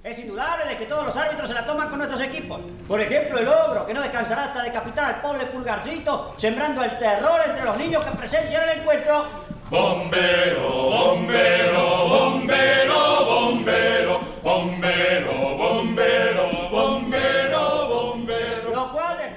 Es 0.04 0.20
indudable 0.20 0.70
de 0.70 0.78
que 0.78 0.86
todos 0.86 1.08
los 1.08 1.18
árbitros 1.18 1.50
se 1.50 1.56
la 1.56 1.66
toman 1.66 1.90
con 1.90 1.98
nuestros 1.98 2.22
equipos. 2.22 2.62
Por 2.88 3.02
ejemplo, 3.02 3.40
el 3.40 3.48
ogro, 3.48 3.88
que 3.88 3.96
no 3.96 4.02
descansará 4.04 4.44
hasta 4.44 4.62
decapitar 4.62 5.16
al 5.16 5.22
pobre 5.22 5.48
pulgarcito, 5.48 6.36
sembrando 6.38 6.84
el 6.84 6.92
terror 7.00 7.40
entre 7.50 7.66
los 7.66 7.76
niños 7.80 8.06
que 8.06 8.12
presencian 8.16 8.62
el 8.70 8.78
encuentro. 8.78 9.26
Bombero, 9.72 10.70
bombero, 10.84 12.08
bombero, 12.08 13.26
bombero, 13.26 14.20
bombero, 14.44 15.32
bombero, 15.34 15.51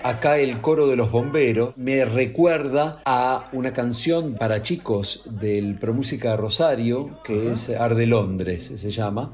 Acá 0.05 0.37
el 0.37 0.61
coro 0.61 0.87
de 0.87 0.97
los 0.97 1.11
bomberos 1.11 1.75
me 1.79 2.05
recuerda 2.05 3.01
a 3.07 3.49
una 3.53 3.73
canción 3.73 4.35
para 4.35 4.61
chicos 4.61 5.23
del 5.25 5.79
Promúsica 5.79 6.37
Rosario 6.37 7.23
que 7.25 7.53
es 7.53 7.71
Arde 7.71 8.07
Londres, 8.07 8.71
se 8.77 8.91
llama. 8.91 9.33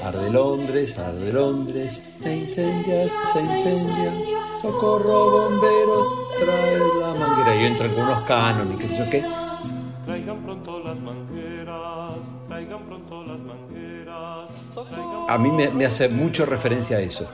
Arde 0.00 0.30
Londres, 0.30 0.96
arde 1.00 1.32
Londres, 1.32 2.00
se 2.20 2.36
incendia, 2.36 3.08
se 3.08 3.40
incendia, 3.40 4.12
socorro 4.62 5.32
bombero, 5.32 6.28
trae 6.38 6.78
la 7.00 7.14
manguera. 7.18 7.56
Y 7.56 7.64
entran 7.64 7.92
con 7.92 8.04
unos 8.04 8.20
cánones, 8.20 8.78
qué 8.78 8.86
sé 8.86 8.98
yo 8.98 9.10
qué. 9.10 9.24
Traigan 10.04 10.44
pronto 10.44 10.78
las 10.78 11.00
mangueras, 11.00 12.24
traigan 12.46 12.86
pronto 12.86 13.24
las 13.24 13.42
mangueras. 13.42 14.50
A 15.28 15.38
mí 15.38 15.50
me, 15.50 15.70
me 15.70 15.84
hace 15.84 16.08
mucho 16.08 16.46
referencia 16.46 16.98
a 16.98 17.00
eso. 17.00 17.28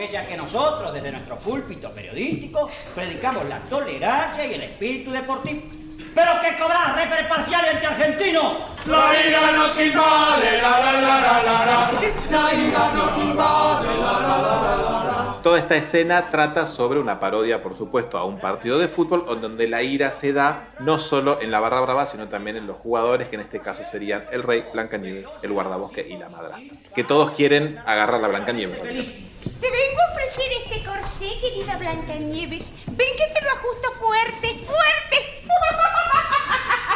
Pese 0.00 0.16
a 0.16 0.26
que 0.26 0.34
nosotros, 0.34 0.94
desde 0.94 1.12
nuestro 1.12 1.36
púlpito 1.36 1.90
periodístico, 1.90 2.70
predicamos 2.94 3.46
la 3.46 3.58
tolerancia 3.58 4.46
y 4.46 4.54
el 4.54 4.62
espíritu 4.62 5.10
deportivo. 5.10 5.79
Pero 6.14 6.30
que 6.40 6.56
cobrar 6.62 6.96
refer 6.96 7.28
parcial 7.28 7.64
entre 7.72 7.86
argentinos. 7.86 8.52
La 8.86 9.12
ira 9.26 9.52
nos 9.52 9.80
invade, 9.80 10.58
la 10.58 10.80
la 10.80 10.92
la 10.92 11.20
la 11.20 11.42
la 11.42 11.66
la. 11.66 11.90
La 12.30 12.54
ira 12.54 12.90
nos 12.94 13.16
invade, 13.18 13.88
la 13.98 14.12
la 14.12 14.38
la 14.42 14.56
la 14.56 15.04
la. 15.04 15.36
Toda 15.42 15.58
esta 15.58 15.76
escena 15.76 16.28
trata 16.30 16.66
sobre 16.66 17.00
una 17.00 17.18
parodia, 17.18 17.62
por 17.62 17.76
supuesto, 17.76 18.18
a 18.18 18.24
un 18.24 18.38
partido 18.38 18.78
de 18.78 18.88
fútbol 18.88 19.24
donde 19.40 19.68
la 19.68 19.82
ira 19.82 20.10
se 20.10 20.34
da 20.34 20.68
no 20.80 20.98
solo 20.98 21.40
en 21.40 21.50
la 21.50 21.60
barra 21.60 21.80
brava, 21.80 22.06
sino 22.06 22.28
también 22.28 22.56
en 22.56 22.66
los 22.66 22.76
jugadores, 22.76 23.28
que 23.28 23.36
en 23.36 23.42
este 23.42 23.60
caso 23.60 23.82
serían 23.84 24.26
el 24.32 24.42
rey, 24.42 24.66
Blancanieves, 24.72 25.28
el 25.42 25.52
guardabosque 25.52 26.06
y 26.06 26.18
la 26.18 26.28
madrastra. 26.28 26.76
Que 26.94 27.04
todos 27.04 27.30
quieren 27.30 27.78
agarrar 27.86 28.20
la 28.20 28.28
Blancanieves. 28.28 28.80
Te 28.80 29.70
vengo 29.70 30.02
a 30.08 30.12
ofrecer 30.12 30.46
este 30.62 30.84
corsé, 30.84 31.30
querida 31.40 31.76
Blancanieves. 31.78 32.74
Ven 32.88 33.08
que 33.16 33.32
te 33.32 33.42
lo 33.42 33.50
ajusto 33.50 33.92
fuerte, 33.92 34.48
fuerte. 34.66 35.39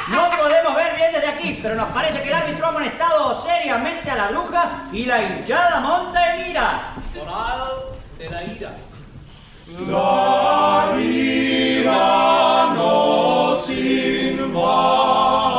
No 0.09 0.31
podemos 0.39 0.77
ver 0.77 0.97
bien 0.97 1.13
desde 1.13 1.29
aquí, 1.29 1.59
pero 1.63 1.75
nos 1.75 1.89
parece 1.89 2.23
que 2.23 2.29
el 2.29 2.35
árbitro 2.35 2.67
ha 2.67 2.69
amonestado 2.69 3.43
seriamente 3.43 4.11
a 4.11 4.15
la 4.17 4.29
bruja 4.29 4.85
y 4.93 5.07
la 5.07 5.23
hinchada 5.23 5.81
monta 5.81 6.35
en 6.35 6.51
ira. 6.51 6.95
Coral 7.19 7.63
de 8.19 8.31
la 8.31 8.45
ira. 8.45 8.71
La 9.89 11.01
ira 11.01 12.75
nos 12.77 13.71
invade. 13.71 15.54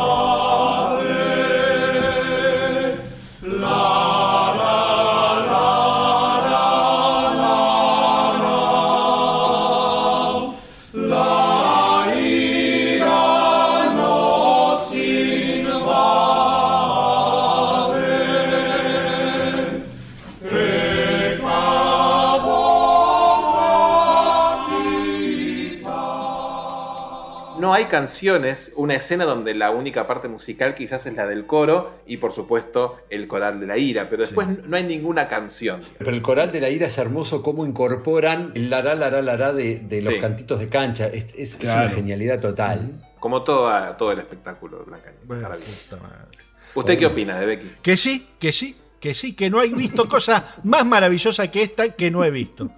Hay 27.85 27.89
canciones, 27.89 28.71
una 28.75 28.95
escena 28.95 29.25
donde 29.25 29.53
la 29.55 29.71
única 29.71 30.07
parte 30.07 30.27
musical 30.27 30.75
quizás 30.75 31.05
es 31.05 31.13
la 31.13 31.27
del 31.27 31.45
coro 31.45 31.99
y 32.05 32.17
por 32.17 32.33
supuesto 32.33 32.97
el 33.09 33.27
coral 33.27 33.59
de 33.59 33.67
la 33.67 33.77
ira, 33.77 34.09
pero 34.09 34.21
después 34.23 34.47
no 34.67 34.75
hay 34.77 34.83
ninguna 34.83 35.27
canción. 35.27 35.81
Pero 35.97 36.11
el 36.11 36.21
coral 36.21 36.51
de 36.51 36.59
la 36.61 36.69
ira 36.69 36.87
es 36.87 36.97
hermoso 36.97 37.41
cómo 37.41 37.65
incorporan 37.65 38.51
el 38.55 38.69
lará, 38.69 38.95
lará, 38.95 39.21
lará 39.21 39.53
de, 39.53 39.79
de 39.79 40.01
los 40.01 40.13
Sí. 40.13 40.19
cantitos 40.19 40.59
de 40.59 40.69
cancha. 40.69 41.07
Es, 41.07 41.25
es- 41.35 41.35
es 41.35 41.57
Claro. 41.57 41.81
una 41.81 41.89
genialidad 41.89 42.39
total. 42.41 43.01
Como 43.19 43.43
todo, 43.43 43.71
todo 43.97 44.11
el 44.11 44.19
espectáculo 44.19 44.79
de 44.79 44.83
Blancanieves. 44.85 45.27
Bueno. 45.27 45.49
¿Usted 46.75 46.99
qué 46.99 47.05
opina 47.05 47.39
de 47.39 47.45
Becky? 47.45 47.71
Que 47.81 47.95
sí, 47.97 48.27
que 48.39 48.51
sí, 48.51 48.75
que 48.99 49.13
sí, 49.13 49.33
que 49.33 49.49
no 49.49 49.59
hay 49.59 49.73
visto 49.73 50.07
cosa 50.09 50.45
más 50.63 50.85
maravillosa 50.85 51.49
que 51.49 51.63
esta 51.63 51.89
que 51.93 52.11
no 52.11 52.23
he 52.23 52.31
visto. 52.31 52.69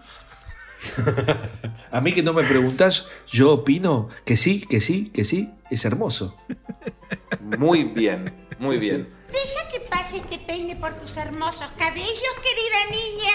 A 1.92 2.02
mí 2.02 2.14
que 2.14 2.24
no 2.24 2.34
me 2.34 2.44
preguntás, 2.44 3.08
yo 3.28 3.52
opino 3.52 4.10
que 4.26 4.38
sí, 4.38 4.62
que 4.62 4.82
sí, 4.82 5.10
que 5.14 5.26
sí, 5.26 5.54
es 5.70 5.86
hermoso. 5.86 6.38
Muy 7.58 7.84
bien, 7.84 8.48
muy 8.60 8.78
bien. 8.78 9.14
Deja 9.32 9.68
que 9.72 9.80
pase 9.82 10.18
este 10.18 10.38
peine 10.38 10.76
por 10.76 10.94
tus 10.94 11.18
hermosos 11.18 11.70
cabellos, 11.78 12.34
querida 12.44 12.86
niña. 12.92 13.34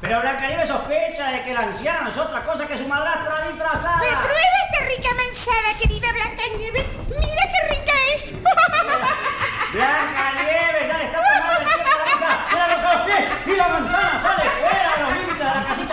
Pero 0.00 0.20
Blancanieves 0.20 0.68
sospecha 0.68 1.30
de 1.30 1.44
que 1.44 1.54
la 1.54 1.60
anciana 1.60 2.00
no 2.02 2.10
es 2.10 2.18
otra 2.18 2.44
cosa 2.44 2.66
que 2.66 2.76
su 2.76 2.88
madrastra 2.88 3.46
disfrazada. 3.48 3.98
Pues 3.98 4.14
prueba 4.14 4.58
esta 4.70 4.84
rica 4.86 5.14
manzana, 5.14 5.78
querida 5.80 6.12
Blancanieves. 6.12 6.96
Mira 7.08 7.42
qué 7.52 7.60
rica 7.74 7.92
es. 8.14 8.34
Blancanieves 9.72 10.88
ya 10.88 10.98
le 10.98 11.04
está 11.04 11.22
tomando 11.22 11.52
el 11.60 11.66
tiempo 11.68 11.88
a 11.88 11.96
la 11.98 12.04
boca. 12.14 12.30
¡Mira 12.50 12.94
los 12.94 13.06
pies! 13.06 13.24
¡Y 13.46 13.56
la 13.56 13.68
manzana 13.68 14.22
sale 14.22 14.50
fuera 14.50 14.71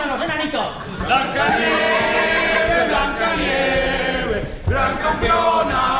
de 0.00 0.06
los 0.06 0.22
enanitos! 0.22 0.66
Blancanieves, 1.06 2.88
Blancanieves, 2.88 4.66
gran 4.66 4.96
campeona 4.98 5.99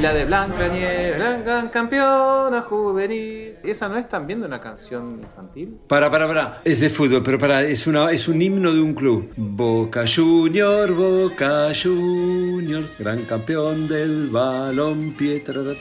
la 0.00 0.14
de 0.14 0.24
Blanca 0.24 0.68
Nieve, 0.68 1.14
Blanca 1.16 1.70
campeona 1.70 2.62
juvenil. 2.62 3.56
¿Esa 3.62 3.88
no 3.88 3.98
es 3.98 4.08
también 4.08 4.40
de 4.40 4.46
una 4.46 4.60
canción 4.60 5.20
infantil? 5.22 5.78
Para, 5.86 6.10
para, 6.10 6.26
para. 6.26 6.60
Es 6.64 6.80
de 6.80 6.88
fútbol, 6.88 7.22
pero 7.22 7.38
para, 7.38 7.62
es, 7.62 7.86
una, 7.86 8.10
es 8.10 8.26
un 8.26 8.40
himno 8.40 8.72
de 8.72 8.80
un 8.80 8.94
club. 8.94 9.30
Boca 9.36 10.04
Junior, 10.06 10.90
Boca 10.92 11.68
Junior, 11.74 12.84
gran 12.98 13.24
campeón 13.24 13.88
del 13.88 14.28
balón, 14.28 15.14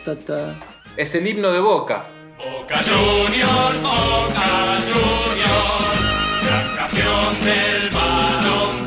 ta 0.03 0.55
Es 0.97 1.15
el 1.15 1.25
himno 1.25 1.51
de 1.51 1.59
Boca. 1.61 2.05
Boca 2.37 2.81
Juniors, 2.83 3.81
Boca 3.81 4.81
Juniors, 4.89 5.99
gran 6.45 6.75
campeón 6.75 7.45
del 7.45 7.89
balompié, 7.89 8.78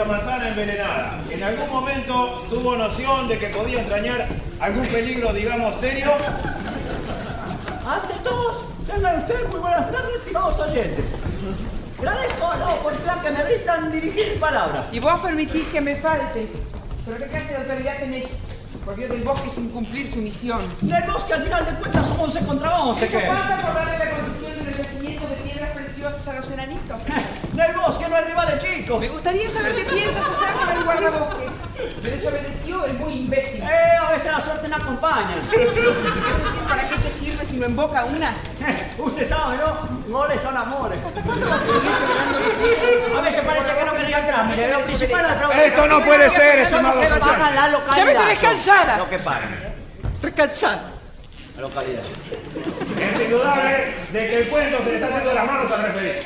esa 0.00 0.08
manzana 0.08 0.48
envenenada? 0.48 1.22
¿En 1.30 1.42
algún 1.42 1.68
momento 1.68 2.46
tuvo 2.48 2.76
noción 2.76 3.28
de 3.28 3.38
que 3.38 3.48
podía 3.48 3.80
entrañar 3.80 4.28
algún 4.58 4.86
peligro, 4.86 5.32
digamos, 5.32 5.76
serio? 5.76 6.10
Ante 7.86 8.14
todos, 8.24 8.64
tengan 8.86 9.18
ustedes 9.18 9.48
muy 9.48 9.60
buenas 9.60 9.90
tardes, 9.90 10.16
estimados 10.16 10.58
oyentes. 10.60 11.04
Agradezco 11.98 12.54
la 12.58 12.68
oportunidad 12.74 13.22
que 13.22 13.30
me 13.30 13.44
brindan 13.44 13.92
dirigir 13.92 14.40
palabras. 14.40 14.86
Y 14.90 15.00
vos 15.00 15.20
permitís 15.20 15.66
que 15.66 15.80
me 15.82 15.96
falte. 15.96 16.48
¿Pero 17.04 17.18
qué 17.18 17.26
clase 17.26 17.52
de 17.54 17.56
autoridad 17.58 17.98
tenés? 17.98 18.40
Por 18.84 18.96
Dios 18.96 19.10
del 19.10 19.22
bosque 19.22 19.50
sin 19.50 19.68
cumplir 19.68 20.10
su 20.10 20.18
misión. 20.18 20.62
Del 20.80 21.02
bosque 21.10 21.34
al 21.34 21.42
final 21.42 21.66
de 21.66 21.72
cuentas 21.72 22.06
son 22.06 22.20
11 22.20 22.46
contra 22.46 22.80
11. 22.80 23.04
¿Eso 23.04 23.18
¿qué? 23.18 23.26
pasa 23.26 23.60
por 23.60 23.74
darle 23.74 23.98
la 23.98 24.10
preciosas 26.00 26.34
a 26.34 26.38
los 26.40 26.50
enanitos? 26.50 26.96
Del 27.52 27.72
bosque 27.76 28.08
no 28.08 28.16
hay 28.16 28.24
rivales 28.24 28.58
chicos. 28.58 29.00
Me 29.00 29.08
gustaría 29.08 29.50
saber 29.50 29.74
qué 29.74 29.84
piensas 29.84 30.26
hacer 30.28 30.54
con 30.54 30.68
el 30.70 30.84
guardabosques. 30.84 31.52
Me 32.02 32.10
desobedeció 32.10 32.84
el 32.86 32.94
muy 32.94 33.12
imbécil. 33.12 33.62
Eh, 33.62 33.96
a 34.00 34.10
veces 34.10 34.32
la 34.32 34.40
suerte 34.40 34.68
no 34.68 34.76
acompaña. 34.76 35.36
Decir, 35.50 36.62
¿para 36.68 36.88
qué 36.88 36.96
te 36.96 37.10
sirve 37.10 37.44
si 37.44 37.58
no 37.58 37.66
invoca 37.66 38.04
una? 38.04 38.34
Usted 38.98 39.28
sabe, 39.28 39.56
¿no? 39.58 40.10
Goles 40.10 40.42
son 40.42 40.56
amores. 40.56 40.98
A 43.16 43.20
veces 43.20 43.40
parece 43.44 43.78
que 43.78 43.84
no 43.84 43.94
quería 43.94 44.18
entrar. 44.20 44.46
Mire, 44.46 44.72
lo 44.72 44.80
principal 44.80 45.22
la 45.22 45.64
Esto 45.64 45.86
no 45.86 46.02
puede 46.02 46.30
ser, 46.30 46.60
estimado 46.60 47.00
se 47.00 47.12
oficial. 47.12 47.82
Ya 47.96 48.04
me 48.04 48.14
tenés 48.14 48.38
cansada. 48.38 48.98
Lo 48.98 49.10
que 49.10 49.18
pagan. 49.18 49.54
Recansada. 50.22 50.90
La 51.56 51.62
localidad. 51.62 52.02
Es 53.20 53.26
indudable 53.26 53.94
de 54.12 54.28
que 54.28 54.36
el 54.38 54.48
cuento 54.48 54.78
se 54.78 54.84
le 54.84 54.94
está 54.94 55.08
haciendo 55.08 55.34
las 55.34 55.46
manos 55.46 55.70
al 55.70 55.82
referir. 55.82 56.14
Eh, 56.14 56.24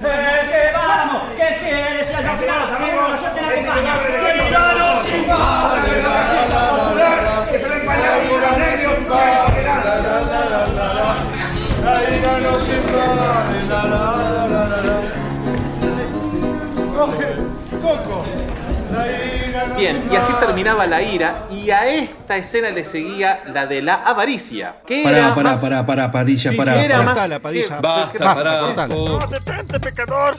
que 0.00 0.72
vamos, 0.72 1.22
¿qué 1.36 1.58
quieres? 1.60 2.06
Si 2.06 2.14
al 2.14 2.38
final 2.38 2.58
la 2.58 3.18
suerte 3.18 3.40
no 3.42 3.48
acompaña. 3.48 3.94
Que 4.02 4.50
no 4.50 4.72
nos 4.72 5.08
invade 5.12 6.02
la 6.02 6.14
Junta 6.24 6.60
Popular, 6.70 7.18
que 7.52 7.58
se 7.58 7.68
ve 7.68 7.76
empañado 7.76 8.18
por 8.30 8.40
los 8.40 8.54
nervios, 8.56 8.94
La 9.08 9.16
la 9.74 9.94
la 10.00 10.14
la 10.14 10.40
la 14.48 14.62
la 14.64 14.78
la. 14.82 14.98
Coco. 17.82 18.43
Bien, 19.76 19.96
y 20.10 20.16
así 20.16 20.32
terminaba 20.40 20.86
la 20.86 21.02
ira, 21.02 21.46
y 21.50 21.70
a 21.70 21.88
esta 21.88 22.36
escena 22.36 22.70
le 22.70 22.84
seguía 22.84 23.42
la 23.52 23.66
de 23.66 23.82
la 23.82 23.94
avaricia. 23.94 24.76
Que 24.86 25.02
Pará, 25.02 25.18
era 25.18 25.34
pará, 25.34 25.50
más- 25.50 25.60
pará, 25.60 25.86
pará, 25.86 26.10
Padilla, 26.10 26.50
Sí, 26.52 26.56
pará. 26.56 26.74
sí, 26.78 26.84
era 26.84 26.94
pará. 26.96 27.04
más- 27.04 27.14
Cortala, 27.14 27.40
Padilla. 27.40 27.76
¿Qué? 27.76 27.82
Basta, 27.82 28.34
pará. 28.34 28.60
Cortala. 28.60 28.94
Oh, 28.94 29.26
detente, 29.26 29.80
pecador. 29.80 30.36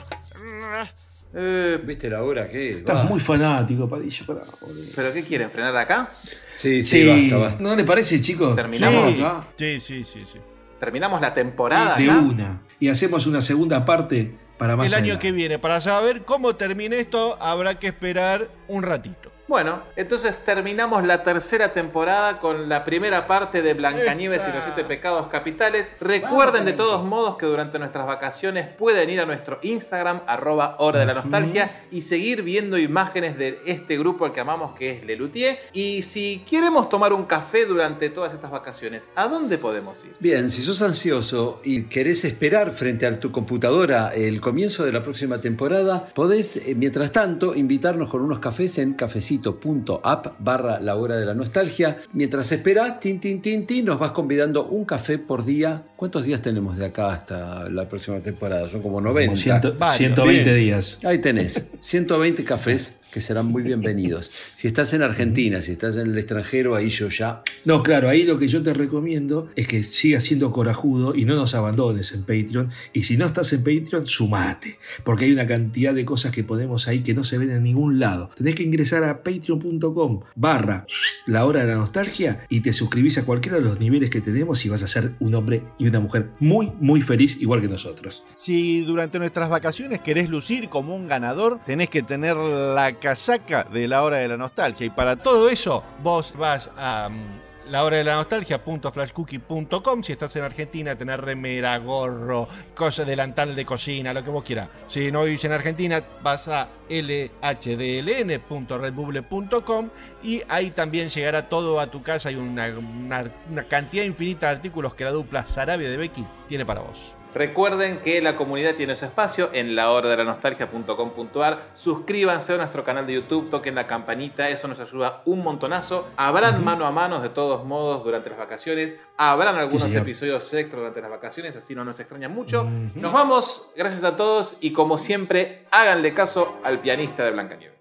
Eh, 1.38 1.78
¿Viste 1.84 2.08
la 2.08 2.22
hora 2.22 2.48
que 2.48 2.78
Estás 2.78 3.04
muy 3.04 3.20
fanático, 3.20 3.88
Padilla, 3.88 4.24
pará. 4.26 4.40
boludo. 4.60 4.82
¿Pero 4.94 5.12
qué 5.12 5.22
quieren? 5.22 5.50
¿Frenar 5.50 5.76
acá? 5.76 6.08
Sí, 6.50 6.82
sí, 6.82 7.02
Sí, 7.02 7.06
basta, 7.06 7.36
basta. 7.36 7.62
¿No 7.62 7.76
le 7.76 7.84
parece, 7.84 8.20
chicos? 8.22 8.56
¿Terminamos? 8.56 9.12
Sí, 9.14 9.22
acá. 9.22 9.44
Sí, 9.56 9.80
sí, 9.80 10.04
sí, 10.04 10.24
sí. 10.32 10.38
¿Terminamos 10.80 11.20
la 11.20 11.34
temporada? 11.34 11.94
De 11.94 12.10
acá? 12.10 12.18
una. 12.20 12.62
Y 12.80 12.88
hacemos 12.88 13.26
una 13.26 13.42
segunda 13.42 13.84
parte 13.84 14.34
para 14.58 14.76
más 14.76 14.86
El 14.88 14.94
año 14.94 15.02
adelante. 15.04 15.26
que 15.26 15.32
viene, 15.32 15.58
para 15.58 15.80
saber 15.80 16.22
cómo 16.22 16.56
termine 16.56 16.98
esto, 16.98 17.36
habrá 17.40 17.76
que 17.78 17.88
esperar 17.88 18.48
un 18.68 18.82
ratito. 18.82 19.30
Bueno, 19.48 19.84
entonces 19.94 20.34
terminamos 20.44 21.06
la 21.06 21.22
tercera 21.22 21.72
temporada 21.72 22.40
con 22.40 22.68
la 22.68 22.84
primera 22.84 23.28
parte 23.28 23.62
de 23.62 23.74
Blancanieves 23.74 24.42
y 24.42 24.52
los 24.52 24.64
siete 24.64 24.82
pecados 24.82 25.28
capitales. 25.28 25.92
Recuerden 26.00 26.64
de 26.64 26.72
todos 26.72 27.04
modos 27.04 27.36
que 27.36 27.46
durante 27.46 27.78
nuestras 27.78 28.08
vacaciones 28.08 28.66
pueden 28.66 29.08
ir 29.08 29.20
a 29.20 29.24
nuestro 29.24 29.60
Instagram, 29.62 30.22
arroba 30.26 30.74
hora 30.80 30.98
de 30.98 31.06
la 31.06 31.14
nostalgia, 31.14 31.86
y 31.92 32.02
seguir 32.02 32.42
viendo 32.42 32.76
imágenes 32.76 33.38
de 33.38 33.60
este 33.66 33.96
grupo 33.96 34.24
al 34.24 34.32
que 34.32 34.40
amamos 34.40 34.76
que 34.76 34.90
es 34.90 35.04
Lelutier. 35.04 35.60
Y 35.72 36.02
si 36.02 36.44
queremos 36.50 36.88
tomar 36.88 37.12
un 37.12 37.24
café 37.24 37.66
durante 37.66 38.10
todas 38.10 38.34
estas 38.34 38.50
vacaciones, 38.50 39.08
¿a 39.14 39.28
dónde 39.28 39.58
podemos 39.58 40.04
ir? 40.04 40.16
Bien, 40.18 40.50
si 40.50 40.60
sos 40.60 40.82
ansioso 40.82 41.60
y 41.62 41.84
querés 41.84 42.24
esperar 42.24 42.72
frente 42.72 43.06
a 43.06 43.20
tu 43.20 43.30
computadora 43.30 44.08
el 44.12 44.40
comienzo 44.40 44.84
de 44.84 44.90
la 44.90 45.02
próxima 45.02 45.38
temporada, 45.40 46.04
podés, 46.16 46.56
eh, 46.56 46.74
mientras 46.74 47.12
tanto, 47.12 47.54
invitarnos 47.54 48.08
con 48.10 48.22
unos 48.22 48.40
cafés 48.40 48.78
en 48.78 48.94
cafecito.app 49.40 50.26
barra 50.38 50.80
la 50.80 50.96
hora 50.96 51.16
de 51.16 51.26
la 51.26 51.34
nostalgia. 51.34 51.98
Mientras 52.12 52.50
esperás, 52.52 53.00
tin, 53.00 53.20
tin, 53.20 53.40
tin, 53.40 53.66
tin, 53.66 53.84
nos 53.84 53.98
vas 53.98 54.12
convidando 54.12 54.66
un 54.66 54.84
café 54.84 55.18
por 55.18 55.44
día. 55.44 55.82
¿Cuántos 55.96 56.24
días 56.24 56.42
tenemos 56.42 56.76
de 56.76 56.86
acá 56.86 57.12
hasta 57.12 57.68
la 57.68 57.88
próxima 57.88 58.18
temporada? 58.20 58.68
Son 58.68 58.82
como 58.82 59.00
90. 59.00 59.26
Como 59.30 59.36
ciento- 59.36 59.74
Varios. 59.78 59.96
120 59.98 60.44
Bien. 60.44 60.56
días. 60.64 60.98
Ahí 61.04 61.18
tenés, 61.18 61.70
120 61.80 62.44
cafés 62.44 63.00
que 63.16 63.22
serán 63.22 63.46
muy 63.46 63.62
bienvenidos. 63.62 64.30
Si 64.56 64.68
estás 64.68 64.92
en 64.94 65.02
Argentina, 65.02 65.60
si 65.60 65.72
estás 65.72 65.96
en 65.96 66.08
el 66.08 66.18
extranjero, 66.18 66.74
ahí 66.74 66.88
yo 66.88 67.08
ya 67.08 67.42
No, 67.64 67.82
claro, 67.82 68.08
ahí 68.08 68.24
lo 68.24 68.38
que 68.38 68.48
yo 68.48 68.62
te 68.62 68.72
recomiendo 68.72 69.48
es 69.54 69.66
que 69.66 69.82
sigas 69.82 70.24
siendo 70.24 70.50
corajudo 70.50 71.14
y 71.14 71.24
no 71.24 71.34
nos 71.34 71.54
abandones 71.54 72.12
en 72.12 72.22
Patreon. 72.22 72.70
Y 72.92 73.02
si 73.02 73.16
no 73.16 73.26
estás 73.26 73.52
en 73.52 73.60
Patreon, 73.60 74.06
sumate. 74.06 74.78
Porque 75.04 75.26
hay 75.26 75.32
una 75.32 75.46
cantidad 75.46 75.94
de 75.94 76.04
cosas 76.04 76.32
que 76.32 76.42
ponemos 76.42 76.88
ahí 76.88 77.00
que 77.00 77.14
no 77.14 77.22
se 77.22 77.38
ven 77.38 77.50
en 77.50 77.62
ningún 77.62 77.98
lado. 77.98 78.30
Tenés 78.36 78.54
que 78.54 78.62
ingresar 78.62 79.04
a 79.04 79.22
patreon.com 79.22 80.20
barra 80.34 80.86
la 81.26 81.44
hora 81.44 81.60
de 81.60 81.66
la 81.68 81.76
nostalgia 81.76 82.46
y 82.48 82.60
te 82.60 82.72
suscribís 82.72 83.18
a 83.18 83.24
cualquiera 83.24 83.58
de 83.58 83.64
los 83.64 83.78
niveles 83.78 84.10
que 84.10 84.20
tenemos 84.20 84.64
y 84.64 84.68
vas 84.68 84.82
a 84.82 84.88
ser 84.88 85.12
un 85.20 85.34
hombre 85.34 85.62
y 85.78 85.86
una 85.86 86.00
mujer 86.00 86.30
muy, 86.40 86.72
muy 86.80 87.02
feliz, 87.02 87.40
igual 87.40 87.60
que 87.60 87.68
nosotros. 87.68 88.24
Si 88.34 88.82
durante 88.82 89.18
nuestras 89.18 89.50
vacaciones 89.50 90.00
querés 90.00 90.30
lucir 90.30 90.68
como 90.68 90.94
un 90.94 91.08
ganador, 91.08 91.60
tenés 91.66 91.88
que 91.88 92.02
tener 92.02 92.36
la 92.36 92.92
casaca 93.10 93.62
de 93.64 93.86
la 93.86 94.02
hora 94.02 94.16
de 94.16 94.26
la 94.26 94.36
nostalgia. 94.36 94.84
Y 94.86 94.90
para 94.90 95.14
todo 95.16 95.48
eso, 95.48 95.84
vos 96.02 96.34
vas 96.36 96.68
a 96.76 97.08
mm, 97.08 97.70
la 97.70 97.84
hora 97.84 97.98
de 97.98 98.04
la 98.04 98.16
nostalgia.flashcookie.com. 98.16 100.02
Si 100.02 100.10
estás 100.12 100.34
en 100.34 100.42
Argentina, 100.42 100.96
tener 100.96 101.20
remera, 101.20 101.78
gorro, 101.78 102.48
cosa, 102.74 103.04
delantal 103.04 103.54
de 103.54 103.64
cocina, 103.64 104.12
lo 104.12 104.24
que 104.24 104.30
vos 104.30 104.42
quieras. 104.42 104.68
Si 104.88 105.12
no 105.12 105.22
vivís 105.22 105.44
en 105.44 105.52
Argentina, 105.52 106.02
vas 106.20 106.48
a 106.48 106.68
lhdln.redbubble.com 106.88 109.88
y 110.24 110.42
ahí 110.48 110.72
también 110.72 111.08
llegará 111.08 111.48
todo 111.48 111.78
a 111.78 111.86
tu 111.86 112.02
casa. 112.02 112.30
Hay 112.30 112.34
una, 112.36 112.66
una- 112.76 113.30
una 113.50 113.62
cantidad 113.68 114.02
infinita 114.04 114.48
de 114.48 114.56
artículos 114.56 114.94
que 114.94 115.04
la 115.04 115.10
dupla 115.12 115.46
Sarabia 115.46 115.88
de 115.88 115.96
Becky 115.96 116.26
tiene 116.48 116.66
para 116.66 116.80
vos. 116.80 117.14
Recuerden 117.36 117.98
que 117.98 118.22
la 118.22 118.34
comunidad 118.34 118.76
tiene 118.76 118.96
su 118.96 119.04
espacio 119.04 119.50
en 119.52 119.76
la 119.76 119.90
hora 119.90 120.08
de 120.08 120.16
la 120.16 120.24
nostalgia.com.ar. 120.24 121.68
Suscríbanse 121.74 122.54
a 122.54 122.56
nuestro 122.56 122.82
canal 122.82 123.06
de 123.06 123.12
YouTube, 123.12 123.50
toquen 123.50 123.74
la 123.74 123.86
campanita, 123.86 124.48
eso 124.48 124.68
nos 124.68 124.80
ayuda 124.80 125.20
un 125.26 125.42
montonazo. 125.42 126.08
Habrán 126.16 126.64
mano 126.64 126.86
a 126.86 126.92
mano 126.92 127.20
de 127.20 127.28
todos 127.28 127.66
modos 127.66 128.02
durante 128.04 128.30
las 128.30 128.38
vacaciones. 128.38 128.96
Habrán 129.18 129.56
algunos 129.56 129.92
episodios 129.92 130.50
extra 130.54 130.78
durante 130.78 131.02
las 131.02 131.10
vacaciones, 131.10 131.54
así 131.56 131.74
no 131.74 131.84
nos 131.84 132.00
extraña 132.00 132.30
mucho. 132.30 132.64
Nos 132.94 133.12
vamos, 133.12 133.68
gracias 133.76 134.04
a 134.04 134.16
todos 134.16 134.56
y 134.62 134.72
como 134.72 134.96
siempre, 134.96 135.66
háganle 135.70 136.14
caso 136.14 136.58
al 136.64 136.80
pianista 136.80 137.22
de 137.22 137.32
Blancanieves. 137.32 137.80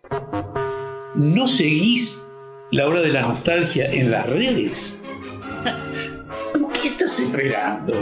¿No 1.16 1.48
seguís 1.48 2.22
la 2.72 2.88
hora 2.88 3.00
de 3.00 3.14
la 3.14 3.22
nostalgia 3.22 3.86
en 3.86 4.12
las 4.12 4.26
redes? 4.26 5.00
¿Qué 6.74 6.90
estás 6.90 7.18
esperando? 7.20 7.94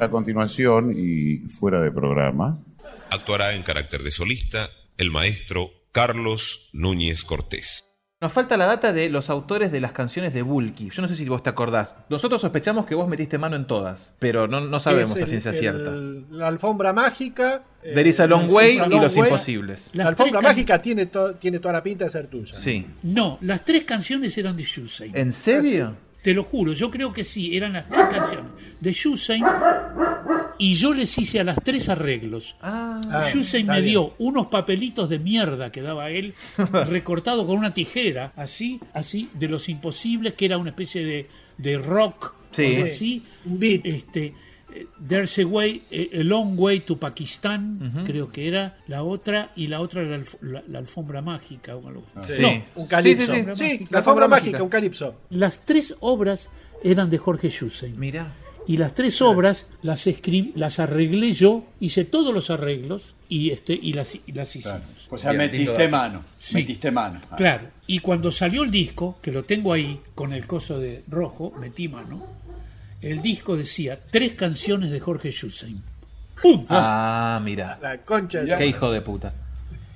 A 0.00 0.08
continuación 0.10 0.92
y 0.96 1.38
fuera 1.48 1.80
de 1.80 1.90
programa, 1.90 2.58
Actuará 3.08 3.54
en 3.54 3.62
carácter 3.62 4.02
de 4.02 4.10
solista 4.10 4.68
el 4.98 5.12
maestro 5.12 5.70
Carlos 5.92 6.68
Núñez 6.72 7.22
Cortés. 7.22 7.84
Nos 8.20 8.32
falta 8.32 8.56
la 8.56 8.66
data 8.66 8.92
de 8.92 9.08
los 9.10 9.30
autores 9.30 9.70
de 9.70 9.80
las 9.80 9.92
canciones 9.92 10.34
de 10.34 10.42
Bulky. 10.42 10.90
Yo 10.90 11.02
no 11.02 11.08
sé 11.08 11.14
si 11.14 11.24
vos 11.28 11.42
te 11.44 11.48
acordás. 11.50 11.94
Nosotros 12.10 12.40
sospechamos 12.40 12.84
que 12.86 12.96
vos 12.96 13.08
metiste 13.08 13.38
mano 13.38 13.54
en 13.54 13.66
todas, 13.68 14.12
pero 14.18 14.48
no, 14.48 14.60
no 14.60 14.80
sabemos 14.80 15.14
Es 15.16 15.22
a 15.22 15.26
ciencia 15.26 15.52
el- 15.52 15.56
cierta. 15.56 15.90
La 16.36 16.48
alfombra 16.48 16.92
mágica. 16.92 17.62
eh, 17.82 17.92
There 17.94 18.08
is 18.08 18.18
a 18.18 18.26
long 18.26 18.42
There 18.46 18.54
way 18.54 18.74
y 18.74 18.78
long 18.80 19.02
Los 19.02 19.14
way. 19.14 19.30
Imposibles. 19.30 19.90
La 19.92 20.08
alfombra 20.08 20.40
mágica 20.40 20.82
tiene, 20.82 21.06
to- 21.06 21.36
tiene 21.36 21.60
toda 21.60 21.74
la 21.74 21.82
pinta 21.84 22.04
de 22.04 22.10
ser 22.10 22.26
tuya. 22.26 22.58
Sí. 22.58 22.84
No, 23.04 23.38
las 23.42 23.64
tres 23.64 23.84
canciones 23.84 24.36
eran 24.36 24.56
de 24.56 24.64
Shusei. 24.64 25.12
¿En 25.14 25.32
serio? 25.32 25.94
Te 26.26 26.34
lo 26.34 26.42
juro, 26.42 26.72
yo 26.72 26.90
creo 26.90 27.12
que 27.12 27.22
sí, 27.24 27.56
eran 27.56 27.74
las 27.74 27.88
tres 27.88 28.04
canciones 28.10 28.50
de 28.80 28.92
Shusei 28.92 29.40
y 30.58 30.74
yo 30.74 30.92
les 30.92 31.16
hice 31.18 31.38
a 31.38 31.44
las 31.44 31.56
tres 31.62 31.88
arreglos. 31.88 32.56
Ah, 32.60 33.00
está 33.24 33.58
me 33.58 33.62
bien. 33.80 33.84
dio 33.84 34.14
unos 34.18 34.48
papelitos 34.48 35.08
de 35.08 35.20
mierda 35.20 35.70
que 35.70 35.82
daba 35.82 36.10
él, 36.10 36.34
recortado 36.90 37.46
con 37.46 37.56
una 37.58 37.72
tijera, 37.72 38.32
así, 38.34 38.80
así, 38.92 39.28
de 39.34 39.48
los 39.48 39.68
imposibles, 39.68 40.32
que 40.34 40.46
era 40.46 40.58
una 40.58 40.70
especie 40.70 41.04
de, 41.04 41.28
de 41.58 41.78
rock, 41.78 42.34
Sí. 42.50 42.76
así. 42.82 43.22
Este, 43.84 44.24
eh, 44.26 44.34
There's 45.06 45.38
a 45.38 45.44
way, 45.44 45.82
a 45.92 46.22
long 46.22 46.58
way 46.58 46.80
to 46.80 46.98
Pakistán, 46.98 48.02
creo 48.04 48.28
que 48.30 48.48
era 48.48 48.78
la 48.86 49.02
otra, 49.02 49.50
y 49.56 49.66
la 49.68 49.80
otra 49.80 50.02
era 50.02 50.10
la, 50.18 50.24
alf- 50.24 50.36
la- 50.40 50.62
la 50.68 50.78
alfombra 50.78 51.22
mágica 51.22 51.76
o 51.76 51.88
algo. 51.88 52.04
Sí. 52.26 52.40
No, 52.40 52.82
Un 52.82 52.86
calipso. 52.86 53.32
Sí, 53.34 53.40
sí, 53.40 53.44
sí. 53.54 53.56
Sí, 53.56 53.78
Sí, 53.78 53.86
la 53.90 53.98
alfombra 53.98 54.28
mágica, 54.28 54.62
un 54.62 54.68
calipso. 54.68 55.14
Las 55.30 55.64
tres 55.64 55.94
obras 56.00 56.50
eran 56.82 57.08
de 57.10 57.18
Jorge 57.18 57.48
Shusei. 57.50 57.92
Mira. 57.92 58.32
Y 58.68 58.78
las 58.78 58.94
tres 58.94 59.22
obras 59.22 59.68
las 59.82 60.08
escribí, 60.08 60.52
las 60.56 60.80
arreglé 60.80 61.30
yo, 61.32 61.62
hice 61.78 62.04
todos 62.04 62.34
los 62.34 62.50
arreglos 62.50 63.14
y 63.28 63.50
este 63.50 63.74
y 63.80 63.92
las, 63.92 64.16
y 64.26 64.32
las 64.32 64.56
hicimos. 64.56 65.06
O 65.08 65.16
sea, 65.18 65.30
Bien, 65.30 65.52
metiste 65.52 65.86
mano. 65.88 66.24
Sí. 66.36 66.56
Metiste 66.56 66.90
mano. 66.90 67.20
Ah. 67.30 67.36
Claro. 67.36 67.68
Y 67.86 68.00
cuando 68.00 68.32
salió 68.32 68.64
el 68.64 68.72
disco, 68.72 69.18
que 69.22 69.30
lo 69.30 69.44
tengo 69.44 69.72
ahí 69.72 70.00
con 70.16 70.32
el 70.32 70.48
coso 70.48 70.80
de 70.80 71.04
rojo, 71.08 71.52
metí 71.60 71.86
mano, 71.88 72.26
el 73.02 73.20
disco 73.20 73.56
decía 73.56 74.00
tres 74.10 74.32
canciones 74.34 74.90
de 74.90 75.00
Jorge 75.00 75.30
Shusei. 75.30 75.76
¡Pum! 76.42 76.66
Ah, 76.68 77.40
mira. 77.42 77.78
La 77.80 77.98
concha 77.98 78.42
de 78.42 78.56
Qué 78.56 78.66
hijo 78.66 78.90
de 78.90 79.00
puta. 79.00 79.32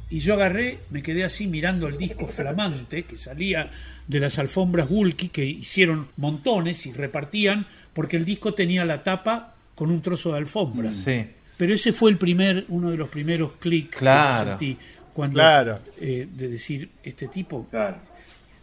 Y 0.08 0.18
yo 0.18 0.34
agarré, 0.34 0.78
me 0.90 1.02
quedé 1.02 1.22
así 1.24 1.46
mirando 1.46 1.86
el 1.86 1.96
disco 1.96 2.26
flamante 2.26 3.04
que 3.04 3.16
salía 3.16 3.70
de 4.08 4.18
las 4.20 4.38
alfombras 4.38 4.88
Bulky, 4.88 5.28
que 5.28 5.44
hicieron 5.44 6.08
montones 6.16 6.84
y 6.86 6.92
repartían, 6.92 7.66
porque 7.92 8.16
el 8.16 8.24
disco 8.24 8.52
tenía 8.54 8.84
la 8.84 9.04
tapa 9.04 9.54
con 9.76 9.90
un 9.90 10.00
trozo 10.02 10.32
de 10.32 10.38
alfombra. 10.38 10.92
Sí. 11.04 11.26
Pero 11.56 11.74
ese 11.74 11.92
fue 11.92 12.10
el 12.10 12.18
primer, 12.18 12.64
uno 12.68 12.90
de 12.90 12.96
los 12.96 13.08
primeros 13.08 13.52
clics 13.60 13.96
Claro. 13.98 14.32
que 14.32 14.38
yo 14.38 14.44
sentí 14.58 14.78
cuando 15.12 15.34
Claro. 15.34 15.78
eh, 16.00 16.26
de 16.32 16.48
decir 16.48 16.90
este 17.04 17.28
tipo. 17.28 17.68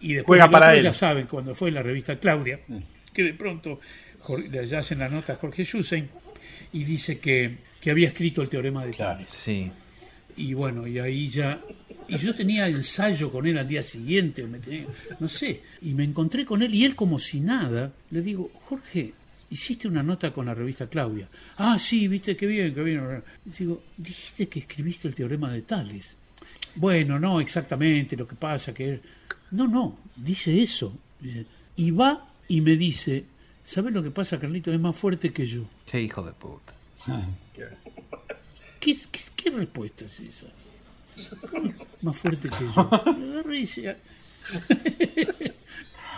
Y 0.02 0.14
después 0.16 0.42
para 0.52 0.76
él. 0.76 0.84
ya 0.84 0.94
saben, 0.94 1.28
cuando 1.28 1.56
fue 1.56 1.72
la 1.72 1.82
revista 1.82 2.18
Claudia, 2.20 2.60
que 3.14 3.24
de 3.24 3.34
pronto 3.34 3.80
Le 4.36 4.76
hacen 4.76 5.00
la 5.00 5.10
nota 5.10 5.34
a 5.34 5.36
Jorge 5.38 5.64
Schussen 5.64 6.10
y 6.74 6.84
dice 6.84 7.20
que, 7.20 7.58
que 7.80 7.92
había 7.92 8.08
escrito 8.10 8.42
el 8.42 8.50
teorema 8.50 8.86
de 8.86 8.94
Tales. 8.94 9.30
Sí. 9.30 9.72
Y 10.36 10.54
bueno, 10.54 10.86
y 10.88 11.00
ahí 11.00 11.28
ya. 11.30 11.62
Y 12.10 12.18
yo 12.18 12.34
tenía 12.36 12.68
ensayo 12.68 13.32
con 13.32 13.46
él 13.48 13.58
al 13.58 13.68
día 13.68 13.82
siguiente, 13.82 14.46
me 14.48 14.60
tenía- 14.60 14.86
no 15.20 15.28
sé. 15.28 15.62
Y 15.82 15.94
me 15.94 16.04
encontré 16.04 16.46
con 16.46 16.62
él 16.62 16.74
y 16.74 16.86
él, 16.86 16.96
como 16.96 17.20
si 17.20 17.40
nada, 17.42 17.92
le 18.12 18.22
digo, 18.22 18.50
Jorge, 18.54 19.14
hiciste 19.50 19.88
una 19.88 20.04
nota 20.04 20.32
con 20.32 20.46
la 20.46 20.54
revista 20.54 20.88
Claudia. 20.90 21.28
Ah, 21.58 21.78
sí, 21.80 22.08
viste, 22.08 22.36
qué 22.38 22.46
bien, 22.48 22.74
qué 22.74 22.84
bien. 22.84 23.24
Y 23.46 23.50
digo, 23.50 23.84
dijiste 23.98 24.48
que 24.48 24.60
escribiste 24.60 25.08
el 25.08 25.16
teorema 25.16 25.52
de 25.52 25.64
Tales. 25.64 26.18
Bueno, 26.76 27.20
no 27.20 27.42
exactamente, 27.42 28.16
lo 28.16 28.28
que 28.28 28.36
pasa 28.36 28.74
que. 28.74 29.02
No, 29.52 29.68
no, 29.68 30.00
dice 30.16 30.62
eso. 30.62 30.96
Dice, 31.20 31.46
y 31.76 31.92
va 31.92 32.30
y 32.48 32.62
me 32.62 32.76
dice, 32.78 33.26
¿sabes 33.68 33.94
lo 33.94 34.02
que 34.02 34.12
pasa, 34.12 34.40
Carlito? 34.40 34.72
Es 34.72 34.80
más 34.80 34.96
fuerte 34.96 35.32
que 35.32 35.46
yo. 35.46 35.64
Qué 35.92 36.02
hijo 36.02 36.24
de 36.24 36.32
puta. 36.32 36.74
¿Qué, 38.80 38.96
qué, 39.12 39.20
qué 39.36 39.50
respuesta 39.52 40.06
es 40.06 40.20
esa? 40.22 40.48
Más 42.02 42.16
fuerte 42.16 42.50
que 42.50 42.66
yo. 42.74 42.90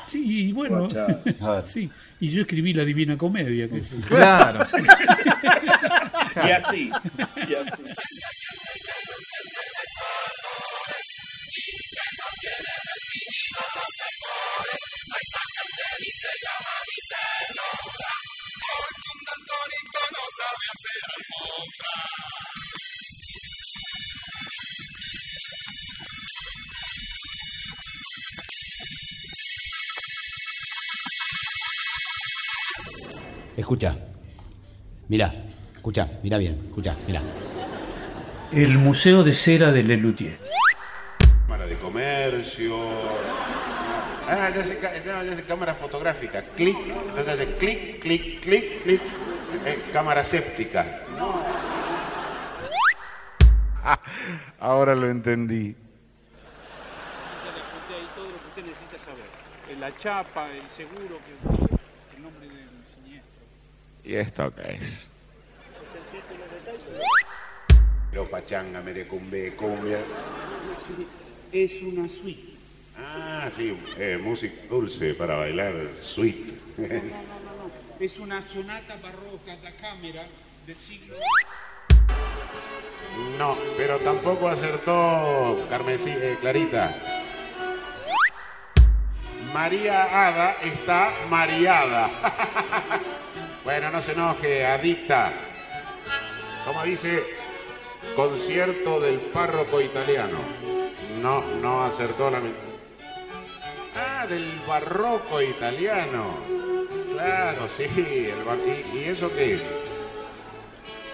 Sí, 0.06 0.47
y 0.47 0.52
bueno. 0.54 0.88
Sí, 1.66 1.88
y 2.20 2.30
yo 2.30 2.41
escribí 2.41 2.74
la 2.74 2.84
Divina 2.84 3.16
Comedia. 3.16 3.70
Que 3.70 3.84
sí. 3.84 3.97
Claro. 4.08 4.64
y 6.36 6.50
así. 6.50 6.89
Y 7.47 7.54
así. 7.54 7.84
Escucha. 33.70 33.95
Mira, 35.09 35.32
escucha, 35.76 36.07
mira 36.24 36.39
bien, 36.39 36.59
escucha, 36.70 36.95
mira. 37.05 37.22
El 38.51 38.80
Museo 38.80 39.24
de 39.24 39.36
Cera 39.36 39.72
de 39.72 39.84
Lelutier. 39.84 40.39
Cámara 41.43 41.67
de 41.67 41.76
comercio. 41.78 42.76
Ah, 44.28 44.49
ya 44.49 44.63
no, 45.05 45.24
ya 45.24 45.36
sé, 45.36 45.43
cámara 45.43 45.76
fotográfica. 45.76 46.41
Clic, 46.57 46.76
entonces 46.80 47.28
hace 47.28 47.45
clic, 47.57 47.99
clic, 47.99 48.41
clic, 48.41 48.82
clic. 48.82 49.01
Eh, 49.63 49.80
cámara 49.93 50.24
séptica. 50.24 51.01
Ahora 54.59 54.95
lo 54.95 55.07
entendí. 55.07 55.76
Ya 57.45 57.51
le 57.51 57.61
apunté 57.61 57.93
ahí 57.93 58.09
todo 58.15 58.32
lo 58.32 58.41
que 58.41 58.47
usted 58.47 58.65
necesita 58.65 58.97
saber. 58.97 59.30
La 59.80 59.95
chapa, 59.95 60.49
el 60.49 60.67
seguro, 60.72 61.20
que, 61.24 62.15
el 62.17 62.24
nombre 62.24 62.47
del 62.47 62.67
siniestro. 62.91 63.30
¿Y 64.10 64.16
esto 64.16 64.51
qué 64.55 64.74
es? 64.74 65.07
Pero 68.10 68.28
pachanga, 68.28 68.82
merecumbe, 68.82 69.53
cumbia. 69.55 69.99
Es 71.51 71.84
una 71.84 72.10
suite. 72.10 72.53
Ah, 72.97 73.51
sí, 73.55 73.80
eh, 73.99 74.18
música 74.20 74.55
dulce 74.68 75.14
para 75.14 75.36
bailar. 75.36 75.76
No, 75.76 75.84
no, 75.84 76.88
no, 76.88 76.89
no, 76.89 77.68
no. 77.68 77.72
Es 77.99 78.18
una 78.18 78.41
sonata 78.41 78.95
barroca 78.95 79.55
da 79.62 79.72
cámara 79.74 80.26
del 80.66 80.78
siglo. 80.78 81.16
No, 83.38 83.55
pero 83.78 83.99
tampoco 83.99 84.47
acertó 84.47 85.55
Carmesí, 85.70 86.10
eh, 86.10 86.36
Clarita. 86.41 86.95
María 89.53 90.30
Ada 90.30 90.53
está 90.64 91.14
mareada. 91.30 92.10
bueno, 93.70 93.91
no 93.91 94.01
se 94.01 94.13
enoje, 94.13 94.65
adicta. 94.65 95.32
Como 96.65 96.84
dice, 96.86 97.24
concierto 98.15 98.99
del 98.99 99.17
párroco 99.20 99.80
italiano. 99.80 100.39
No, 101.22 101.43
no 101.61 101.84
acertó 101.84 102.32
la... 102.32 102.41
Ah, 103.95 104.26
del 104.26 104.59
barroco 104.67 105.39
italiano. 105.43 106.26
Claro, 107.13 107.67
sí. 107.78 107.84
el 108.36 108.43
bar- 108.43 108.57
¿Y, 108.65 108.97
y 108.97 109.03
eso 109.03 109.32
qué 109.36 109.53
es? 109.53 109.61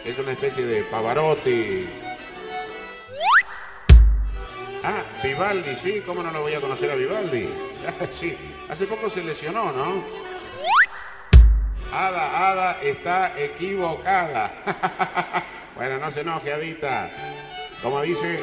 Es 0.06 0.18
una 0.18 0.32
especie 0.32 0.66
de 0.66 0.84
Pavarotti. 0.84 1.86
Ah, 4.82 5.04
Vivaldi, 5.22 5.76
sí, 5.76 6.02
¿cómo 6.06 6.24
no 6.24 6.32
lo 6.32 6.40
voy 6.40 6.54
a 6.54 6.62
conocer 6.62 6.90
a 6.90 6.96
Vivaldi? 6.96 7.50
sí, 8.14 8.38
hace 8.70 8.88
poco 8.88 9.10
se 9.10 9.26
lesionó, 9.26 9.74
¿no? 9.74 10.26
Ada, 11.94 12.52
Ada 12.52 12.82
está 12.82 13.32
equivocada. 13.38 14.52
bueno, 15.76 16.00
no 16.00 16.12
se 16.12 16.22
enoje, 16.22 16.54
Adita. 16.54 17.10
Como 17.82 18.02
dice 18.02 18.40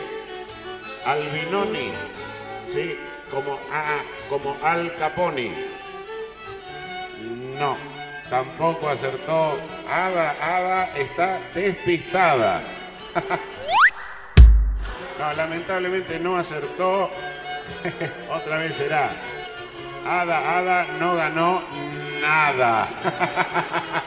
Albinoni, 1.05 1.93
sí, 2.72 2.99
como, 3.30 3.59
como 4.28 4.57
Al 4.62 4.95
Caponi. 4.97 5.53
No, 7.59 7.76
tampoco 8.30 8.88
acertó. 8.88 9.59
Ada, 9.88 10.36
Ada 10.40 10.97
está 10.97 11.38
despistada. 11.55 12.62
no, 15.18 15.32
lamentablemente 15.34 16.18
no 16.18 16.36
acertó. 16.36 17.11
Otra 18.30 18.59
vez 18.59 18.74
será. 18.74 19.11
Ada, 20.07 20.59
Ada 20.59 20.86
no 20.99 21.14
ganó 21.14 21.62
nada. 22.23 22.89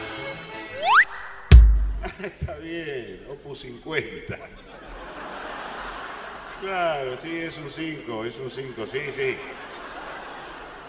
Está 2.24 2.56
bien, 2.56 3.26
Opus 3.30 3.60
50. 3.60 4.40
Claro, 6.62 7.18
sí, 7.18 7.36
es 7.38 7.58
un 7.58 7.70
5, 7.70 8.26
es 8.26 8.38
un 8.38 8.50
5, 8.50 8.88
sí, 8.92 9.00
sí. 9.16 9.38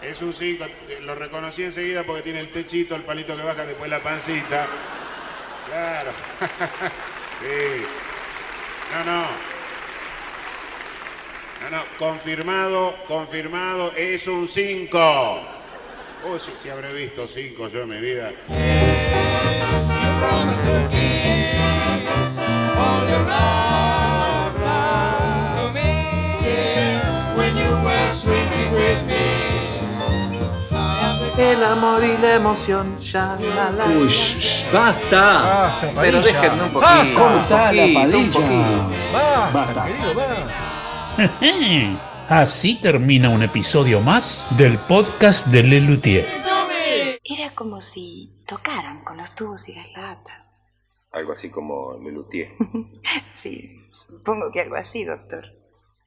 Es 0.01 0.21
un 0.21 0.33
5, 0.33 0.65
lo 1.01 1.15
reconocí 1.15 1.63
enseguida 1.63 2.03
porque 2.03 2.21
tiene 2.21 2.39
el 2.39 2.51
techito, 2.51 2.95
el 2.95 3.03
palito 3.03 3.35
que 3.35 3.43
baja 3.43 3.65
después 3.65 3.89
la 3.89 4.01
pancita. 4.01 4.65
Claro. 5.67 6.11
sí. 7.41 7.85
No, 8.93 9.03
no. 9.03 9.27
No, 11.61 11.77
no, 11.77 11.83
confirmado, 11.99 12.95
confirmado, 13.07 13.91
es 13.95 14.27
un 14.27 14.47
5. 14.47 15.56
Uy, 16.29 16.39
si, 16.39 16.51
si 16.61 16.69
habré 16.69 16.91
visto 16.93 17.25
5 17.25 17.69
yo 17.69 17.83
en 17.83 17.89
mi 17.89 17.97
vida. 17.99 18.31
El 31.37 31.63
amor 31.63 32.03
y 32.03 32.17
la 32.21 32.35
emoción, 32.35 32.99
ya 32.99 33.37
la 33.55 33.71
la. 33.71 33.85
Uy, 33.85 34.11
basta. 34.73 35.71
Pero 35.81 35.95
Padilla. 35.95 36.41
déjenme 36.41 36.63
un 36.63 36.69
poquito. 36.71 36.81
Basta. 36.81 37.13
¿Cómo 37.15 37.39
está 37.39 37.71
la 37.71 38.17
un 38.17 38.31
poquito. 38.31 38.91
Basta, 39.53 39.85
Así 42.29 42.77
termina 42.81 43.29
un 43.29 43.41
episodio 43.41 44.01
más 44.01 44.45
del 44.57 44.77
podcast 44.89 45.47
de 45.47 45.63
Lelutier. 45.63 46.25
Era 47.23 47.55
como 47.55 47.79
si 47.79 48.43
tocaran 48.45 49.01
con 49.05 49.15
los 49.15 49.33
tubos 49.33 49.69
y 49.69 49.73
las 49.73 49.89
latas. 49.93 50.45
Algo 51.11 51.31
así 51.31 51.49
como 51.49 51.97
Lelutier. 52.03 52.51
Sí, 53.33 53.65
supongo 53.91 54.51
que 54.51 54.59
algo 54.59 54.75
así, 54.75 55.05
doctor. 55.05 55.45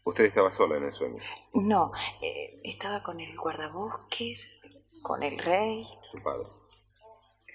Usted 0.05 0.25
estaba 0.25 0.53
sola 0.53 0.77
en 0.77 0.85
el 0.85 0.93
sueño. 0.93 1.23
No, 1.55 1.91
eh, 2.21 2.61
estaba 2.65 3.03
con 3.03 3.19
el 3.19 3.35
guardabosques, 3.39 4.61
con 5.01 5.23
el 5.23 5.39
rey. 5.39 5.87
Su 6.13 6.23
padre. 6.23 6.47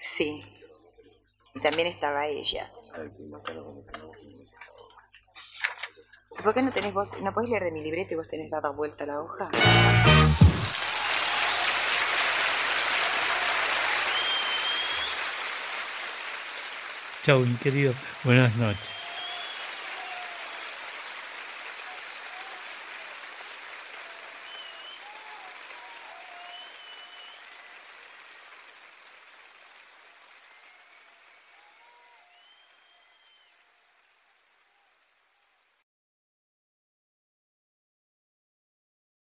Sí. 0.00 0.42
Y 1.54 1.60
también 1.60 1.86
estaba 1.86 2.26
ella. 2.26 2.68
¿Por 6.42 6.54
qué 6.54 6.62
no 6.62 6.72
tenés 6.72 6.94
vos? 6.94 7.10
¿No 7.22 7.32
podés 7.32 7.50
leer 7.50 7.64
de 7.64 7.70
mi 7.70 7.82
libreto 7.82 8.14
y 8.14 8.16
vos 8.16 8.28
tenés 8.28 8.50
dada 8.50 8.70
vuelta 8.70 9.04
la 9.06 9.20
hoja? 9.20 9.50
Chao, 17.22 17.40
mi 17.40 17.56
querido. 17.56 17.92
Buenas 18.22 18.54
noches. 18.56 18.95